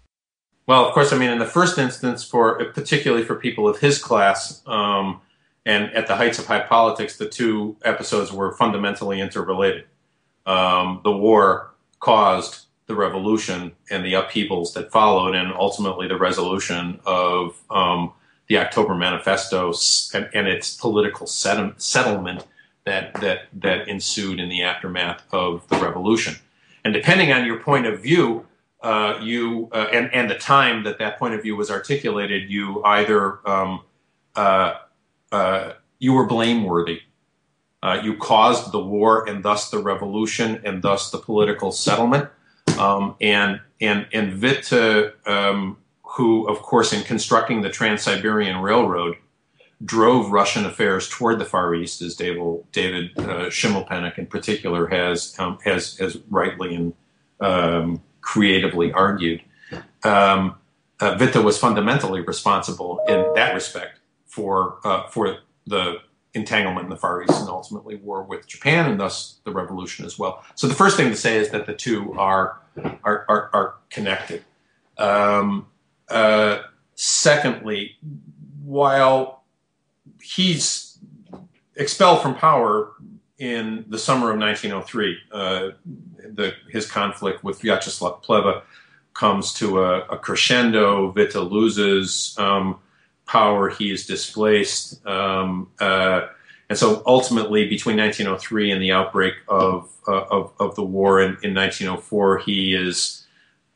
Well, 0.70 0.86
of 0.86 0.93
course, 0.93 1.11
I 1.11 1.17
mean, 1.17 1.32
in 1.32 1.39
the 1.39 1.47
first 1.47 1.80
instance, 1.80 2.24
for 2.24 2.63
particularly 2.63 3.26
for 3.26 3.34
people 3.34 3.67
of 3.67 3.80
his 3.80 3.97
class, 3.97 4.61
um, 4.67 5.20
and 5.65 5.91
at 5.95 6.05
the 6.05 6.15
heights 6.15 6.38
of 6.38 6.45
high 6.45 6.59
politics, 6.59 7.17
the 7.17 7.28
two 7.28 7.76
episodes 7.84 8.32
were 8.32 8.51
fundamentally 8.51 9.20
interrelated. 9.20 9.86
Um, 10.45 11.01
the 11.03 11.11
war 11.11 11.72
caused 11.99 12.67
the 12.86 12.93
revolution 12.93 13.72
and 13.89 14.05
the 14.05 14.13
upheavals 14.13 14.76
that 14.76 14.91
followed, 14.91 15.34
and 15.34 15.51
ultimately 15.53 16.07
the 16.07 16.20
resolution 16.20 16.99
of 17.03 17.59
um, 17.72 18.13
the 18.45 18.59
October 18.59 18.93
Manifesto 18.93 19.74
and, 20.13 20.30
and 20.36 20.47
its 20.47 20.78
political 20.78 21.26
set- 21.26 21.82
settlement 21.82 22.45
that, 22.86 23.20
that, 23.22 23.47
that 23.53 23.88
ensued 23.88 24.39
in 24.39 24.49
the 24.49 24.61
aftermath 24.61 25.24
of 25.32 25.67
the 25.70 25.78
revolution. 25.78 26.36
And 26.86 26.93
depending 26.93 27.32
on 27.32 27.47
your 27.47 27.57
point 27.57 27.88
of 27.88 28.03
view, 28.03 28.45
uh, 28.82 29.20
you 29.22 29.70
uh, 29.74 29.88
and, 29.92 30.14
and 30.14 30.30
the 30.30 30.36
time 30.36 30.84
that 30.84 31.00
that 31.00 31.20
point 31.20 31.34
of 31.34 31.42
view 31.42 31.56
was 31.56 31.70
articulated, 31.70 32.50
you 32.50 32.84
either 32.84 33.40
um, 33.48 33.82
uh, 34.36 34.76
uh, 35.32 35.74
you 36.00 36.14
were 36.14 36.26
blameworthy. 36.26 37.02
Uh, 37.82 38.00
you 38.04 38.16
caused 38.18 38.72
the 38.72 38.80
war 38.80 39.28
and 39.28 39.44
thus 39.44 39.70
the 39.70 39.80
revolution 39.80 40.62
and 40.66 40.82
thus 40.82 41.12
the 41.12 41.18
political 41.18 41.72
settlement. 41.72 42.30
Um, 42.78 43.16
and 43.22 43.62
and 43.82 44.08
and 44.14 44.42
Witte, 44.42 45.14
um, 45.26 45.78
who 46.04 46.48
of 46.48 46.62
course 46.62 46.94
in 46.94 47.04
constructing 47.04 47.62
the 47.62 47.70
Trans-Siberian 47.70 48.62
Railroad, 48.62 49.18
drove 49.84 50.32
Russian 50.32 50.66
affairs 50.66 51.10
toward 51.10 51.40
the 51.40 51.46
Far 51.46 51.74
East, 51.74 52.02
as 52.02 52.16
David, 52.16 52.64
David 52.72 53.12
uh, 53.18 53.50
Schimmelpenninck 53.50 54.18
in 54.18 54.26
particular 54.26 54.88
has 54.88 55.38
um, 55.40 55.58
has 55.64 55.98
has 55.98 56.18
rightly 56.30 56.76
and 56.76 56.94
um, 57.40 58.02
creatively 58.30 58.94
argued. 58.94 59.42
Um, 60.04 60.56
uh, 61.00 61.18
Witte 61.20 61.44
was 61.44 61.58
fundamentally 61.58 62.22
responsible 62.22 63.02
in 63.08 63.26
that 63.34 63.56
respect 63.56 64.02
for 64.28 64.80
uh, 64.84 65.08
for 65.08 65.40
the 65.66 65.96
entanglement 66.36 66.84
in 66.84 66.90
the 66.92 66.96
Far 66.96 67.24
East 67.24 67.40
and 67.40 67.50
ultimately 67.50 67.96
war 67.96 68.22
with 68.22 68.46
Japan 68.46 68.88
and 68.88 69.00
thus 69.00 69.40
the 69.46 69.52
revolution 69.52 70.06
as 70.06 70.20
well. 70.20 70.44
So 70.54 70.68
the 70.68 70.76
first 70.76 70.96
thing 70.96 71.10
to 71.10 71.16
say 71.16 71.38
is 71.38 71.50
that 71.50 71.66
the 71.66 71.74
two 71.74 72.14
are 72.20 72.62
are 73.04 73.26
are, 73.28 73.50
are 73.52 73.76
connected. 73.90 74.44
Um, 75.00 75.66
uh, 76.08 76.60
secondly, 76.94 77.98
while 78.64 79.42
he's 80.22 81.00
expelled 81.76 82.22
from 82.22 82.36
power 82.36 82.92
in 83.40 83.86
the 83.88 83.98
summer 83.98 84.30
of 84.30 84.38
1903, 84.38 85.18
uh, 85.32 85.70
the, 86.34 86.54
his 86.70 86.90
conflict 86.90 87.44
with 87.44 87.62
Vyacheslav 87.62 88.24
Plehve 88.24 88.62
comes 89.14 89.54
to 89.54 89.84
a, 89.84 90.00
a 90.06 90.18
crescendo. 90.18 91.12
Witte 91.12 91.36
loses. 91.36 92.36
Um, 92.38 92.80
power, 93.30 93.70
he 93.70 93.92
is 93.92 94.08
displaced. 94.08 95.06
Um, 95.06 95.70
uh, 95.80 96.28
and 96.68 96.78
so 96.78 97.04
ultimately, 97.06 97.68
between 97.68 97.98
1903 97.98 98.72
and 98.72 98.82
the 98.82 98.92
outbreak 98.92 99.36
of, 99.48 99.90
uh, 100.08 100.24
of, 100.32 100.52
of, 100.60 100.76
the 100.76 100.84
war 100.84 101.22
in, 101.22 101.38
in 101.44 101.54
1904, 101.54 102.40
he 102.40 102.74
is 102.74 103.26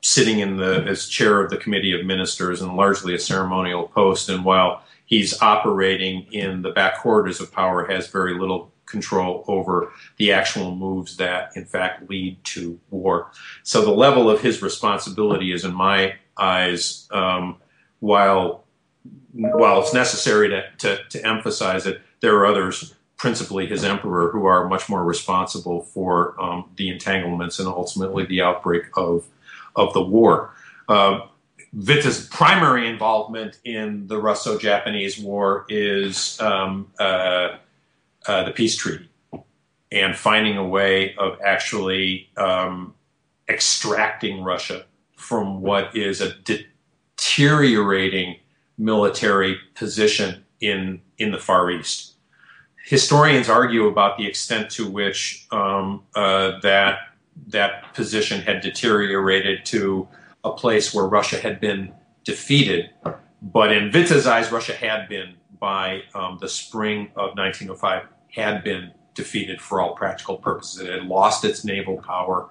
sitting 0.02 0.40
in 0.40 0.58
the 0.58 0.84
as 0.88 1.08
chair 1.08 1.40
of 1.40 1.50
the 1.50 1.58
committee 1.58 1.98
of 1.98 2.06
ministers 2.06 2.62
and 2.62 2.76
largely 2.76 3.16
a 3.16 3.20
ceremonial 3.20 3.88
post. 3.88 4.28
And 4.28 4.44
while 4.44 4.84
he's 5.06 5.40
operating 5.42 6.28
in 6.32 6.62
the 6.62 6.72
back 6.72 6.98
corridors 6.98 7.40
of 7.40 7.52
power, 7.52 7.86
has 7.86 8.08
very 8.08 8.38
little 8.38 8.73
control 8.96 9.44
over 9.48 9.76
the 10.20 10.28
actual 10.40 10.70
moves 10.86 11.18
that, 11.18 11.42
in 11.60 11.66
fact, 11.66 12.10
lead 12.12 12.34
to 12.54 12.62
war. 12.90 13.16
So 13.64 13.78
the 13.82 13.98
level 14.06 14.26
of 14.34 14.38
his 14.48 14.62
responsibility 14.70 15.50
is, 15.56 15.66
in 15.66 15.74
my 15.74 16.00
eyes, 16.38 17.08
um, 17.12 17.58
while 18.00 18.46
while 19.62 19.78
it's 19.82 19.94
necessary 19.94 20.48
to, 20.54 20.62
to, 20.84 20.92
to 21.14 21.18
emphasize 21.34 21.84
it, 21.90 21.98
there 22.22 22.36
are 22.38 22.46
others, 22.52 22.94
principally 23.18 23.66
his 23.66 23.84
emperor, 23.84 24.26
who 24.34 24.46
are 24.46 24.70
much 24.76 24.86
more 24.90 25.04
responsible 25.04 25.80
for 25.94 26.36
um, 26.46 26.60
the 26.80 26.88
entanglements 26.96 27.60
and 27.60 27.68
ultimately 27.68 28.24
the 28.26 28.42
outbreak 28.48 28.84
of, 28.96 29.26
of 29.76 29.88
the 29.94 30.06
war. 30.16 30.34
Uh, 30.88 31.16
Witte's 31.88 32.28
primary 32.28 32.88
involvement 32.88 33.58
in 33.64 34.06
the 34.06 34.18
Russo-Japanese 34.28 35.16
War 35.18 35.66
is 35.70 36.40
um, 36.40 36.86
uh, 37.00 37.58
uh, 38.28 38.44
the 38.44 38.52
peace 38.52 38.76
treaty 38.76 39.10
and 39.92 40.16
finding 40.16 40.58
a 40.58 40.68
way 40.68 41.16
of 41.16 41.38
actually 41.46 42.30
um, 42.38 42.94
extracting 43.50 44.44
Russia 44.44 44.86
from 45.16 45.62
what 45.62 45.96
is 45.96 46.20
a 46.22 46.34
deteriorating 46.44 48.36
military 48.78 49.58
position 49.76 50.44
in 50.60 51.02
in 51.18 51.32
the 51.32 51.38
Far 51.38 51.70
East. 51.72 52.14
Historians 52.86 53.50
argue 53.50 53.88
about 53.88 54.18
the 54.18 54.28
extent 54.28 54.70
to 54.72 54.90
which 54.90 55.48
um, 55.52 56.04
uh, 56.16 56.60
that 56.62 57.00
that 57.48 57.94
position 57.94 58.42
had 58.42 58.62
deteriorated 58.62 59.66
to 59.66 60.08
a 60.44 60.52
place 60.52 60.94
where 60.94 61.06
Russia 61.06 61.38
had 61.38 61.60
been 61.60 61.94
defeated. 62.24 62.90
But 63.42 63.72
in 63.72 63.92
Witte's 63.92 64.26
eyes, 64.26 64.52
Russia 64.52 64.74
had 64.74 65.10
been, 65.10 65.36
by 65.64 66.04
um, 66.14 66.38
the 66.42 66.50
spring 66.50 67.08
of 67.16 67.38
1905, 67.38 68.04
had 68.36 68.66
been 68.66 68.92
defeated 69.14 69.62
for 69.62 69.80
all 69.80 69.96
practical 69.96 70.36
purposes. 70.36 70.82
It 70.82 70.92
had 70.92 71.04
lost 71.04 71.46
its 71.46 71.64
naval 71.64 72.02
power. 72.02 72.50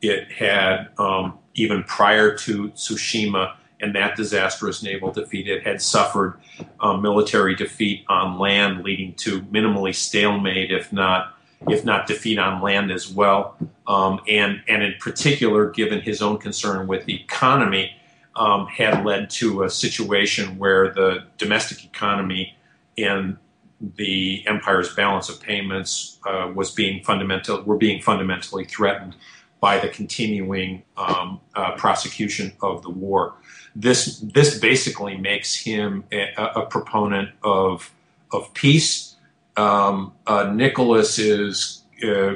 It 0.00 0.32
had, 0.32 0.88
um, 0.96 1.38
even 1.52 1.82
prior 1.82 2.34
to 2.38 2.70
Tsushima 2.70 3.56
and 3.80 3.94
that 3.94 4.16
disastrous 4.16 4.82
naval 4.82 5.12
defeat, 5.12 5.46
it 5.46 5.62
had 5.66 5.82
suffered 5.82 6.40
um, 6.80 7.02
military 7.02 7.54
defeat 7.54 8.06
on 8.08 8.38
land, 8.38 8.82
leading 8.82 9.12
to 9.16 9.42
minimally 9.42 9.94
stalemate, 9.94 10.72
if 10.72 10.90
not 10.90 11.34
if 11.68 11.84
not 11.84 12.06
defeat 12.06 12.38
on 12.38 12.62
land 12.62 12.90
as 12.90 13.10
well. 13.10 13.58
Um, 13.86 14.20
and 14.26 14.62
and 14.68 14.82
in 14.82 14.94
particular, 15.00 15.70
given 15.70 16.00
his 16.00 16.22
own 16.22 16.38
concern 16.38 16.86
with 16.86 17.04
the 17.04 17.14
economy, 17.14 17.92
um, 18.36 18.66
had 18.66 19.04
led 19.04 19.28
to 19.30 19.64
a 19.64 19.70
situation 19.70 20.58
where 20.58 20.92
the 20.92 21.26
domestic 21.36 21.84
economy 21.84 22.53
and 22.98 23.36
the 23.96 24.44
empire's 24.46 24.94
balance 24.94 25.28
of 25.28 25.40
payments 25.40 26.18
uh, 26.26 26.50
was 26.54 26.70
being 26.70 27.02
fundamental 27.02 27.62
were 27.62 27.76
being 27.76 28.00
fundamentally 28.00 28.64
threatened 28.64 29.14
by 29.60 29.78
the 29.78 29.88
continuing 29.88 30.82
um, 30.96 31.40
uh, 31.54 31.72
prosecution 31.72 32.52
of 32.62 32.82
the 32.82 32.90
war. 32.90 33.34
This 33.74 34.18
this 34.20 34.58
basically 34.58 35.16
makes 35.16 35.54
him 35.54 36.04
a, 36.12 36.32
a 36.36 36.66
proponent 36.66 37.30
of 37.42 37.90
of 38.32 38.52
peace. 38.54 39.16
Um, 39.56 40.12
uh, 40.26 40.52
Nicholas 40.52 41.18
is 41.18 41.82
uh, 42.02 42.34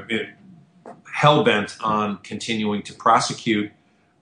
hell 1.13 1.45
bent 1.45 1.77
on 1.81 2.19
continuing 2.19 2.83
to 2.83 2.95
prosecute 2.95 3.73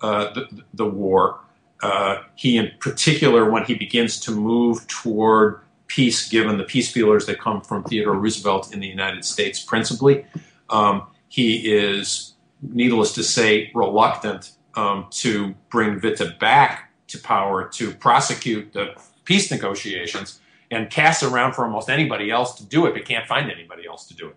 uh, 0.00 0.32
the, 0.34 0.62
the 0.74 0.86
war. 0.86 1.40
Uh, 1.82 2.22
he, 2.34 2.56
in 2.56 2.70
particular, 2.80 3.50
when 3.50 3.64
he 3.64 3.74
begins 3.74 4.18
to 4.20 4.30
move 4.30 4.86
toward 4.88 5.60
peace, 5.86 6.28
given 6.28 6.58
the 6.58 6.64
peace 6.64 6.90
feelers 6.90 7.26
that 7.26 7.40
come 7.40 7.60
from 7.60 7.84
Theodore 7.84 8.14
Roosevelt 8.14 8.72
in 8.72 8.80
the 8.80 8.86
United 8.86 9.24
States, 9.24 9.60
principally, 9.60 10.24
um, 10.68 11.06
he 11.28 11.72
is, 11.72 12.34
needless 12.62 13.12
to 13.14 13.22
say, 13.22 13.70
reluctant 13.74 14.52
um, 14.74 15.06
to 15.10 15.54
bring 15.70 16.00
Witte 16.00 16.38
back 16.38 16.92
to 17.08 17.18
power 17.18 17.68
to 17.68 17.92
prosecute 17.92 18.72
the 18.72 18.94
peace 19.24 19.50
negotiations 19.50 20.40
and 20.70 20.90
casts 20.90 21.22
around 21.22 21.52
for 21.52 21.64
almost 21.64 21.88
anybody 21.88 22.30
else 22.30 22.54
to 22.56 22.64
do 22.64 22.86
it, 22.86 22.94
but 22.94 23.04
can't 23.04 23.26
find 23.26 23.50
anybody 23.50 23.86
else 23.86 24.06
to 24.08 24.14
do 24.14 24.28
it. 24.28 24.36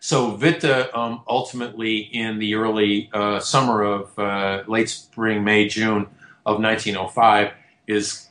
So 0.00 0.36
Witte 0.36 0.92
um, 0.94 1.22
ultimately, 1.28 1.98
in 1.98 2.38
the 2.38 2.54
early 2.54 3.08
uh, 3.12 3.38
summer 3.38 3.82
of 3.82 4.18
uh, 4.18 4.64
late 4.66 4.88
spring, 4.88 5.44
May, 5.44 5.68
June 5.68 6.06
of 6.44 6.60
1905, 6.60 7.52
is 7.86 8.28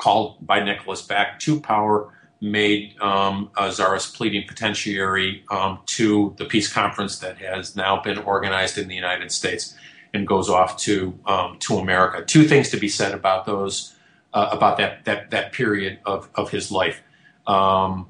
called 0.00 0.44
by 0.44 0.62
Nicholas 0.64 1.02
back 1.02 1.38
to 1.40 1.60
power, 1.60 2.12
made 2.40 2.98
um, 3.00 3.50
a 3.58 3.70
czarist 3.70 4.16
plenipotentiary 4.16 5.44
um, 5.50 5.78
to 5.84 6.34
the 6.38 6.46
peace 6.46 6.72
conference 6.72 7.18
that 7.18 7.36
has 7.36 7.76
now 7.76 8.00
been 8.00 8.18
organized 8.18 8.78
in 8.78 8.88
the 8.88 8.94
United 8.94 9.30
States, 9.30 9.74
and 10.14 10.26
goes 10.26 10.48
off 10.48 10.76
to 10.78 11.16
um, 11.26 11.58
to 11.60 11.78
America. 11.78 12.24
Two 12.24 12.44
things 12.44 12.70
to 12.70 12.78
be 12.78 12.88
said 12.88 13.12
about 13.12 13.44
those 13.44 13.94
uh, 14.32 14.48
about 14.50 14.78
that 14.78 15.04
that 15.04 15.30
that 15.30 15.52
period 15.52 15.98
of 16.06 16.28
of 16.34 16.50
his 16.50 16.72
life. 16.72 17.02
Um, 17.46 18.08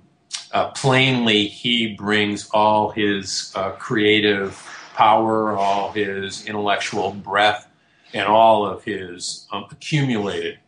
uh, 0.53 0.71
plainly, 0.71 1.47
he 1.47 1.95
brings 1.95 2.49
all 2.51 2.91
his 2.91 3.53
uh, 3.55 3.73
creative 3.73 4.53
power, 4.95 5.57
all 5.57 5.93
his 5.93 6.47
intellectual 6.47 7.13
breadth, 7.13 7.67
and 8.13 8.27
all 8.27 8.67
of 8.67 8.85
his 8.85 9.47
um, 9.53 9.67
accumulated 9.71 10.59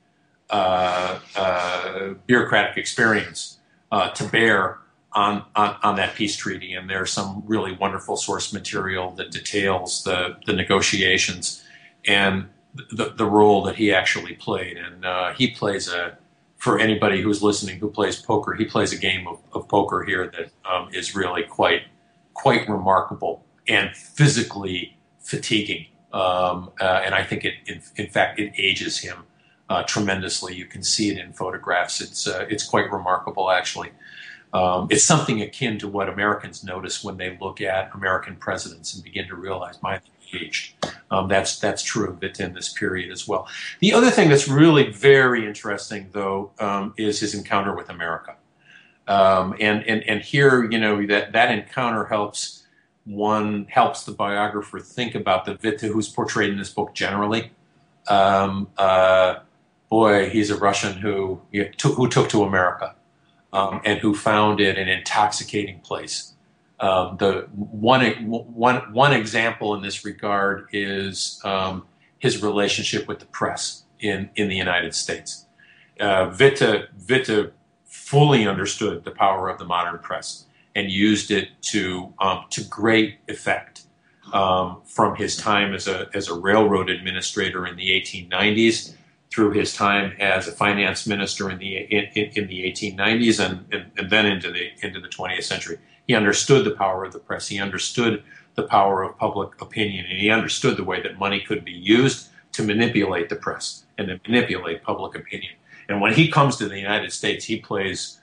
bureaucratic 2.26 2.76
experience 2.76 3.58
uh, 3.90 4.10
to 4.10 4.24
bear 4.24 4.78
on, 5.14 5.44
on, 5.54 5.76
on, 5.82 5.96
that 5.96 6.14
peace 6.14 6.36
treaty. 6.36 6.74
And 6.74 6.88
there's 6.88 7.10
some 7.10 7.42
really 7.46 7.72
wonderful 7.72 8.16
source 8.16 8.52
material 8.52 9.10
that 9.12 9.30
details 9.30 10.04
the, 10.04 10.36
the 10.46 10.52
negotiations 10.52 11.62
and 12.06 12.48
the, 12.90 13.10
the 13.10 13.26
role 13.26 13.62
that 13.64 13.76
he 13.76 13.92
actually 13.92 14.34
played. 14.34 14.76
And 14.76 15.04
uh, 15.04 15.32
he 15.34 15.50
plays 15.50 15.88
a 15.88 16.16
for 16.62 16.78
anybody 16.78 17.20
who's 17.20 17.42
listening 17.42 17.80
who 17.80 17.90
plays 17.90 18.22
poker, 18.22 18.54
he 18.54 18.64
plays 18.64 18.92
a 18.92 18.96
game 18.96 19.26
of, 19.26 19.40
of 19.52 19.66
poker 19.68 20.04
here 20.04 20.28
that 20.28 20.50
um, 20.64 20.88
is 20.92 21.12
really 21.12 21.42
quite 21.42 21.82
quite 22.34 22.68
remarkable 22.68 23.44
and 23.66 23.94
physically 23.96 24.96
fatiguing. 25.18 25.86
Um, 26.12 26.70
uh, 26.80 27.02
and 27.04 27.14
I 27.14 27.24
think 27.24 27.44
it, 27.44 27.54
in, 27.66 27.82
in, 27.96 28.06
fact, 28.08 28.38
it 28.38 28.52
ages 28.56 28.98
him 28.98 29.24
uh, 29.72 29.82
tremendously. 29.84 30.54
You 30.54 30.66
can 30.66 30.82
see 30.82 31.08
it 31.10 31.16
in 31.16 31.32
photographs. 31.32 32.02
It's 32.02 32.26
uh, 32.26 32.44
it's 32.50 32.64
quite 32.64 32.92
remarkable, 32.92 33.50
actually. 33.50 33.90
Um, 34.52 34.86
it's 34.90 35.02
something 35.02 35.40
akin 35.40 35.78
to 35.78 35.88
what 35.88 36.10
Americans 36.10 36.62
notice 36.62 37.02
when 37.02 37.16
they 37.16 37.38
look 37.40 37.62
at 37.62 37.90
American 37.94 38.36
presidents 38.36 38.92
and 38.94 39.02
begin 39.02 39.26
to 39.28 39.34
realize, 39.34 39.82
my 39.82 39.98
aged. 40.34 40.74
Um, 41.10 41.26
that's 41.28 41.58
that's 41.58 41.82
true 41.82 42.10
of 42.10 42.22
it 42.22 42.38
in 42.38 42.52
this 42.52 42.70
period 42.70 43.10
as 43.10 43.26
well. 43.26 43.48
The 43.80 43.94
other 43.94 44.10
thing 44.10 44.28
that's 44.28 44.46
really 44.46 44.90
very 44.92 45.46
interesting, 45.46 46.10
though, 46.12 46.50
um, 46.58 46.92
is 46.98 47.20
his 47.20 47.34
encounter 47.34 47.74
with 47.74 47.88
America, 47.88 48.36
um, 49.08 49.54
and 49.58 49.82
and 49.84 50.02
and 50.02 50.20
here, 50.20 50.70
you 50.70 50.78
know, 50.78 51.06
that 51.06 51.32
that 51.32 51.50
encounter 51.50 52.04
helps 52.04 52.66
one 53.04 53.66
helps 53.70 54.04
the 54.04 54.12
biographer 54.12 54.80
think 54.80 55.14
about 55.14 55.46
the 55.46 55.58
Witte 55.62 55.80
who's 55.80 56.10
portrayed 56.10 56.50
in 56.50 56.58
this 56.58 56.70
book 56.70 56.94
generally. 56.94 57.52
Um, 58.08 58.68
uh, 58.76 59.36
boy, 59.92 60.30
he's 60.30 60.50
a 60.50 60.56
Russian 60.56 60.94
who 60.94 61.40
who 61.52 62.08
took 62.08 62.28
to 62.30 62.42
America 62.42 62.94
um, 63.52 63.80
and 63.84 64.00
who 64.00 64.14
found 64.14 64.60
it 64.60 64.78
an 64.78 64.88
intoxicating 64.88 65.80
place 65.80 66.32
um, 66.82 67.16
the 67.18 67.46
one, 67.54 68.04
one, 68.26 68.92
one 68.92 69.12
example 69.12 69.74
in 69.74 69.82
this 69.82 70.04
regard 70.04 70.66
is 70.72 71.40
um, 71.44 71.86
his 72.18 72.42
relationship 72.42 73.06
with 73.06 73.20
the 73.20 73.26
press 73.26 73.84
in, 74.00 74.28
in 74.34 74.48
the 74.48 74.56
United 74.56 74.92
States. 74.92 75.46
Uh, 76.00 76.34
Witte, 76.36 76.88
Witte 77.08 77.52
fully 77.84 78.48
understood 78.48 79.04
the 79.04 79.12
power 79.12 79.48
of 79.48 79.58
the 79.58 79.64
modern 79.64 80.00
press 80.00 80.46
and 80.74 80.90
used 80.90 81.30
it 81.30 81.50
to, 81.60 82.12
um, 82.18 82.46
to 82.50 82.64
great 82.64 83.18
effect. 83.28 83.82
Um, 84.32 84.80
from 84.86 85.16
his 85.16 85.36
time 85.36 85.74
as 85.74 85.88
a, 85.88 86.08
as 86.14 86.28
a 86.28 86.34
railroad 86.34 86.88
administrator 86.88 87.66
in 87.66 87.76
the 87.76 87.90
1890s 87.90 88.94
through 89.32 89.52
his 89.52 89.74
time 89.74 90.14
as 90.18 90.46
a 90.46 90.52
finance 90.52 91.06
minister 91.06 91.50
in 91.50 91.58
the, 91.58 91.76
in, 91.76 92.04
in 92.14 92.46
the 92.48 92.64
1890s 92.70 93.44
and, 93.44 93.64
and, 93.72 93.90
and 93.96 94.10
then 94.10 94.26
into 94.26 94.50
the, 94.50 94.68
into 94.82 95.00
the 95.00 95.08
20th 95.08 95.44
century 95.44 95.78
he 96.06 96.14
understood 96.14 96.64
the 96.64 96.72
power 96.72 97.04
of 97.04 97.12
the 97.12 97.18
press. 97.18 97.48
He 97.48 97.58
understood 97.58 98.22
the 98.54 98.64
power 98.64 99.02
of 99.02 99.16
public 99.16 99.60
opinion, 99.60 100.06
and 100.06 100.18
he 100.18 100.30
understood 100.30 100.76
the 100.76 100.84
way 100.84 101.00
that 101.02 101.18
money 101.18 101.40
could 101.40 101.64
be 101.64 101.72
used 101.72 102.28
to 102.52 102.62
manipulate 102.62 103.28
the 103.28 103.36
press 103.36 103.86
and 103.96 104.08
to 104.08 104.20
manipulate 104.28 104.82
public 104.82 105.16
opinion. 105.16 105.54
And 105.88 106.00
when 106.00 106.14
he 106.14 106.28
comes 106.28 106.56
to 106.56 106.68
the 106.68 106.78
United 106.78 107.12
States, 107.12 107.44
he 107.46 107.58
plays 107.58 108.20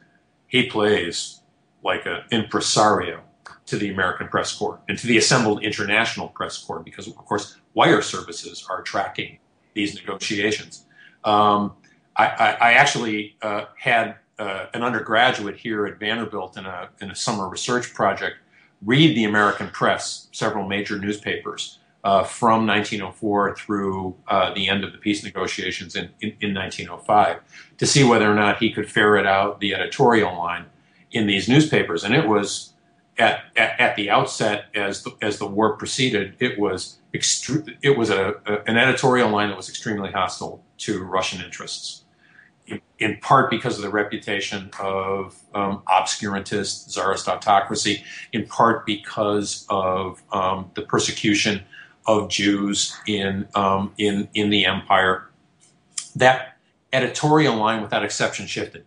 he 0.48 0.66
plays 0.66 1.42
like 1.84 2.06
an 2.06 2.22
impresario 2.32 3.22
to 3.68 3.78
the 3.78 3.92
American 3.92 4.28
press 4.28 4.56
corps 4.56 4.80
and 4.88 4.98
to 4.98 5.08
the 5.08 5.18
assembled 5.18 5.64
international 5.64 6.28
press 6.30 6.58
corps, 6.58 6.80
because 6.80 7.08
of 7.08 7.16
course 7.16 7.58
wire 7.74 8.02
services 8.02 8.66
are 8.70 8.82
tracking 8.82 9.40
these 9.74 9.96
negotiations. 9.96 10.86
Um, 11.24 11.74
I, 12.16 12.26
I, 12.26 12.52
I, 12.52 12.74
actually 12.74 13.36
uh, 13.42 13.66
had 13.78 14.16
uh, 14.38 14.68
an 14.74 14.84
undergraduate 14.84 15.58
here 15.58 15.86
at 15.86 16.00
Vanderbilt 16.00 16.58
in 16.58 16.66
a, 16.66 16.90
in 17.02 17.12
a 17.12 17.16
summer 17.16 17.50
research 17.50 17.94
project 17.94 18.38
read 18.86 19.16
the 19.16 19.26
American 19.26 19.68
press, 19.68 20.28
several 20.32 20.68
major 20.68 20.98
newspapers, 20.98 21.80
uh, 22.04 22.24
from 22.24 22.66
1904 22.66 23.56
through 23.56 24.16
uh, 24.28 24.54
the 24.54 24.70
end 24.70 24.84
of 24.84 24.94
the 24.94 24.98
peace 24.98 25.24
negotiations 25.24 25.96
in, 25.96 26.10
in, 26.22 26.30
in, 26.40 26.54
1905 26.54 27.42
to 27.78 27.86
see 27.86 28.06
whether 28.06 28.32
or 28.32 28.36
not 28.36 28.58
he 28.60 28.72
could 28.72 28.90
ferret 28.90 29.26
out 29.26 29.60
the 29.60 29.74
editorial 29.74 30.38
line 30.38 30.66
in 31.12 31.28
these 31.28 31.50
newspapers. 31.50 32.06
And 32.06 32.16
it 32.16 32.26
was 32.26 32.74
at, 33.20 33.44
at, 33.56 33.80
at 33.80 33.96
the 33.96 34.10
outset, 34.10 34.66
as 34.74 35.04
the, 35.04 35.12
as 35.22 35.38
the 35.38 35.46
war 35.46 35.76
proceeded, 35.78 36.36
it 36.40 36.58
was 36.58 36.98
it 37.12 37.98
was 37.98 38.12
a, 38.12 38.36
a, 38.46 38.60
an 38.68 38.78
editorial 38.78 39.30
line 39.30 39.50
that 39.50 39.58
was 39.58 39.68
extremely 39.68 40.12
hostile 40.12 40.64
to 40.78 41.04
Russian 41.04 41.42
interests 41.44 42.04
in 43.00 43.18
part 43.18 43.50
because 43.50 43.78
of 43.78 43.84
the 43.84 43.90
reputation 43.90 44.70
of 44.80 45.40
um, 45.54 45.82
obscurantist 45.88 46.90
czarist 46.90 47.28
autocracy, 47.28 48.04
in 48.34 48.46
part 48.46 48.86
because 48.86 49.66
of 49.70 50.22
um, 50.32 50.70
the 50.76 50.82
persecution 50.82 51.64
of 52.06 52.30
Jews 52.30 52.96
in 53.08 53.48
um, 53.56 53.94
in 53.98 54.30
in 54.34 54.50
the 54.50 54.66
empire. 54.66 55.30
That 56.16 56.58
editorial 56.92 57.56
line, 57.56 57.82
without 57.82 58.04
exception, 58.04 58.48
shifted 58.48 58.86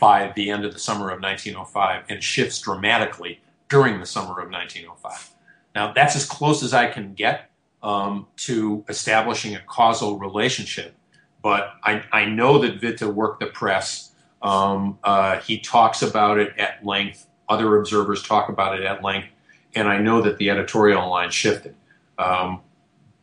by 0.00 0.32
the 0.36 0.50
end 0.50 0.64
of 0.64 0.72
the 0.72 0.78
summer 0.78 1.10
of 1.10 1.20
1905, 1.20 2.04
and 2.08 2.22
shifts 2.22 2.60
dramatically 2.60 3.40
during 3.68 4.00
the 4.00 4.06
summer 4.06 4.40
of 4.40 4.50
1905. 4.50 5.30
Now, 5.74 5.92
that's 5.92 6.16
as 6.16 6.26
close 6.26 6.62
as 6.62 6.74
I 6.74 6.88
can 6.88 7.14
get 7.14 7.50
um, 7.82 8.26
to 8.36 8.84
establishing 8.88 9.56
a 9.56 9.60
causal 9.66 10.18
relationship 10.18 10.94
but 11.42 11.74
I, 11.82 12.04
I 12.12 12.24
know 12.24 12.58
that 12.58 12.80
Witte 12.80 13.02
worked 13.02 13.40
the 13.40 13.46
press. 13.46 14.12
Um, 14.40 14.98
uh, 15.02 15.40
he 15.40 15.58
talks 15.58 16.02
about 16.02 16.38
it 16.38 16.56
at 16.56 16.84
length. 16.86 17.26
Other 17.48 17.76
observers 17.78 18.22
talk 18.22 18.48
about 18.48 18.78
it 18.78 18.84
at 18.84 19.02
length. 19.02 19.28
And 19.74 19.88
I 19.88 19.98
know 19.98 20.22
that 20.22 20.38
the 20.38 20.50
editorial 20.50 21.10
line 21.10 21.30
shifted. 21.30 21.74
Um, 22.18 22.60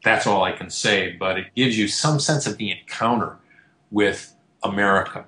that's 0.03 0.27
all 0.27 0.43
I 0.43 0.51
can 0.51 0.69
say, 0.69 1.15
but 1.17 1.39
it 1.39 1.47
gives 1.55 1.77
you 1.77 1.87
some 1.87 2.19
sense 2.19 2.45
of 2.45 2.57
the 2.57 2.71
encounter 2.71 3.37
with 3.91 4.35
America. 4.63 5.25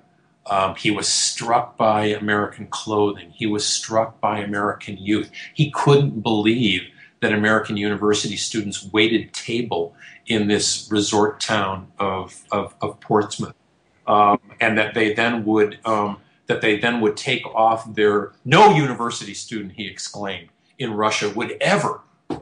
Um, 0.47 0.75
he 0.75 0.91
was 0.91 1.07
struck 1.07 1.77
by 1.77 2.05
American 2.05 2.67
clothing. 2.67 3.31
He 3.31 3.45
was 3.45 3.65
struck 3.65 4.19
by 4.19 4.39
American 4.39 4.97
youth. 4.97 5.31
He 5.53 5.71
couldn't 5.71 6.21
believe 6.21 6.81
that 7.21 7.31
American 7.31 7.77
university 7.77 8.35
students 8.35 8.91
waited 8.91 9.33
table 9.33 9.95
in 10.25 10.47
this 10.47 10.87
resort 10.91 11.39
town 11.39 11.91
of, 11.99 12.43
of, 12.51 12.73
of 12.81 12.99
Portsmouth, 12.99 13.53
um, 14.07 14.39
and 14.59 14.77
that 14.77 14.93
they 14.93 15.13
then 15.13 15.45
would 15.45 15.77
um, 15.85 16.17
that 16.47 16.61
they 16.61 16.77
then 16.77 16.99
would 16.99 17.15
take 17.15 17.45
off 17.55 17.93
their 17.93 18.33
no 18.43 18.75
university 18.75 19.33
student, 19.33 19.73
he 19.73 19.87
exclaimed, 19.87 20.49
in 20.77 20.93
Russia 20.93 21.29
would 21.29 21.55
ever 21.61 22.01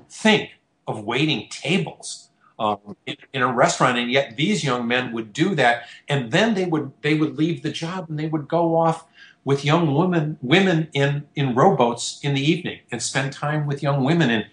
think 0.10 0.52
of 0.88 1.04
waiting 1.04 1.48
tables 1.50 2.29
um, 2.60 2.98
in, 3.06 3.16
in, 3.34 3.42
a 3.42 3.52
restaurant, 3.52 3.98
and 3.98 4.12
yet 4.12 4.36
these 4.36 4.64
young 4.64 4.88
men 4.88 5.14
would 5.14 5.32
do 5.32 5.56
that, 5.56 5.84
and 6.08 6.32
then 6.32 6.54
they 6.54 6.66
would 6.66 6.92
they 7.02 7.14
would 7.14 7.38
leave 7.38 7.64
the 7.64 7.72
job 7.72 8.10
and 8.10 8.20
they 8.20 8.28
would 8.28 8.48
go 8.48 8.78
off 8.78 9.06
with 9.46 9.64
young 9.64 9.96
women 9.96 10.38
women 10.42 10.90
in 10.94 11.26
in 11.36 11.56
rowboats 11.56 12.20
in 12.22 12.34
the 12.34 12.42
evening 12.42 12.80
and 12.92 13.02
spend 13.02 13.32
time 13.32 13.66
with 13.66 13.82
young 13.82 14.04
women 14.04 14.30
and 14.30 14.46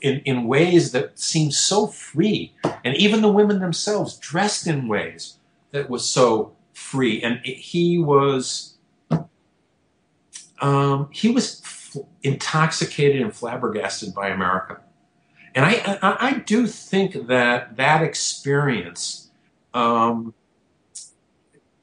in, 0.00 0.20
in 0.20 0.44
ways 0.46 0.92
that 0.92 1.18
seemed 1.18 1.54
so 1.54 1.86
free. 1.86 2.52
And 2.84 2.96
even 2.96 3.22
the 3.22 3.30
women 3.30 3.60
themselves 3.60 4.16
dressed 4.16 4.66
in 4.66 4.88
ways 4.88 5.36
that 5.72 5.88
was 5.88 6.08
so 6.08 6.54
free. 6.72 7.22
And 7.22 7.40
it, 7.44 7.56
he 7.56 7.98
was, 7.98 8.74
um, 10.60 11.08
he 11.10 11.30
was 11.30 11.62
f- 11.64 11.96
intoxicated 12.22 13.22
and 13.22 13.34
flabbergasted 13.34 14.14
by 14.14 14.28
America. 14.28 14.80
And 15.54 15.64
I, 15.64 15.98
I, 16.02 16.16
I 16.28 16.32
do 16.38 16.66
think 16.66 17.28
that 17.28 17.76
that 17.76 18.02
experience 18.02 19.30
um, 19.72 20.34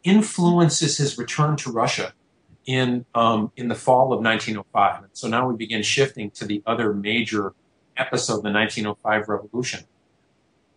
influences 0.04 0.98
his 0.98 1.18
return 1.18 1.56
to 1.58 1.72
Russia 1.72 2.14
in 2.66 3.06
um, 3.16 3.52
in 3.56 3.68
the 3.68 3.76
fall 3.76 4.14
of 4.14 4.22
1905. 4.22 5.10
So 5.14 5.28
now 5.28 5.48
we 5.48 5.56
begin 5.56 5.84
shifting 5.84 6.32
to 6.32 6.46
the 6.46 6.62
other 6.66 6.94
major 6.94 7.54
episode, 7.98 8.38
of 8.38 8.44
the 8.44 8.52
1905 8.52 9.30
revolution. 9.30 9.86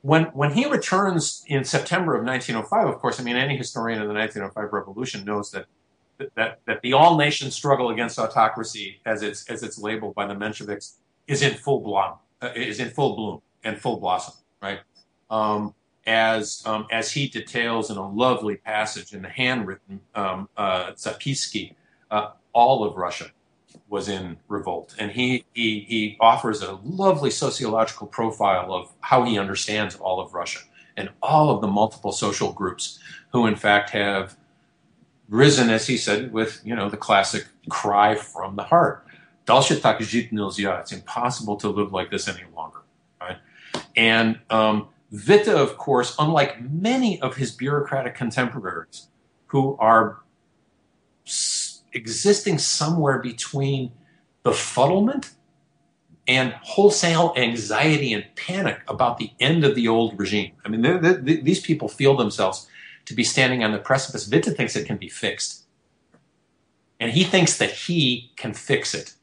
When, 0.03 0.25
when 0.27 0.53
he 0.53 0.67
returns 0.67 1.45
in 1.47 1.65
September 1.65 2.15
of 2.15 2.25
1905, 2.25 2.89
of 2.89 3.01
course, 3.01 3.19
I 3.19 3.23
mean, 3.23 3.37
any 3.37 3.57
historian 3.57 4.03
of 4.03 4.09
the 4.09 4.15
1905 4.15 4.73
revolution 4.73 5.25
knows 5.25 5.51
that 5.53 5.67
that, 6.37 6.61
that 6.67 6.81
the 6.83 6.93
all 6.93 7.17
nation 7.17 7.51
struggle 7.51 7.91
against 7.91 8.21
autocracy, 8.21 9.01
as 9.05 9.23
it's 9.23 9.51
as 9.51 9.65
it's 9.65 9.79
labeled 9.79 10.15
by 10.15 10.27
the 10.27 10.35
Mensheviks, 10.35 10.95
is 11.27 11.43
in 11.43 11.55
full 11.55 11.81
bloom, 11.81 12.15
is 12.55 12.81
in 12.81 12.91
full 12.91 13.17
bloom 13.17 13.43
and 13.63 13.79
full 13.79 13.99
blossom, 13.99 14.35
right? 14.63 14.81
Um, 15.31 15.75
as 16.07 16.63
um, 16.67 16.87
as 16.91 17.13
he 17.13 17.29
details 17.29 17.91
in 17.91 17.97
a 17.97 18.09
lovely 18.09 18.57
passage 18.57 19.15
in 19.15 19.23
the 19.23 19.29
handwritten 19.29 20.01
um, 20.15 20.49
uh, 20.57 20.93
Zapiski, 20.93 21.75
uh, 22.11 22.31
all 22.53 22.85
of 22.85 22.97
Russia 22.97 23.31
was 23.89 24.09
in 24.09 24.37
revolt. 24.49 24.95
And 24.99 25.13
he, 25.13 25.45
he, 25.53 25.81
he 25.81 26.17
offers 26.21 26.63
a 26.63 26.79
lovely 26.85 27.31
sociological 27.31 28.07
profile 28.07 28.73
of 28.73 28.93
how 29.01 29.25
he 29.25 29.39
understands 29.39 29.95
all 29.97 30.21
of 30.21 30.35
Russia 30.35 30.61
and 30.97 31.11
all 31.23 31.51
of 31.51 31.61
the 31.61 31.67
multiple 31.67 32.13
social 32.13 32.53
groups 32.53 32.99
who, 33.33 33.47
in 33.47 33.57
fact, 33.57 33.91
have 33.91 34.37
risen, 35.29 35.71
as 35.71 35.87
he 35.87 35.97
said, 35.97 36.33
with 36.33 36.61
you 36.65 36.75
know 36.75 36.89
the 36.89 36.97
classic 36.97 37.47
cry 37.69 38.15
from 38.15 38.57
the 38.57 38.63
heart. 38.63 39.04
It's 40.81 40.93
impossible 40.93 41.57
to 41.57 41.69
live 41.69 41.93
like 41.93 42.11
this 42.11 42.29
any 42.29 42.45
longer. 42.55 42.83
Right? 43.21 43.39
And 43.97 44.41
um, 44.51 44.89
Witte, 45.11 45.49
of 45.49 45.77
course, 45.77 46.15
unlike 46.19 46.63
many 46.71 47.21
of 47.21 47.37
his 47.37 47.53
bureaucratic 47.53 48.15
contemporaries, 48.15 49.09
who 49.47 49.77
are 49.79 50.21
existing 51.93 52.59
somewhere 52.59 53.19
between 53.19 53.93
befuddlement 54.45 55.33
and 56.27 56.53
wholesale 56.63 57.33
anxiety 57.37 58.13
and 58.13 58.25
panic 58.35 58.81
about 58.89 59.19
the 59.19 59.31
end 59.41 59.65
of 59.65 59.75
the 59.75 59.87
old 59.87 60.19
regime. 60.19 60.53
I 60.65 60.69
mean, 60.69 60.83
they're, 60.83 60.99
they're, 60.99 61.15
these 61.19 61.61
people 61.61 61.89
feel 61.89 62.17
themselves 62.17 62.67
to 63.05 63.15
be 63.15 63.23
standing 63.23 63.63
on 63.63 63.73
the 63.73 63.79
precipice. 63.79 64.29
Witte 64.29 64.57
thinks 64.57 64.75
it 64.75 64.87
can 64.87 64.97
be 64.97 65.09
fixed. 65.09 65.65
And 66.99 67.13
he 67.13 67.25
thinks 67.25 67.59
that 67.59 67.71
he 67.71 68.33
can 68.37 68.55
fix 68.55 68.95
it. 68.95 69.15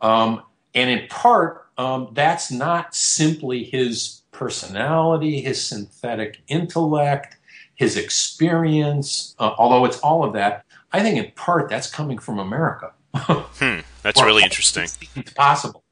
Um, 0.00 0.42
and 0.74 0.90
in 0.90 1.08
part, 1.08 1.66
um, 1.78 2.10
that's 2.12 2.50
not 2.50 2.94
simply 2.94 3.64
his 3.64 4.22
personality, 4.30 5.40
his 5.40 5.62
synthetic 5.64 6.42
intellect, 6.48 7.36
his 7.74 7.96
experience, 7.96 9.34
uh, 9.38 9.52
although 9.58 9.84
it's 9.84 9.98
all 10.00 10.24
of 10.24 10.32
that. 10.34 10.64
I 10.92 11.02
think 11.02 11.18
in 11.18 11.32
part 11.32 11.68
that's 11.68 11.90
coming 11.90 12.18
from 12.18 12.38
America. 12.38 12.92
hmm, 13.14 13.80
that's 14.02 14.22
really 14.22 14.42
interesting. 14.42 14.88
It's 15.14 15.32
possible. 15.32 15.82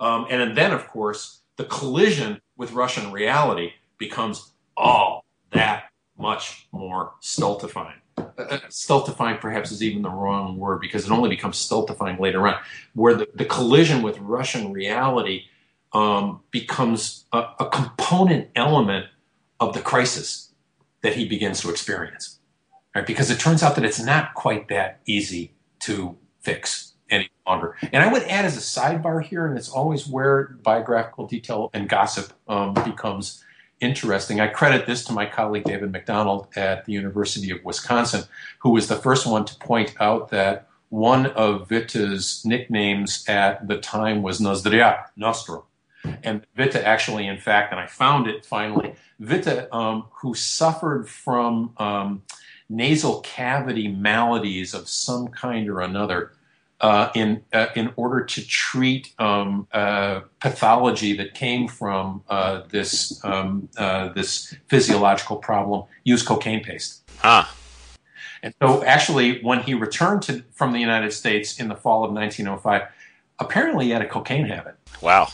Um, 0.00 0.26
and 0.30 0.56
then, 0.56 0.72
of 0.72 0.86
course, 0.88 1.40
the 1.56 1.64
collision 1.64 2.40
with 2.56 2.72
Russian 2.72 3.12
reality 3.12 3.72
becomes 3.98 4.52
all 4.76 5.24
that 5.50 5.84
much 6.18 6.68
more 6.72 7.12
stultifying. 7.20 8.00
Uh, 8.16 8.22
uh, 8.38 8.58
stultifying 8.68 9.38
perhaps 9.38 9.72
is 9.72 9.82
even 9.82 10.02
the 10.02 10.10
wrong 10.10 10.56
word 10.56 10.80
because 10.80 11.04
it 11.04 11.10
only 11.10 11.28
becomes 11.28 11.56
stultifying 11.56 12.18
later 12.18 12.46
on, 12.46 12.56
where 12.94 13.14
the, 13.14 13.28
the 13.34 13.44
collision 13.44 14.02
with 14.02 14.18
Russian 14.18 14.72
reality 14.72 15.44
um, 15.92 16.40
becomes 16.50 17.24
a, 17.32 17.44
a 17.60 17.68
component 17.70 18.48
element 18.56 19.06
of 19.60 19.74
the 19.74 19.80
crisis 19.80 20.52
that 21.02 21.14
he 21.14 21.24
begins 21.24 21.60
to 21.60 21.70
experience 21.70 22.38
right? 22.94 23.06
Because 23.06 23.30
it 23.30 23.38
turns 23.38 23.62
out 23.62 23.74
that 23.74 23.84
it's 23.84 24.00
not 24.00 24.34
quite 24.34 24.68
that 24.68 25.00
easy 25.06 25.52
to 25.80 26.16
fix 26.40 26.92
any 27.10 27.30
longer. 27.46 27.76
And 27.92 28.02
I 28.02 28.12
would 28.12 28.22
add 28.24 28.44
as 28.44 28.56
a 28.56 28.60
sidebar 28.60 29.22
here, 29.22 29.46
and 29.46 29.58
it's 29.58 29.68
always 29.68 30.06
where 30.06 30.56
biographical 30.62 31.26
detail 31.26 31.70
and 31.74 31.88
gossip 31.88 32.32
um, 32.48 32.74
becomes 32.74 33.42
interesting. 33.84 34.40
I 34.40 34.48
credit 34.48 34.86
this 34.86 35.04
to 35.04 35.12
my 35.12 35.26
colleague 35.26 35.64
David 35.64 35.92
McDonald 35.92 36.48
at 36.56 36.86
the 36.86 36.92
University 36.92 37.50
of 37.50 37.64
Wisconsin, 37.64 38.24
who 38.60 38.70
was 38.70 38.88
the 38.88 38.96
first 38.96 39.26
one 39.26 39.44
to 39.44 39.54
point 39.56 39.94
out 40.00 40.30
that 40.30 40.66
one 40.88 41.26
of 41.26 41.70
Witte's 41.70 42.44
nicknames 42.44 43.24
at 43.28 43.68
the 43.68 43.78
time 43.78 44.22
was 44.22 44.40
Nozdrya, 44.40 45.04
Nostro. 45.16 45.66
And 46.22 46.46
Witte 46.56 46.76
actually, 46.76 47.26
in 47.26 47.38
fact, 47.38 47.72
and 47.72 47.80
I 47.80 47.86
found 47.86 48.26
it 48.26 48.44
finally, 48.44 48.94
Witte, 49.18 49.68
um, 49.72 50.04
who 50.20 50.34
suffered 50.34 51.08
from 51.08 51.72
um, 51.78 52.22
nasal 52.68 53.20
cavity 53.20 53.88
maladies 53.88 54.74
of 54.74 54.88
some 54.88 55.28
kind 55.28 55.68
or 55.68 55.80
another 55.80 56.32
uh, 56.84 57.10
in 57.14 57.42
uh, 57.54 57.68
in 57.74 57.90
order 57.96 58.22
to 58.22 58.46
treat 58.46 59.14
um, 59.18 59.66
uh, 59.72 60.20
pathology 60.38 61.16
that 61.16 61.32
came 61.32 61.66
from 61.66 62.22
uh, 62.28 62.60
this 62.68 63.24
um, 63.24 63.70
uh, 63.78 64.08
this 64.08 64.54
physiological 64.68 65.38
problem. 65.38 65.84
Use 66.04 66.22
cocaine 66.22 66.62
paste. 66.62 67.02
Ah. 67.22 67.50
And 68.42 68.54
so, 68.60 68.84
actually, 68.84 69.42
when 69.42 69.60
he 69.60 69.72
returned 69.72 70.20
to, 70.24 70.44
from 70.52 70.72
the 70.72 70.78
United 70.78 71.14
States 71.14 71.58
in 71.58 71.68
the 71.68 71.74
fall 71.74 72.04
of 72.04 72.12
1905, 72.12 72.82
apparently 73.38 73.86
he 73.86 73.90
had 73.90 74.02
a 74.02 74.08
cocaine 74.08 74.44
habit. 74.44 74.74
Wow. 75.00 75.28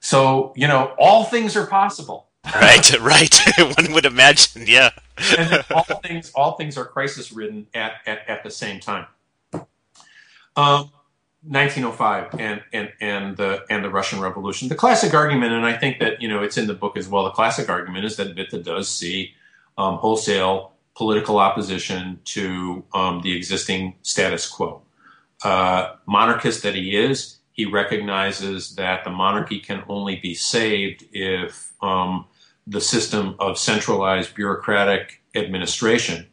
So, 0.00 0.54
you 0.56 0.66
know, 0.66 0.94
all 0.98 1.24
things 1.24 1.54
are 1.54 1.66
possible. 1.66 2.28
right, 2.54 2.98
right. 3.00 3.38
One 3.58 3.92
would 3.92 4.06
imagine, 4.06 4.64
yeah. 4.66 4.92
and 5.36 5.62
all 5.70 5.84
things, 6.02 6.32
all 6.34 6.52
things 6.52 6.78
are 6.78 6.86
crisis 6.86 7.30
ridden 7.30 7.66
at, 7.74 7.96
at, 8.06 8.26
at 8.26 8.42
the 8.42 8.50
same 8.50 8.80
time. 8.80 9.04
Um, 10.56 10.90
1905 11.48 12.40
and, 12.40 12.62
and, 12.72 12.92
and 13.00 13.36
the 13.36 13.64
and 13.70 13.84
the 13.84 13.90
Russian 13.90 14.20
Revolution. 14.20 14.68
The 14.68 14.74
classic 14.74 15.14
argument, 15.14 15.52
and 15.52 15.64
I 15.64 15.76
think 15.76 16.00
that 16.00 16.20
you 16.20 16.28
know 16.28 16.42
it's 16.42 16.56
in 16.56 16.66
the 16.66 16.74
book 16.74 16.96
as 16.96 17.08
well. 17.08 17.24
The 17.24 17.30
classic 17.30 17.68
argument 17.68 18.04
is 18.04 18.16
that 18.16 18.34
Witte 18.34 18.64
does 18.64 18.88
see 18.88 19.32
um, 19.78 19.96
wholesale 19.96 20.72
political 20.96 21.38
opposition 21.38 22.18
to 22.24 22.84
um, 22.94 23.20
the 23.22 23.36
existing 23.36 23.94
status 24.02 24.48
quo. 24.48 24.82
Uh, 25.44 25.94
monarchist 26.06 26.62
that 26.62 26.74
he 26.74 26.96
is, 26.96 27.36
he 27.52 27.66
recognizes 27.66 28.74
that 28.76 29.04
the 29.04 29.10
monarchy 29.10 29.60
can 29.60 29.84
only 29.88 30.16
be 30.16 30.34
saved 30.34 31.04
if 31.12 31.72
um, 31.82 32.24
the 32.66 32.80
system 32.80 33.36
of 33.38 33.58
centralized 33.58 34.34
bureaucratic 34.34 35.22
administration, 35.34 36.26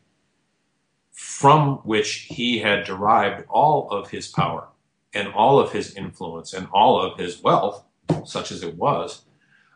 from 1.14 1.77
which 1.77 2.27
he 2.30 2.60
had 2.60 2.84
derived 2.84 3.45
all 3.48 3.90
of 3.90 4.10
his 4.10 4.27
power 4.27 4.68
and 5.14 5.27
all 5.30 5.60
of 5.60 5.72
his 5.72 5.95
influence 5.95 6.53
and 6.53 6.68
all 6.73 6.99
of 6.99 7.18
his 7.18 7.41
wealth, 7.41 7.84
such 8.26 8.52
as 8.52 8.64
it 8.64 8.76
was, 8.76 9.22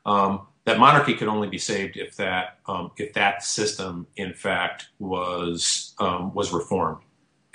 um, 0.06 0.48
that 0.66 0.80
monarchy 0.80 1.14
could 1.14 1.30
only 1.30 1.48
be 1.48 1.58
saved 1.58 1.96
if 1.96 2.18
that 2.18 2.60
um, 2.68 2.92
if 2.98 3.14
that 3.14 3.42
system, 3.42 4.06
in 4.18 4.34
fact, 4.34 4.88
was 5.00 5.94
um, 6.00 6.34
was 6.34 6.52
reformed 6.52 7.02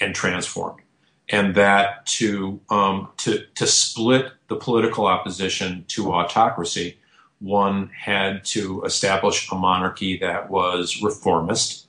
and 0.01 0.15
transformed, 0.15 0.81
and 1.29 1.55
that 1.55 2.07
to 2.07 2.59
um, 2.71 3.11
to 3.19 3.45
to 3.55 3.67
split 3.67 4.33
the 4.49 4.57
political 4.57 5.07
opposition 5.07 5.85
to 5.89 6.11
autocracy, 6.11 6.99
one 7.41 7.91
had 7.91 8.45
to 8.47 8.83
establish 8.85 9.51
a 9.51 9.55
monarchy 9.57 10.17
that 10.19 10.49
was 10.49 11.03
reformist, 11.03 11.89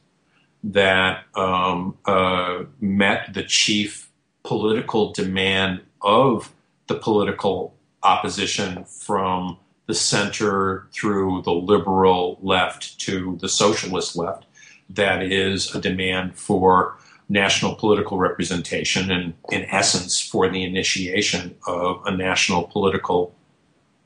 that 0.63 1.25
um, 1.35 1.97
uh, 2.05 2.63
met 2.79 3.33
the 3.33 3.43
chief 3.43 4.09
political 4.43 5.11
demand 5.11 5.81
of 6.01 6.51
the 6.87 6.95
political 6.95 7.75
opposition 8.03 8.83
from 8.85 9.57
the 9.87 9.93
center 9.93 10.87
through 10.93 11.41
the 11.43 11.51
liberal 11.51 12.39
left 12.41 12.99
to 12.99 13.37
the 13.41 13.49
socialist 13.49 14.15
left. 14.15 14.45
That 14.89 15.23
is 15.23 15.73
a 15.75 15.81
demand 15.81 16.35
for 16.37 16.97
national 17.29 17.75
political 17.75 18.17
representation 18.17 19.11
and, 19.11 19.33
in 19.51 19.65
essence, 19.65 20.21
for 20.21 20.49
the 20.49 20.63
initiation 20.63 21.55
of 21.67 22.01
a 22.05 22.15
national 22.15 22.63
political 22.63 23.35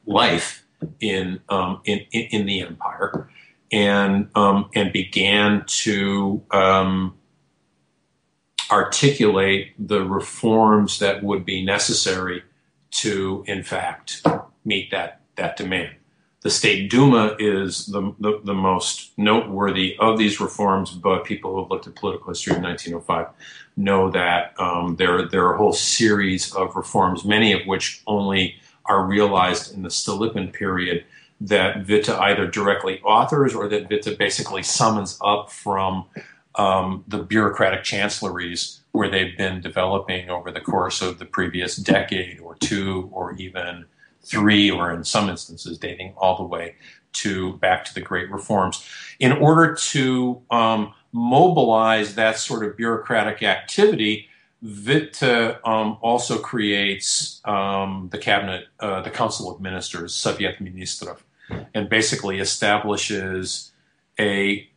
life 0.05 0.63
in 0.99 1.39
um, 1.49 1.81
in, 1.85 1.99
in, 2.11 2.45
the 2.45 2.61
empire, 2.61 3.29
and 3.71 4.29
um, 4.35 4.69
and 4.73 4.93
began 4.93 5.63
to 5.67 6.43
um, 6.51 7.17
articulate 8.71 9.73
the 9.79 10.03
reforms 10.03 10.99
that 10.99 11.23
would 11.23 11.45
be 11.45 11.63
necessary 11.63 12.43
to, 12.91 13.43
in 13.47 13.63
fact, 13.63 14.25
meet 14.65 14.91
that, 14.91 15.21
that 15.35 15.57
demand. 15.57 15.95
The 16.41 16.49
State 16.49 16.89
Duma 16.89 17.35
is 17.39 17.87
the, 17.87 18.13
the, 18.19 18.39
the, 18.43 18.53
most 18.53 19.11
noteworthy 19.17 19.97
of 19.99 20.17
these 20.17 20.39
reforms, 20.39 20.91
but 20.91 21.25
people 21.25 21.51
who 21.51 21.61
have 21.61 21.71
looked 21.71 21.87
at 21.87 21.95
political 21.95 22.29
history 22.29 22.55
in 22.55 22.63
1905 22.63 23.27
know 23.75 24.09
that 24.11 24.53
um, 24.59 24.95
there, 24.95 25.27
there 25.27 25.45
are 25.45 25.55
a 25.55 25.57
whole 25.57 25.73
series 25.73 26.53
of 26.53 26.75
reforms, 26.75 27.25
many 27.25 27.53
of 27.53 27.65
which 27.65 28.01
only 28.07 28.55
are 28.85 29.05
realized 29.05 29.73
in 29.73 29.81
the 29.81 29.89
Stolypin 29.89 30.53
period 30.53 31.05
that 31.41 31.87
Witte 31.87 32.09
either 32.09 32.47
directly 32.47 32.99
authors 33.01 33.53
or 33.53 33.67
that 33.67 33.89
Witte 33.89 34.17
basically 34.17 34.63
summons 34.63 35.17
up 35.23 35.51
from 35.51 36.05
um, 36.55 37.03
the 37.07 37.19
bureaucratic 37.19 37.83
chancelleries 37.83 38.81
where 38.91 39.09
they've 39.09 39.37
been 39.37 39.61
developing 39.61 40.29
over 40.29 40.51
the 40.51 40.59
course 40.59 41.01
of 41.01 41.19
the 41.19 41.25
previous 41.25 41.75
decade 41.75 42.39
or 42.39 42.55
two 42.55 43.09
or 43.11 43.33
even 43.35 43.85
three, 44.23 44.69
or 44.71 44.91
in 44.91 45.03
some 45.03 45.29
instances 45.29 45.77
dating 45.77 46.13
all 46.17 46.35
the 46.35 46.43
way 46.43 46.75
to 47.13 47.53
back 47.57 47.85
to 47.85 47.93
the 47.93 48.01
Great 48.01 48.29
Reforms, 48.31 48.85
in 49.19 49.31
order 49.31 49.73
to 49.73 50.41
um, 50.51 50.93
mobilize 51.11 52.15
that 52.15 52.37
sort 52.37 52.65
of 52.65 52.75
bureaucratic 52.75 53.43
activity. 53.43 54.27
Witte 54.61 55.21
um, 55.63 55.97
also 56.01 56.39
creates 56.39 57.41
um, 57.45 58.09
the 58.11 58.17
cabinet, 58.17 58.65
uh, 58.79 59.01
the 59.01 59.11
Council 59.11 59.51
of 59.51 59.61
Ministers, 59.61 60.15
Soviet 60.15 60.57
Ministrov, 60.59 61.19
and 61.73 61.89
basically 61.89 62.39
establishes 62.39 63.71
a 64.19 64.67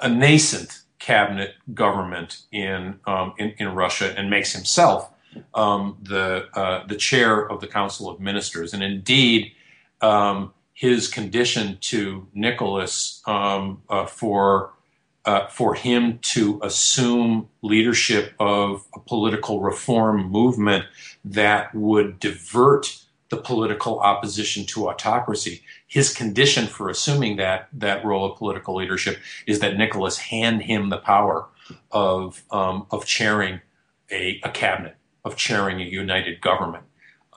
a 0.00 0.08
nascent 0.08 0.80
cabinet 0.98 1.54
government 1.74 2.42
in 2.52 3.00
um, 3.06 3.34
in, 3.38 3.54
in, 3.58 3.74
Russia 3.74 4.14
and 4.16 4.30
makes 4.30 4.52
himself 4.52 5.10
um, 5.54 5.96
the 6.02 6.48
uh, 6.54 6.86
the 6.86 6.96
chair 6.96 7.48
of 7.48 7.60
the 7.60 7.66
Council 7.66 8.08
of 8.08 8.20
Ministers. 8.20 8.72
And 8.72 8.82
indeed, 8.82 9.52
um, 10.00 10.52
his 10.72 11.08
condition 11.08 11.78
to 11.82 12.26
Nicholas 12.34 13.22
um, 13.26 13.82
uh, 13.88 14.06
for 14.06 14.72
uh, 15.24 15.46
for 15.48 15.74
him 15.74 16.18
to 16.22 16.58
assume 16.62 17.48
leadership 17.62 18.32
of 18.40 18.84
a 18.94 19.00
political 19.00 19.60
reform 19.60 20.30
movement 20.30 20.84
that 21.24 21.74
would 21.74 22.18
divert 22.18 23.04
the 23.30 23.36
political 23.36 24.00
opposition 24.00 24.66
to 24.66 24.88
autocracy. 24.88 25.62
His 25.86 26.12
condition 26.12 26.66
for 26.66 26.90
assuming 26.90 27.36
that 27.36 27.68
that 27.72 28.04
role 28.04 28.30
of 28.30 28.36
political 28.36 28.74
leadership 28.74 29.18
is 29.46 29.60
that 29.60 29.76
Nicholas 29.78 30.18
hand 30.18 30.62
him 30.62 30.90
the 30.90 30.98
power 30.98 31.46
of 31.92 32.42
um, 32.50 32.86
of 32.90 33.06
chairing 33.06 33.60
a, 34.10 34.40
a, 34.42 34.50
cabinet, 34.50 34.96
of 35.24 35.36
chairing 35.36 35.80
a 35.80 35.84
united 35.84 36.40
government, 36.40 36.84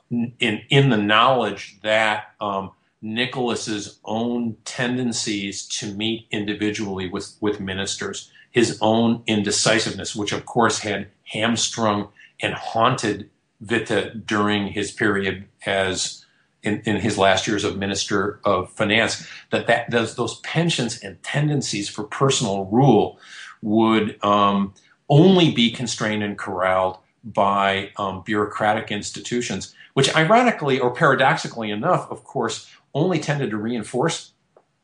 in 0.09 0.63
in 0.69 0.89
the 0.89 0.97
knowledge 0.97 1.77
that 1.83 2.33
um, 2.41 2.71
Nicholas's 3.03 3.99
own 4.03 4.57
tendencies 4.65 5.67
to 5.67 5.93
meet 5.93 6.25
individually 6.31 7.07
with 7.07 7.35
with 7.39 7.59
ministers, 7.59 8.31
his 8.49 8.79
own 8.81 9.21
indecisiveness, 9.27 10.15
which 10.15 10.31
of 10.31 10.47
course 10.47 10.79
had 10.79 11.07
hamstrung 11.25 12.09
and 12.41 12.55
haunted 12.55 13.29
Witte 13.69 14.25
during 14.25 14.67
his 14.67 14.91
period 14.91 15.45
as 15.65 16.25
in, 16.63 16.81
in 16.85 16.97
his 16.97 17.17
last 17.17 17.47
years 17.47 17.63
of 17.63 17.77
minister 17.77 18.39
of 18.45 18.71
finance 18.71 19.27
that, 19.51 19.67
that 19.67 19.91
those, 19.91 20.15
those 20.15 20.39
pensions 20.39 20.99
and 20.99 21.21
tendencies 21.23 21.89
for 21.89 22.03
personal 22.03 22.65
rule 22.65 23.19
would 23.61 24.23
um, 24.23 24.73
only 25.09 25.51
be 25.51 25.71
constrained 25.71 26.23
and 26.23 26.37
corralled 26.37 26.97
by 27.23 27.91
um, 27.97 28.21
bureaucratic 28.23 28.91
institutions, 28.91 29.73
which 29.93 30.13
ironically 30.15 30.79
or 30.79 30.93
paradoxically 30.93 31.69
enough, 31.69 32.09
of 32.09 32.23
course, 32.23 32.69
only 32.93 33.19
tended 33.19 33.49
to 33.49 33.57
reinforce 33.57 34.31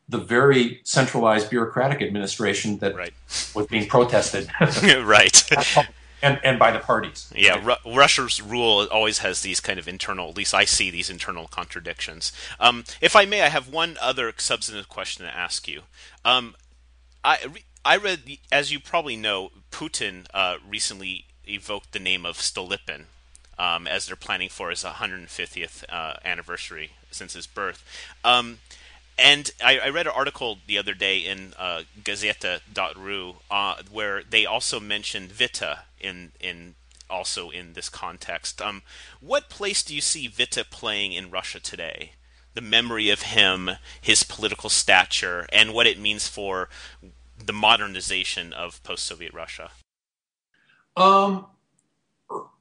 the 0.08 0.18
very 0.18 0.82
centralized 0.84 1.50
bureaucratic 1.50 2.02
administration 2.02 2.80
that 2.80 2.96
right. 2.96 3.14
was 3.54 3.68
being 3.68 3.88
protested. 3.88 4.50
right 5.04 5.50
and 6.22 6.40
and 6.44 6.60
by 6.60 6.72
the 6.72 6.80
parties. 6.80 7.32
Yeah, 7.36 7.64
Ru- 7.64 7.96
Russia's 7.96 8.42
rule 8.42 8.88
always 8.92 9.20
has 9.20 9.42
these 9.42 9.60
kind 9.60 9.80
of 9.80 9.88
internal. 9.88 10.30
At 10.30 10.38
least 10.38 10.54
I 10.54 10.66
see 10.66 10.90
these 10.90 11.10
internal 11.10 11.48
contradictions. 11.48 12.32
Um, 12.60 12.84
if 13.02 13.16
I 13.16 13.26
may, 13.26 13.42
I 13.42 13.50
have 13.50 13.68
one 13.70 13.98
other 14.02 14.34
substantive 14.38 14.90
question 14.90 15.26
to 15.26 15.36
ask 15.36 15.68
you. 15.68 15.84
Um, 16.26 16.56
I 17.24 17.40
I 17.86 17.98
read, 17.98 18.38
as 18.52 18.72
you 18.72 18.80
probably 18.80 19.16
know, 19.16 19.52
Putin 19.72 20.26
uh, 20.34 20.58
recently 20.68 21.26
evoked 21.48 21.92
the 21.92 22.00
name 22.00 22.26
of 22.26 22.38
Stolypin. 22.38 23.06
Um, 23.58 23.88
as 23.88 24.06
they're 24.06 24.16
planning 24.16 24.48
for 24.48 24.70
his 24.70 24.86
150th 24.86 25.84
uh, 25.90 26.14
anniversary 26.24 26.92
since 27.12 27.34
his 27.34 27.46
birth. 27.46 27.84
Um, 28.24 28.60
and 29.20 29.52
I, 29.64 29.80
I, 29.80 29.90
read 29.90 30.08
an 30.08 30.14
article 30.16 30.60
the 30.68 30.78
other 30.78 30.94
day 30.94 31.20
in 31.20 31.54
uh, 31.58 31.84
Gazeta.ru 32.04 33.36
uh, 33.52 33.76
where 33.92 34.24
they 34.24 34.46
also 34.46 34.80
mentioned 34.80 35.32
Witte 35.40 35.80
in 36.00 36.32
in 36.40 36.76
also 37.10 37.50
in 37.50 37.74
this 37.74 37.90
context. 37.90 38.62
Um, 38.62 38.84
what 39.20 39.50
place 39.50 39.84
do 39.84 39.96
you 39.96 40.02
see 40.02 40.28
Witte 40.30 40.70
playing 40.70 41.14
in 41.14 41.32
Russia 41.32 41.60
today? 41.60 42.14
The 42.54 42.62
memory 42.62 43.10
of 43.10 43.24
him, 43.24 43.72
his 44.00 44.24
political 44.24 44.70
stature, 44.70 45.48
and 45.52 45.74
what 45.74 45.88
it 45.88 46.00
means 46.00 46.28
for 46.28 46.70
the 47.44 47.54
modernization 47.54 48.54
of 48.54 48.84
post-Soviet 48.84 49.34
Russia. 49.34 49.72
Um, 50.98 51.46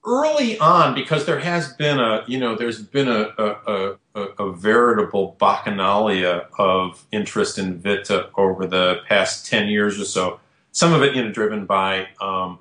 early 0.07 0.59
on, 0.59 0.95
because 0.95 1.27
there 1.27 1.41
has 1.41 1.73
been 1.75 1.99
a, 1.99 2.25
you 2.27 2.39
know, 2.39 2.55
there's 2.55 2.81
been 2.83 3.09
a, 3.09 3.33
a, 3.39 3.47
a, 3.67 3.99
a 4.39 4.53
veritable 4.53 5.37
bacchanalia 5.41 6.47
of 6.59 7.05
interest 7.13 7.59
in 7.59 7.83
Witte 7.83 8.11
over 8.37 8.67
the 8.67 9.01
past 9.09 9.47
10 9.47 9.69
years 9.69 10.01
or 10.01 10.05
so. 10.05 10.41
Some 10.73 10.93
of 10.93 11.03
it, 11.03 11.15
you 11.15 11.25
know, 11.25 11.33
driven 11.33 11.67
by 11.67 12.09
um, 12.21 12.59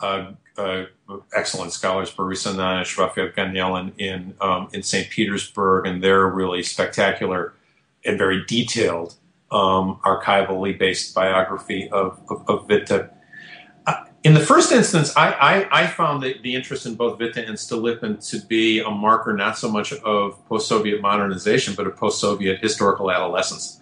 uh, 0.00 0.32
uh, 0.56 0.84
excellent 1.34 1.72
scholars, 1.72 2.10
Boris 2.10 2.46
Ananich, 2.46 2.96
Raphael 2.98 3.28
Ganelin 3.28 3.92
in, 3.98 4.34
um, 4.40 4.68
in 4.72 4.82
St. 4.82 5.08
Petersburg, 5.10 5.86
and 5.86 6.02
their 6.02 6.26
really 6.26 6.62
spectacular 6.62 7.54
and 8.04 8.18
very 8.18 8.44
detailed 8.46 9.14
um, 9.50 10.00
archivally 10.04 10.76
based 10.76 11.14
biography 11.14 11.88
of, 11.90 12.20
of, 12.28 12.48
of 12.48 12.68
Witte 12.68 13.10
in 14.26 14.34
the 14.34 14.40
first 14.40 14.72
instance, 14.72 15.16
I, 15.16 15.30
I, 15.30 15.82
I 15.82 15.86
found 15.86 16.20
the, 16.20 16.36
the, 16.42 16.56
interest 16.56 16.84
in 16.84 16.96
both 16.96 17.20
Witte 17.20 17.36
and 17.36 17.56
Stolypin 17.56 18.18
to 18.30 18.44
be 18.46 18.80
a 18.80 18.90
marker 18.90 19.32
not 19.32 19.56
so 19.56 19.70
much 19.70 19.92
of 19.92 20.44
post 20.48 20.68
Soviet 20.68 21.00
modernization, 21.00 21.74
but 21.76 21.86
of 21.86 21.96
post 21.96 22.20
Soviet 22.20 22.58
historical 22.58 23.12
adolescence. 23.12 23.80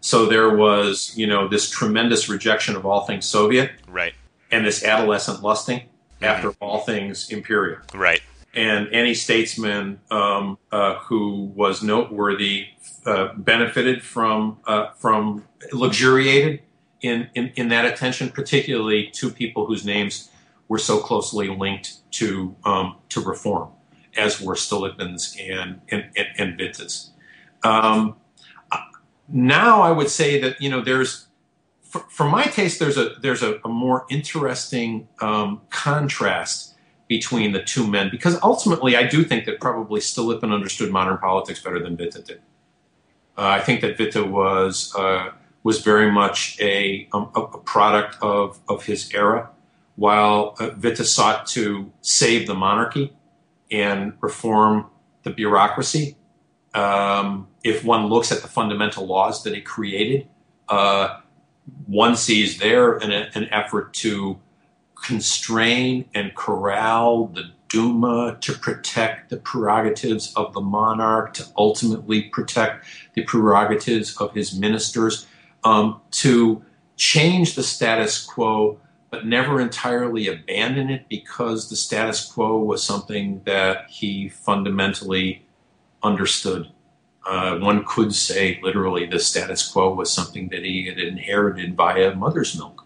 So 0.00 0.24
there 0.24 0.56
was, 0.56 1.12
you 1.14 1.26
know, 1.26 1.46
this 1.46 1.68
tremendous 1.68 2.26
rejection 2.26 2.74
of 2.74 2.86
all 2.86 3.04
things 3.04 3.26
Soviet, 3.26 3.72
right, 3.86 4.14
and 4.50 4.64
this 4.64 4.82
adolescent 4.82 5.42
lusting 5.42 5.80
mm-hmm. 5.80 6.24
after 6.24 6.54
all 6.58 6.80
things 6.80 7.28
imperial, 7.30 7.80
right. 7.92 8.22
And 8.54 8.88
any 8.92 9.12
statesman 9.12 10.00
um, 10.10 10.56
uh, 10.72 10.94
who 11.00 11.52
was 11.54 11.82
noteworthy 11.82 12.68
uh, 13.04 13.34
benefited 13.36 14.02
from 14.02 14.58
uh, 14.66 14.92
from 14.92 15.44
luxuriated 15.70 16.62
in, 17.00 17.28
in 17.34 17.52
in 17.56 17.68
that 17.68 17.84
attention, 17.84 18.30
particularly 18.30 19.08
to 19.12 19.30
people 19.30 19.66
whose 19.66 19.84
names 19.84 20.30
were 20.68 20.78
so 20.78 20.98
closely 20.98 21.48
linked 21.48 22.10
to 22.12 22.56
um, 22.64 22.96
to 23.10 23.20
reform, 23.20 23.70
as 24.16 24.40
were 24.40 24.54
Stolypin's 24.54 25.36
and 25.40 25.80
and, 25.90 26.10
and, 26.16 26.28
and 26.38 26.58
Witte's. 26.58 27.10
Um, 27.62 28.16
now 29.28 29.82
I 29.82 29.90
would 29.90 30.08
say 30.08 30.40
that 30.40 30.60
you 30.60 30.70
know 30.70 30.80
there's 30.80 31.26
for, 31.82 32.00
for 32.10 32.28
my 32.28 32.44
taste 32.44 32.78
there's 32.78 32.96
a 32.96 33.10
there's 33.20 33.42
a, 33.42 33.60
a 33.64 33.68
more 33.68 34.06
interesting 34.10 35.08
um, 35.20 35.60
contrast 35.70 36.74
between 37.08 37.52
the 37.52 37.62
two 37.62 37.86
men 37.86 38.08
because 38.10 38.38
ultimately 38.42 38.96
I 38.96 39.06
do 39.06 39.22
think 39.24 39.44
that 39.46 39.60
probably 39.60 40.00
Stolypin 40.00 40.52
understood 40.52 40.90
modern 40.90 41.18
politics 41.18 41.62
better 41.62 41.80
than 41.80 41.96
Witte 41.96 42.24
did. 42.24 42.40
Uh, 43.38 43.48
I 43.48 43.60
think 43.60 43.80
that 43.82 43.98
Witte 43.98 44.26
was 44.28 44.94
uh, 44.96 45.30
was 45.66 45.80
very 45.80 46.12
much 46.12 46.56
a, 46.60 47.08
um, 47.12 47.28
a, 47.34 47.40
a, 47.40 47.58
product 47.58 48.16
of, 48.22 48.60
of 48.68 48.84
his 48.84 49.12
era, 49.12 49.50
while 49.96 50.54
uh, 50.60 50.70
Witte 50.80 51.04
sought 51.04 51.44
to 51.44 51.90
save 52.02 52.46
the 52.46 52.54
monarchy 52.54 53.12
and 53.68 54.12
reform 54.20 54.86
the 55.24 55.30
bureaucracy. 55.30 56.16
Um, 56.72 57.48
if 57.64 57.82
one 57.82 58.06
looks 58.06 58.30
at 58.30 58.42
the 58.42 58.48
fundamental 58.48 59.06
laws 59.06 59.42
that 59.42 59.56
he 59.56 59.60
created, 59.60 60.28
uh, 60.68 61.18
one 61.86 62.16
sees 62.16 62.58
there 62.58 62.98
an, 62.98 63.10
an, 63.10 63.48
effort 63.50 63.92
to 63.94 64.38
constrain 64.94 66.04
and 66.14 66.32
corral 66.36 67.26
the 67.26 67.50
Duma 67.68 68.38
to 68.40 68.52
protect 68.52 69.30
the 69.30 69.38
prerogatives 69.38 70.32
of 70.34 70.54
the 70.54 70.60
monarch, 70.60 71.34
to 71.34 71.44
ultimately 71.56 72.22
protect 72.22 72.86
the 73.14 73.24
prerogatives 73.24 74.16
of 74.18 74.32
his 74.32 74.56
ministers, 74.56 75.26
um, 75.66 76.00
to 76.12 76.62
change 76.96 77.56
the 77.56 77.62
status 77.62 78.24
quo, 78.24 78.78
but 79.10 79.26
never 79.26 79.60
entirely 79.60 80.28
abandon 80.28 80.90
it 80.90 81.08
because 81.08 81.68
the 81.68 81.76
status 81.76 82.24
quo 82.24 82.58
was 82.58 82.84
something 82.84 83.42
that 83.44 83.90
he 83.90 84.28
fundamentally 84.28 85.44
understood. 86.04 86.68
Uh, 87.26 87.58
one 87.58 87.84
could 87.84 88.14
say 88.14 88.60
literally 88.62 89.06
the 89.06 89.18
status 89.18 89.66
quo 89.68 89.92
was 89.92 90.12
something 90.12 90.48
that 90.50 90.64
he 90.64 90.86
had 90.86 91.00
inherited 91.00 91.74
via 91.74 92.14
mother's 92.14 92.56
milk. 92.56 92.84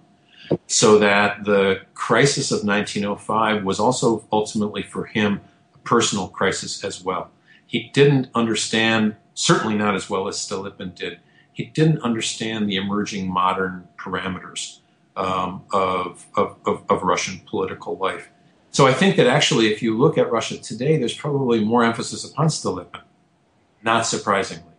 So 0.66 0.98
that 0.98 1.44
the 1.44 1.82
crisis 1.92 2.50
of 2.50 2.64
1905 2.64 3.62
was 3.62 3.78
also 3.78 4.26
ultimately 4.32 4.82
for 4.82 5.04
him 5.04 5.42
a 5.74 5.78
personal 5.78 6.28
crisis 6.28 6.82
as 6.82 7.04
well. 7.04 7.30
He 7.66 7.90
didn't 7.92 8.30
understand, 8.34 9.16
certainly 9.34 9.76
not 9.76 9.94
as 9.94 10.08
well 10.08 10.26
as 10.26 10.36
Stolypin 10.36 10.94
did, 10.94 11.20
he 11.60 11.66
didn't 11.66 12.00
understand 12.00 12.68
the 12.68 12.76
emerging 12.76 13.30
modern 13.30 13.86
parameters 13.98 14.78
um, 15.16 15.62
of, 15.72 16.26
of, 16.34 16.56
of, 16.64 16.82
of 16.88 17.02
Russian 17.02 17.40
political 17.46 17.96
life. 17.98 18.30
So 18.70 18.86
I 18.86 18.94
think 18.94 19.16
that 19.16 19.26
actually, 19.26 19.66
if 19.72 19.82
you 19.82 19.98
look 19.98 20.16
at 20.16 20.30
Russia 20.30 20.56
today, 20.58 20.96
there's 20.96 21.14
probably 21.14 21.62
more 21.64 21.84
emphasis 21.84 22.24
upon 22.24 22.46
Stolypin 22.48 23.02
not 23.82 24.06
surprisingly, 24.06 24.74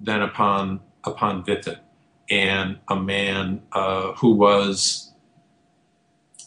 than 0.00 0.22
upon 0.22 0.80
upon 1.04 1.44
Witte, 1.44 1.78
and 2.28 2.78
a 2.88 2.96
man 2.96 3.62
uh, 3.72 4.12
who 4.12 4.34
was 4.34 5.12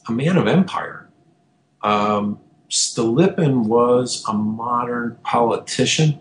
a 0.08 0.12
man 0.12 0.38
of 0.38 0.48
empire. 0.48 1.10
Um, 1.82 2.40
was 3.68 4.24
a 4.28 4.34
modern 4.34 5.18
politician 5.24 6.20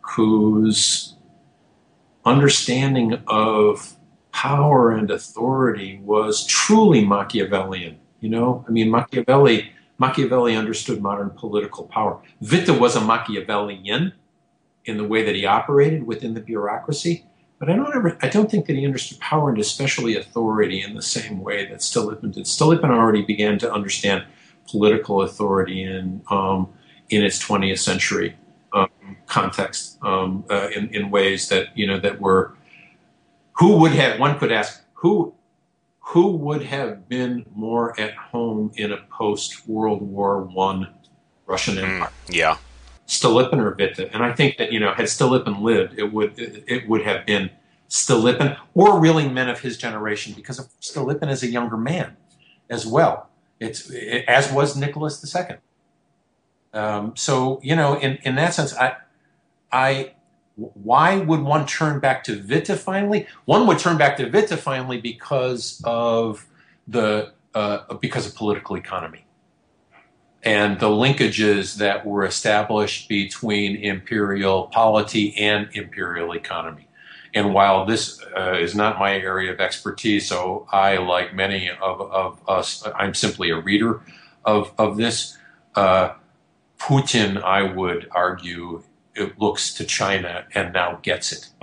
whose 0.00 1.13
understanding 2.24 3.22
of 3.26 3.94
power 4.32 4.90
and 4.90 5.10
authority 5.10 6.00
was 6.02 6.44
truly 6.46 7.04
Machiavellian. 7.04 7.98
You 8.20 8.30
know, 8.30 8.64
I 8.66 8.70
mean, 8.70 8.90
Machiavelli 8.90 9.70
Machiavelli 9.98 10.56
understood 10.56 11.00
modern 11.00 11.30
political 11.30 11.84
power. 11.84 12.20
Witte 12.40 12.80
was 12.80 12.96
a 12.96 13.00
Machiavellian 13.00 14.12
in 14.84 14.96
the 14.96 15.04
way 15.04 15.22
that 15.22 15.34
he 15.34 15.46
operated 15.46 16.04
within 16.04 16.34
the 16.34 16.40
bureaucracy. 16.40 17.24
But 17.60 17.70
I 17.70 17.76
don't 17.76 17.94
ever, 17.94 18.18
I 18.20 18.28
don't 18.28 18.50
think 18.50 18.66
that 18.66 18.76
he 18.76 18.84
understood 18.84 19.20
power 19.20 19.50
and 19.50 19.58
especially 19.58 20.16
authority 20.16 20.82
in 20.82 20.94
the 20.94 21.02
same 21.02 21.40
way 21.40 21.66
that 21.66 21.78
Stolypin 21.78 22.32
did. 22.32 22.44
Stolypin 22.44 22.90
already 22.90 23.22
began 23.22 23.58
to 23.60 23.72
understand 23.72 24.24
political 24.68 25.22
authority 25.22 25.82
in 25.82 26.22
um, 26.28 26.68
in 27.10 27.22
its 27.22 27.42
20th 27.42 27.78
century 27.78 28.36
context 29.26 29.98
um, 30.02 30.44
uh, 30.50 30.68
in, 30.74 30.92
in 30.94 31.10
ways 31.10 31.48
that 31.48 31.76
you 31.76 31.86
know 31.86 31.98
that 31.98 32.20
were 32.20 32.54
who 33.58 33.76
would 33.76 33.92
have 33.92 34.18
one 34.18 34.38
could 34.38 34.52
ask 34.52 34.82
who 34.94 35.34
who 36.00 36.30
would 36.30 36.62
have 36.62 37.08
been 37.08 37.46
more 37.54 37.98
at 37.98 38.14
home 38.14 38.70
in 38.76 38.92
a 38.92 38.98
post 39.10 39.66
World 39.68 40.02
War 40.02 40.42
One 40.42 40.92
Russian 41.46 41.76
mm, 41.76 41.82
Empire? 41.82 42.10
Mm, 42.26 42.34
yeah, 42.34 42.56
Stolypin 43.06 43.58
or 43.58 43.74
Witte. 43.74 44.10
And 44.12 44.22
I 44.22 44.32
think 44.32 44.56
that, 44.58 44.72
you 44.72 44.80
know, 44.80 44.92
had 44.92 45.06
Stolypin 45.06 45.60
lived, 45.60 45.98
it 45.98 46.12
would, 46.12 46.34
it 46.36 46.88
would 46.88 47.02
have 47.02 47.26
been 47.26 47.50
Stolypin 47.88 48.58
or 48.74 48.98
really 48.98 49.28
men 49.28 49.48
of 49.48 49.60
his 49.60 49.76
generation 49.76 50.32
because 50.34 50.58
of 50.58 50.68
Stolypin 50.80 51.30
is 51.30 51.42
a 51.42 51.48
younger 51.48 51.76
man 51.76 52.16
as 52.70 52.86
well. 52.86 53.28
It's, 53.60 53.90
it, 53.90 54.24
as 54.26 54.50
was 54.50 54.76
Nicholas 54.76 55.34
II. 55.34 55.56
Um, 56.72 57.14
so, 57.14 57.60
you 57.62 57.76
know, 57.76 57.98
in, 57.98 58.18
in 58.22 58.34
that 58.36 58.54
sense, 58.54 58.74
I, 58.74 58.96
I, 59.74 60.14
why 60.56 61.18
would 61.18 61.40
one 61.40 61.66
turn 61.66 61.98
back 61.98 62.22
to 62.24 62.40
Witte 62.40 62.78
finally? 62.78 63.26
One 63.44 63.66
would 63.66 63.80
turn 63.80 63.98
back 63.98 64.16
to 64.18 64.30
Witte 64.30 64.58
finally 64.58 65.00
because 65.00 65.82
of 65.84 66.46
the, 66.86 67.32
uh, 67.54 67.94
because 67.94 68.26
of 68.26 68.34
political 68.36 68.76
economy 68.76 69.24
and 70.44 70.78
the 70.78 70.88
linkages 70.88 71.76
that 71.76 72.06
were 72.06 72.24
established 72.24 73.08
between 73.08 73.76
imperial 73.76 74.64
polity 74.64 75.34
and 75.36 75.68
imperial 75.72 76.32
economy. 76.34 76.86
And 77.34 77.52
while 77.52 77.84
this 77.86 78.22
uh, 78.36 78.52
is 78.52 78.76
not 78.76 78.98
my 78.98 79.14
area 79.16 79.52
of 79.52 79.60
expertise, 79.60 80.28
so 80.28 80.68
I, 80.70 80.98
like 80.98 81.34
many 81.34 81.68
of, 81.68 82.00
of 82.00 82.48
us, 82.48 82.86
I'm 82.94 83.14
simply 83.14 83.50
a 83.50 83.58
reader 83.58 84.02
of, 84.44 84.72
of 84.78 84.96
this. 84.96 85.36
Uh, 85.74 86.12
Putin, 86.78 87.42
I 87.42 87.62
would 87.62 88.08
argue, 88.12 88.82
it 89.14 89.38
looks 89.38 89.72
to 89.74 89.84
China 89.84 90.46
and 90.54 90.72
now 90.72 90.98
gets 91.02 91.32
it. 91.32 91.48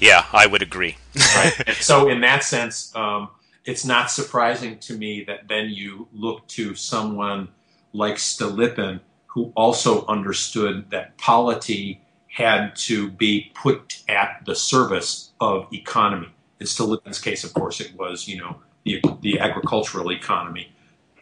yeah, 0.00 0.26
I 0.32 0.46
would 0.46 0.62
agree. 0.62 0.96
right. 1.36 1.52
so, 1.80 2.08
in 2.08 2.20
that 2.20 2.44
sense, 2.44 2.94
um, 2.94 3.30
it's 3.64 3.84
not 3.84 4.10
surprising 4.10 4.78
to 4.78 4.94
me 4.96 5.24
that 5.24 5.48
then 5.48 5.68
you 5.68 6.08
look 6.12 6.46
to 6.48 6.74
someone 6.74 7.48
like 7.92 8.16
Stolypin, 8.16 9.00
who 9.26 9.52
also 9.56 10.06
understood 10.06 10.90
that 10.90 11.18
polity 11.18 12.00
had 12.28 12.74
to 12.76 13.10
be 13.10 13.52
put 13.54 14.02
at 14.08 14.42
the 14.46 14.54
service 14.54 15.32
of 15.40 15.66
economy. 15.72 16.28
In 16.60 16.66
Stolypin's 16.66 17.20
case, 17.20 17.44
of 17.44 17.52
course, 17.52 17.80
it 17.80 17.94
was, 17.96 18.28
you 18.28 18.38
know, 18.38 18.56
the, 18.84 19.02
the 19.20 19.40
agricultural 19.40 20.12
economy. 20.12 20.72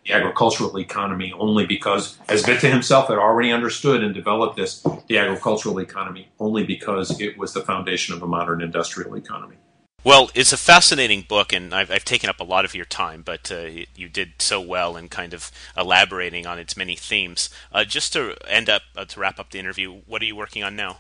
The 0.07 0.13
agricultural 0.13 0.79
economy 0.79 1.33
only 1.37 1.67
because, 1.67 2.17
as 2.29 2.47
Witte 2.47 2.61
himself 2.61 3.09
had 3.09 3.19
already 3.19 3.51
understood 3.51 4.05
and 4.05 4.15
developed 4.15 4.57
this, 4.57 4.87
the 5.09 5.19
agricultural 5.19 5.81
economy 5.81 6.29
only 6.39 6.65
because 6.65 7.21
it 7.21 7.37
was 7.37 7.53
the 7.53 7.63
foundation 7.63 8.15
of 8.15 8.23
a 8.23 8.27
modern 8.27 8.63
industrial 8.63 9.17
economy. 9.17 9.57
Well, 10.05 10.31
it's 10.37 10.53
a 10.53 10.57
fascinating 10.57 11.23
book, 11.23 11.53
and 11.53 11.75
I've, 11.75 11.91
I've 11.91 12.05
taken 12.05 12.31
up 12.31 12.39
a 12.39 12.45
lot 12.45 12.65
of 12.65 12.77
your 12.77 12.85
time, 12.85 13.23
but 13.23 13.51
uh, 13.51 13.67
you 13.97 14.09
did 14.09 14.35
so 14.39 14.61
well 14.61 14.97
in 14.97 15.09
kind 15.09 15.35
of 15.35 15.51
elaborating 15.77 16.47
on 16.47 16.61
its 16.61 16.77
many 16.77 16.95
themes. 16.95 17.51
Uh, 17.73 17.83
just 17.83 18.13
to 18.13 18.37
end 18.47 18.71
up, 18.71 18.83
uh, 18.97 19.05
to 19.07 19.19
wrap 19.19 19.41
up 19.41 19.51
the 19.51 19.59
interview, 19.59 20.03
what 20.07 20.23
are 20.23 20.27
you 20.27 20.37
working 20.37 20.63
on 20.63 20.77
now? 20.77 20.99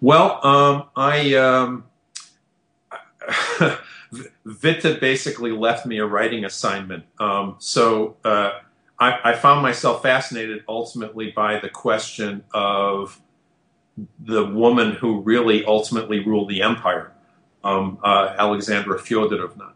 Well, 0.00 0.38
um, 0.46 0.84
I 0.94 1.34
um, 1.34 1.84
Witte 4.44 5.00
basically 5.00 5.52
left 5.52 5.86
me 5.86 5.98
a 5.98 6.06
writing 6.06 6.44
assignment, 6.44 7.04
um, 7.18 7.56
so 7.58 8.16
uh, 8.24 8.58
I, 8.98 9.18
I 9.24 9.34
found 9.34 9.62
myself 9.62 10.02
fascinated 10.02 10.64
ultimately 10.68 11.30
by 11.30 11.58
the 11.58 11.68
question 11.68 12.44
of 12.52 13.20
the 14.18 14.44
woman 14.44 14.92
who 14.92 15.20
really 15.20 15.64
ultimately 15.64 16.20
ruled 16.20 16.48
the 16.48 16.62
empire 16.62 17.12
um, 17.64 17.98
uh, 18.02 18.34
Alexandra 18.38 18.98
Fyodorovna. 18.98 19.72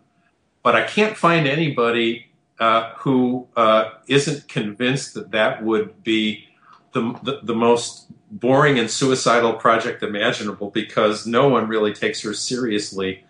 But 0.63 0.75
I 0.75 0.85
can't 0.85 1.17
find 1.17 1.47
anybody 1.47 2.27
uh, 2.59 2.93
who 2.97 3.47
uh, 3.57 3.91
not 4.09 4.49
convinced 4.49 5.15
that 5.15 5.31
that 5.33 5.63
would 5.63 6.03
be 6.03 6.49
the, 6.93 7.19
the, 7.23 7.41
the, 7.43 7.55
most 7.55 8.07
boring 8.31 8.79
and 8.79 8.91
suicidal 8.91 9.53
project 9.53 10.03
imaginable 10.03 10.71
because 10.71 11.27
no 11.27 11.49
one 11.49 11.69
really 11.69 11.93
takes 11.93 12.23
her 12.23 12.33
seriously 12.33 13.23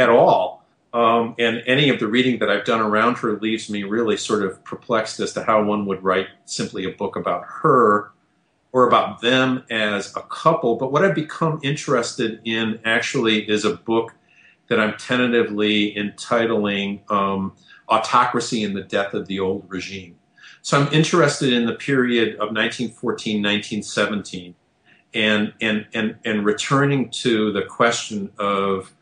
at 0.00 0.08
all. 0.08 0.64
Um, 0.92 1.36
and 1.38 1.62
any 1.66 1.90
of 1.90 2.00
the 2.00 2.08
reading 2.08 2.40
that 2.40 2.50
I've 2.50 2.64
done 2.64 2.80
around 2.80 3.18
her 3.18 3.38
leaves 3.38 3.70
me 3.70 3.84
really 3.84 4.16
sort 4.16 4.42
of 4.42 4.64
perplexed 4.64 5.20
as 5.20 5.32
to 5.34 5.44
how 5.44 5.62
one 5.62 5.86
would 5.86 6.02
write 6.02 6.28
simply 6.46 6.84
a 6.84 6.90
book 6.90 7.14
about 7.14 7.44
her 7.46 8.10
or 8.72 8.88
about 8.88 9.20
them 9.20 9.62
as 9.70 10.16
a 10.16 10.22
couple. 10.22 10.76
But 10.76 10.90
what 10.90 11.04
I've 11.04 11.14
become 11.14 11.60
interested 11.62 12.40
in 12.44 12.80
actually 12.84 13.48
is 13.48 13.64
a 13.64 13.76
book 13.76 14.14
that 14.68 14.80
I'm 14.80 14.96
tentatively 14.96 15.96
entitling 15.96 17.02
um, 17.08 17.54
Autocracy 17.88 18.64
and 18.64 18.74
the 18.74 18.82
Death 18.82 19.14
of 19.14 19.26
the 19.26 19.38
Old 19.38 19.66
Regime. 19.68 20.16
So 20.62 20.80
I'm 20.80 20.92
interested 20.92 21.52
in 21.52 21.66
the 21.66 21.74
period 21.74 22.34
of 22.34 22.52
1914, 22.54 23.42
1917, 23.42 24.54
and, 25.14 25.52
and, 25.60 25.86
and, 25.92 26.16
and 26.24 26.44
returning 26.44 27.10
to 27.10 27.52
the 27.52 27.62
question 27.62 28.30
of 28.38 28.92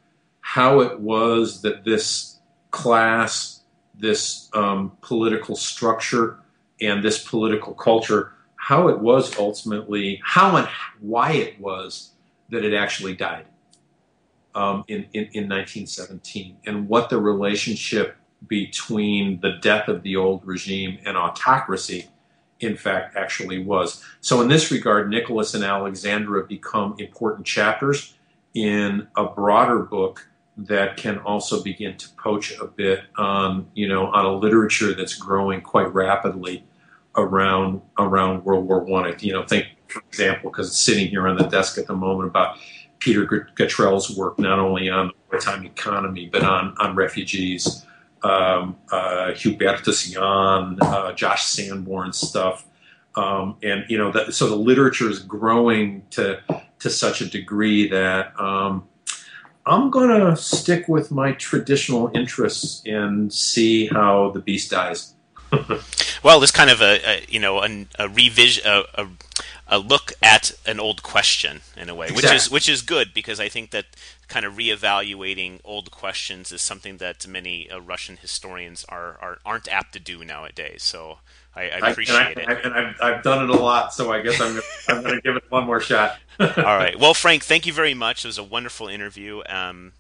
how 0.49 0.81
it 0.81 0.99
was 0.99 1.61
that 1.61 1.85
this 1.85 2.39
class, 2.71 3.61
this 3.95 4.49
um, 4.55 4.91
political 5.03 5.55
structure, 5.55 6.39
and 6.81 7.05
this 7.05 7.23
political 7.23 7.75
culture, 7.75 8.33
how 8.57 8.89
it 8.89 8.99
was 8.99 9.39
ultimately, 9.39 10.19
how 10.25 10.57
and 10.57 10.67
why 11.01 11.33
it 11.33 11.61
was 11.61 12.13
that 12.49 12.65
it 12.65 12.73
actually 12.73 13.15
died 13.15 13.45
um, 14.55 14.85
in, 14.89 15.03
in, 15.13 15.25
in 15.35 15.49
1917, 15.51 16.57
and 16.65 16.89
what 16.89 17.11
the 17.11 17.21
relationship 17.21 18.17
between 18.47 19.39
the 19.43 19.59
death 19.61 19.87
of 19.87 20.03
the 20.03 20.17
old 20.17 20.47
regime 20.47 20.99
and 21.05 21.19
autocracy, 21.19 22.09
in 22.61 22.75
fact, 22.75 23.17
actually 23.17 23.63
was. 23.63 24.03
So, 24.23 24.41
in 24.41 24.49
this 24.49 24.71
regard, 24.71 25.11
Nicholas 25.11 25.53
and 25.53 25.63
Alexandra 25.63 26.47
become 26.47 26.95
important 26.99 27.47
chapters 27.47 28.15
in 28.55 29.09
a 29.15 29.27
broader 29.27 29.81
book 29.81 30.27
that 30.59 30.97
can 30.97 31.19
also 31.19 31.63
begin 31.63 31.97
to 31.97 32.09
poach 32.21 32.53
a 32.59 32.67
bit 32.67 33.05
on, 33.17 33.69
you 33.75 33.89
know, 33.89 34.07
on 34.09 34.25
a 34.25 34.33
literature 34.33 34.93
that's 34.95 35.15
growing 35.15 35.61
quite 35.61 35.93
rapidly 35.95 36.65
around 37.17 37.81
around 37.99 38.45
World 38.45 38.67
War 38.67 38.81
One. 38.81 39.15
You 39.21 39.33
know, 39.33 39.45
think 39.45 39.67
for 39.87 40.01
example, 40.01 40.51
because 40.51 40.69
it's 40.69 40.81
sitting 40.81 41.09
here 41.09 41.27
on 41.29 41.37
the 41.37 41.45
desk 41.45 41.79
at 41.79 41.87
the 41.87 41.95
moment 41.95 42.29
about 42.29 42.59
Peter 42.99 43.25
Gatrell's 43.57 44.17
work, 44.17 44.39
not 44.39 44.59
only 44.59 44.91
on 44.91 45.09
the 45.09 45.15
wartime 45.31 45.65
economy 45.65 46.27
but 46.27 46.43
on 46.43 46.75
on 46.79 46.97
refugees 46.97 47.87
um, 48.23 48.77
uh, 48.91 49.33
Hubertus 49.33 50.11
Jahn, 50.13 50.79
uh, 50.81 51.13
Josh 51.13 51.45
Sanborn 51.45 52.13
stuff. 52.13 52.67
Um, 53.15 53.57
and 53.63 53.85
you 53.89 53.99
know, 53.99 54.13
that, 54.13 54.35
so 54.35 54.49
the 54.49 54.57
literature 54.57 55.11
is 55.11 55.21
growing 55.21 56.05
to 56.11 56.41
to 56.81 56.91
such 56.91 57.21
a 57.21 57.27
degree 57.27 57.89
that 57.89 58.39
um, 58.39 58.87
I'm 59.69 59.91
going 59.91 60.09
to 60.09 60.37
stick 60.37 60.89
with 60.89 61.11
my 61.11 61.33
traditional 61.33 62.11
interests 62.15 62.83
and 62.87 63.33
see 63.33 63.87
how 63.87 64.31
the 64.31 64.41
beast 64.41 64.71
dies. 64.71 65.15
well, 66.23 66.41
this 66.41 66.51
kind 66.51 66.71
of 66.71 66.81
a, 66.81 67.01
a 67.07 67.25
you 67.29 67.41
know 67.41 67.63
a, 67.63 67.87
a 67.99 68.09
revision, 68.09 68.65
a, 68.67 68.85
a, 68.95 69.09
a, 69.69 69.79
look 69.79 70.13
at 70.23 70.53
an 70.67 70.79
old 70.79 71.03
question 71.03 71.61
in 71.77 71.89
a 71.89 71.95
way, 71.95 72.09
exactly. 72.09 72.29
which 72.29 72.37
is 72.37 72.51
which 72.51 72.69
is 72.69 72.83
good 72.83 73.15
because 73.15 73.41
I 73.41 73.49
think 73.49 73.71
that 73.71 73.87
kind 74.29 74.45
of 74.45 74.55
reevaluating 74.55 75.61
old 75.65 75.91
questions 75.91 76.53
is 76.53 76.61
something 76.61 76.99
that 76.99 77.27
many 77.27 77.71
uh, 77.71 77.81
Russian 77.81 78.19
historians 78.19 78.85
are, 78.89 79.17
are 79.23 79.39
aren't 79.47 79.73
apt 79.73 79.95
to 79.95 79.99
do 79.99 80.23
nowadays. 80.23 80.83
So 80.83 81.19
I, 81.57 81.63
I 81.71 81.91
appreciate 81.91 82.17
I, 82.17 82.31
and 82.31 82.41
I, 82.41 82.53
it. 82.53 82.65
And 82.65 82.75
I've, 82.75 82.95
I've 83.01 83.23
done 83.23 83.45
it 83.45 83.51
a 83.51 83.59
lot, 83.59 83.95
so 83.95 84.13
I 84.13 84.21
guess 84.21 84.41
I'm 84.41 84.61
I'm 84.89 85.03
going 85.03 85.17
to 85.17 85.23
give 85.23 85.37
it 85.37 85.45
one 85.49 85.65
more 85.65 85.81
shot. 85.81 86.19
All 86.41 86.47
right. 86.47 86.99
Well, 86.99 87.15
Frank, 87.15 87.45
thank 87.45 87.67
you 87.67 87.73
very 87.73 87.95
much. 87.95 88.25
It 88.25 88.29
was 88.29 88.39
a 88.39 88.45
wonderful 88.45 88.89
interview. 88.89 89.43
Um, 89.49 89.93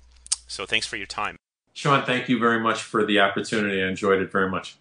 so 0.46 0.66
thanks 0.66 0.86
for 0.86 0.96
your 0.96 1.06
time. 1.06 1.36
Sean, 1.74 2.04
thank 2.04 2.28
you 2.28 2.38
very 2.38 2.60
much 2.60 2.82
for 2.82 3.04
the 3.04 3.20
opportunity. 3.20 3.82
I 3.82 3.88
enjoyed 3.88 4.20
it 4.20 4.32
very 4.32 4.48
much. 4.48 4.76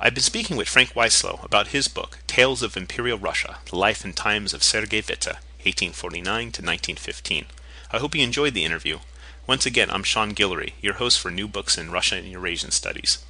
I've 0.00 0.14
been 0.14 0.22
speaking 0.22 0.56
with 0.56 0.68
Frank 0.68 0.94
Wcislo 0.94 1.44
about 1.44 1.68
his 1.68 1.86
book, 1.86 2.18
Tales 2.26 2.62
of 2.62 2.76
Imperial 2.76 3.18
Russia 3.18 3.58
The 3.70 3.76
Life 3.76 4.04
and 4.04 4.16
Times 4.16 4.52
of 4.52 4.62
Sergei 4.62 5.00
Witte, 5.00 5.36
1849 5.62 6.24
to 6.24 6.62
1915. 6.62 7.46
I 7.92 7.98
hope 7.98 8.14
you 8.14 8.24
enjoyed 8.24 8.54
the 8.54 8.64
interview. 8.64 8.98
Once 9.46 9.64
again, 9.64 9.90
I'm 9.90 10.02
Sean 10.02 10.34
Guillory, 10.34 10.72
your 10.80 10.94
host 10.94 11.20
for 11.20 11.30
New 11.30 11.46
Books 11.46 11.78
in 11.78 11.90
Russia 11.90 12.16
and 12.16 12.26
Eurasian 12.26 12.70
Studies. 12.70 13.24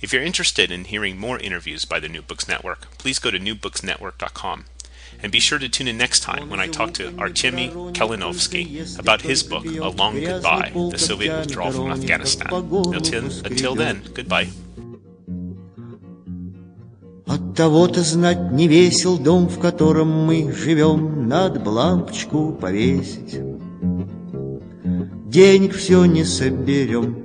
If 0.00 0.12
you're 0.12 0.22
interested 0.22 0.70
in 0.70 0.84
hearing 0.84 1.18
more 1.18 1.38
interviews 1.38 1.84
by 1.84 2.00
the 2.00 2.08
New 2.08 2.22
Books 2.22 2.48
Network, 2.48 2.96
please 2.98 3.18
go 3.18 3.30
to 3.30 3.38
newbooksnetwork.com. 3.38 4.64
And 5.22 5.30
be 5.30 5.38
sure 5.38 5.58
to 5.58 5.68
tune 5.68 5.86
in 5.86 5.96
next 5.96 6.20
time 6.20 6.50
when 6.50 6.58
I 6.58 6.66
talk 6.66 6.94
to 6.94 7.12
Artemy 7.12 7.70
Kalinovsky 7.94 8.98
about 8.98 9.22
his 9.22 9.44
book, 9.44 9.64
A 9.64 9.88
Long 9.88 10.20
Goodbye 10.20 10.72
The 10.74 10.98
Soviet 10.98 11.38
Withdrawal 11.38 11.72
from 11.72 11.92
Afghanistan. 11.92 12.52
Until, 12.52 13.30
until 13.44 13.74
then, 13.76 14.02
goodbye. 14.14 14.48
От 17.26 17.54
того-то 17.56 18.02
знать 18.02 18.50
не 18.50 18.66
весел 18.66 19.16
дом, 19.16 19.48
в 19.48 19.60
котором 19.60 20.08
мы 20.26 20.52
живем, 20.52 21.28
Надо 21.28 21.60
бы 21.60 21.68
лампочку 21.68 22.52
повесить. 22.52 23.40
Денег 25.26 25.74
все 25.74 26.04
не 26.04 26.24
соберем, 26.24 27.21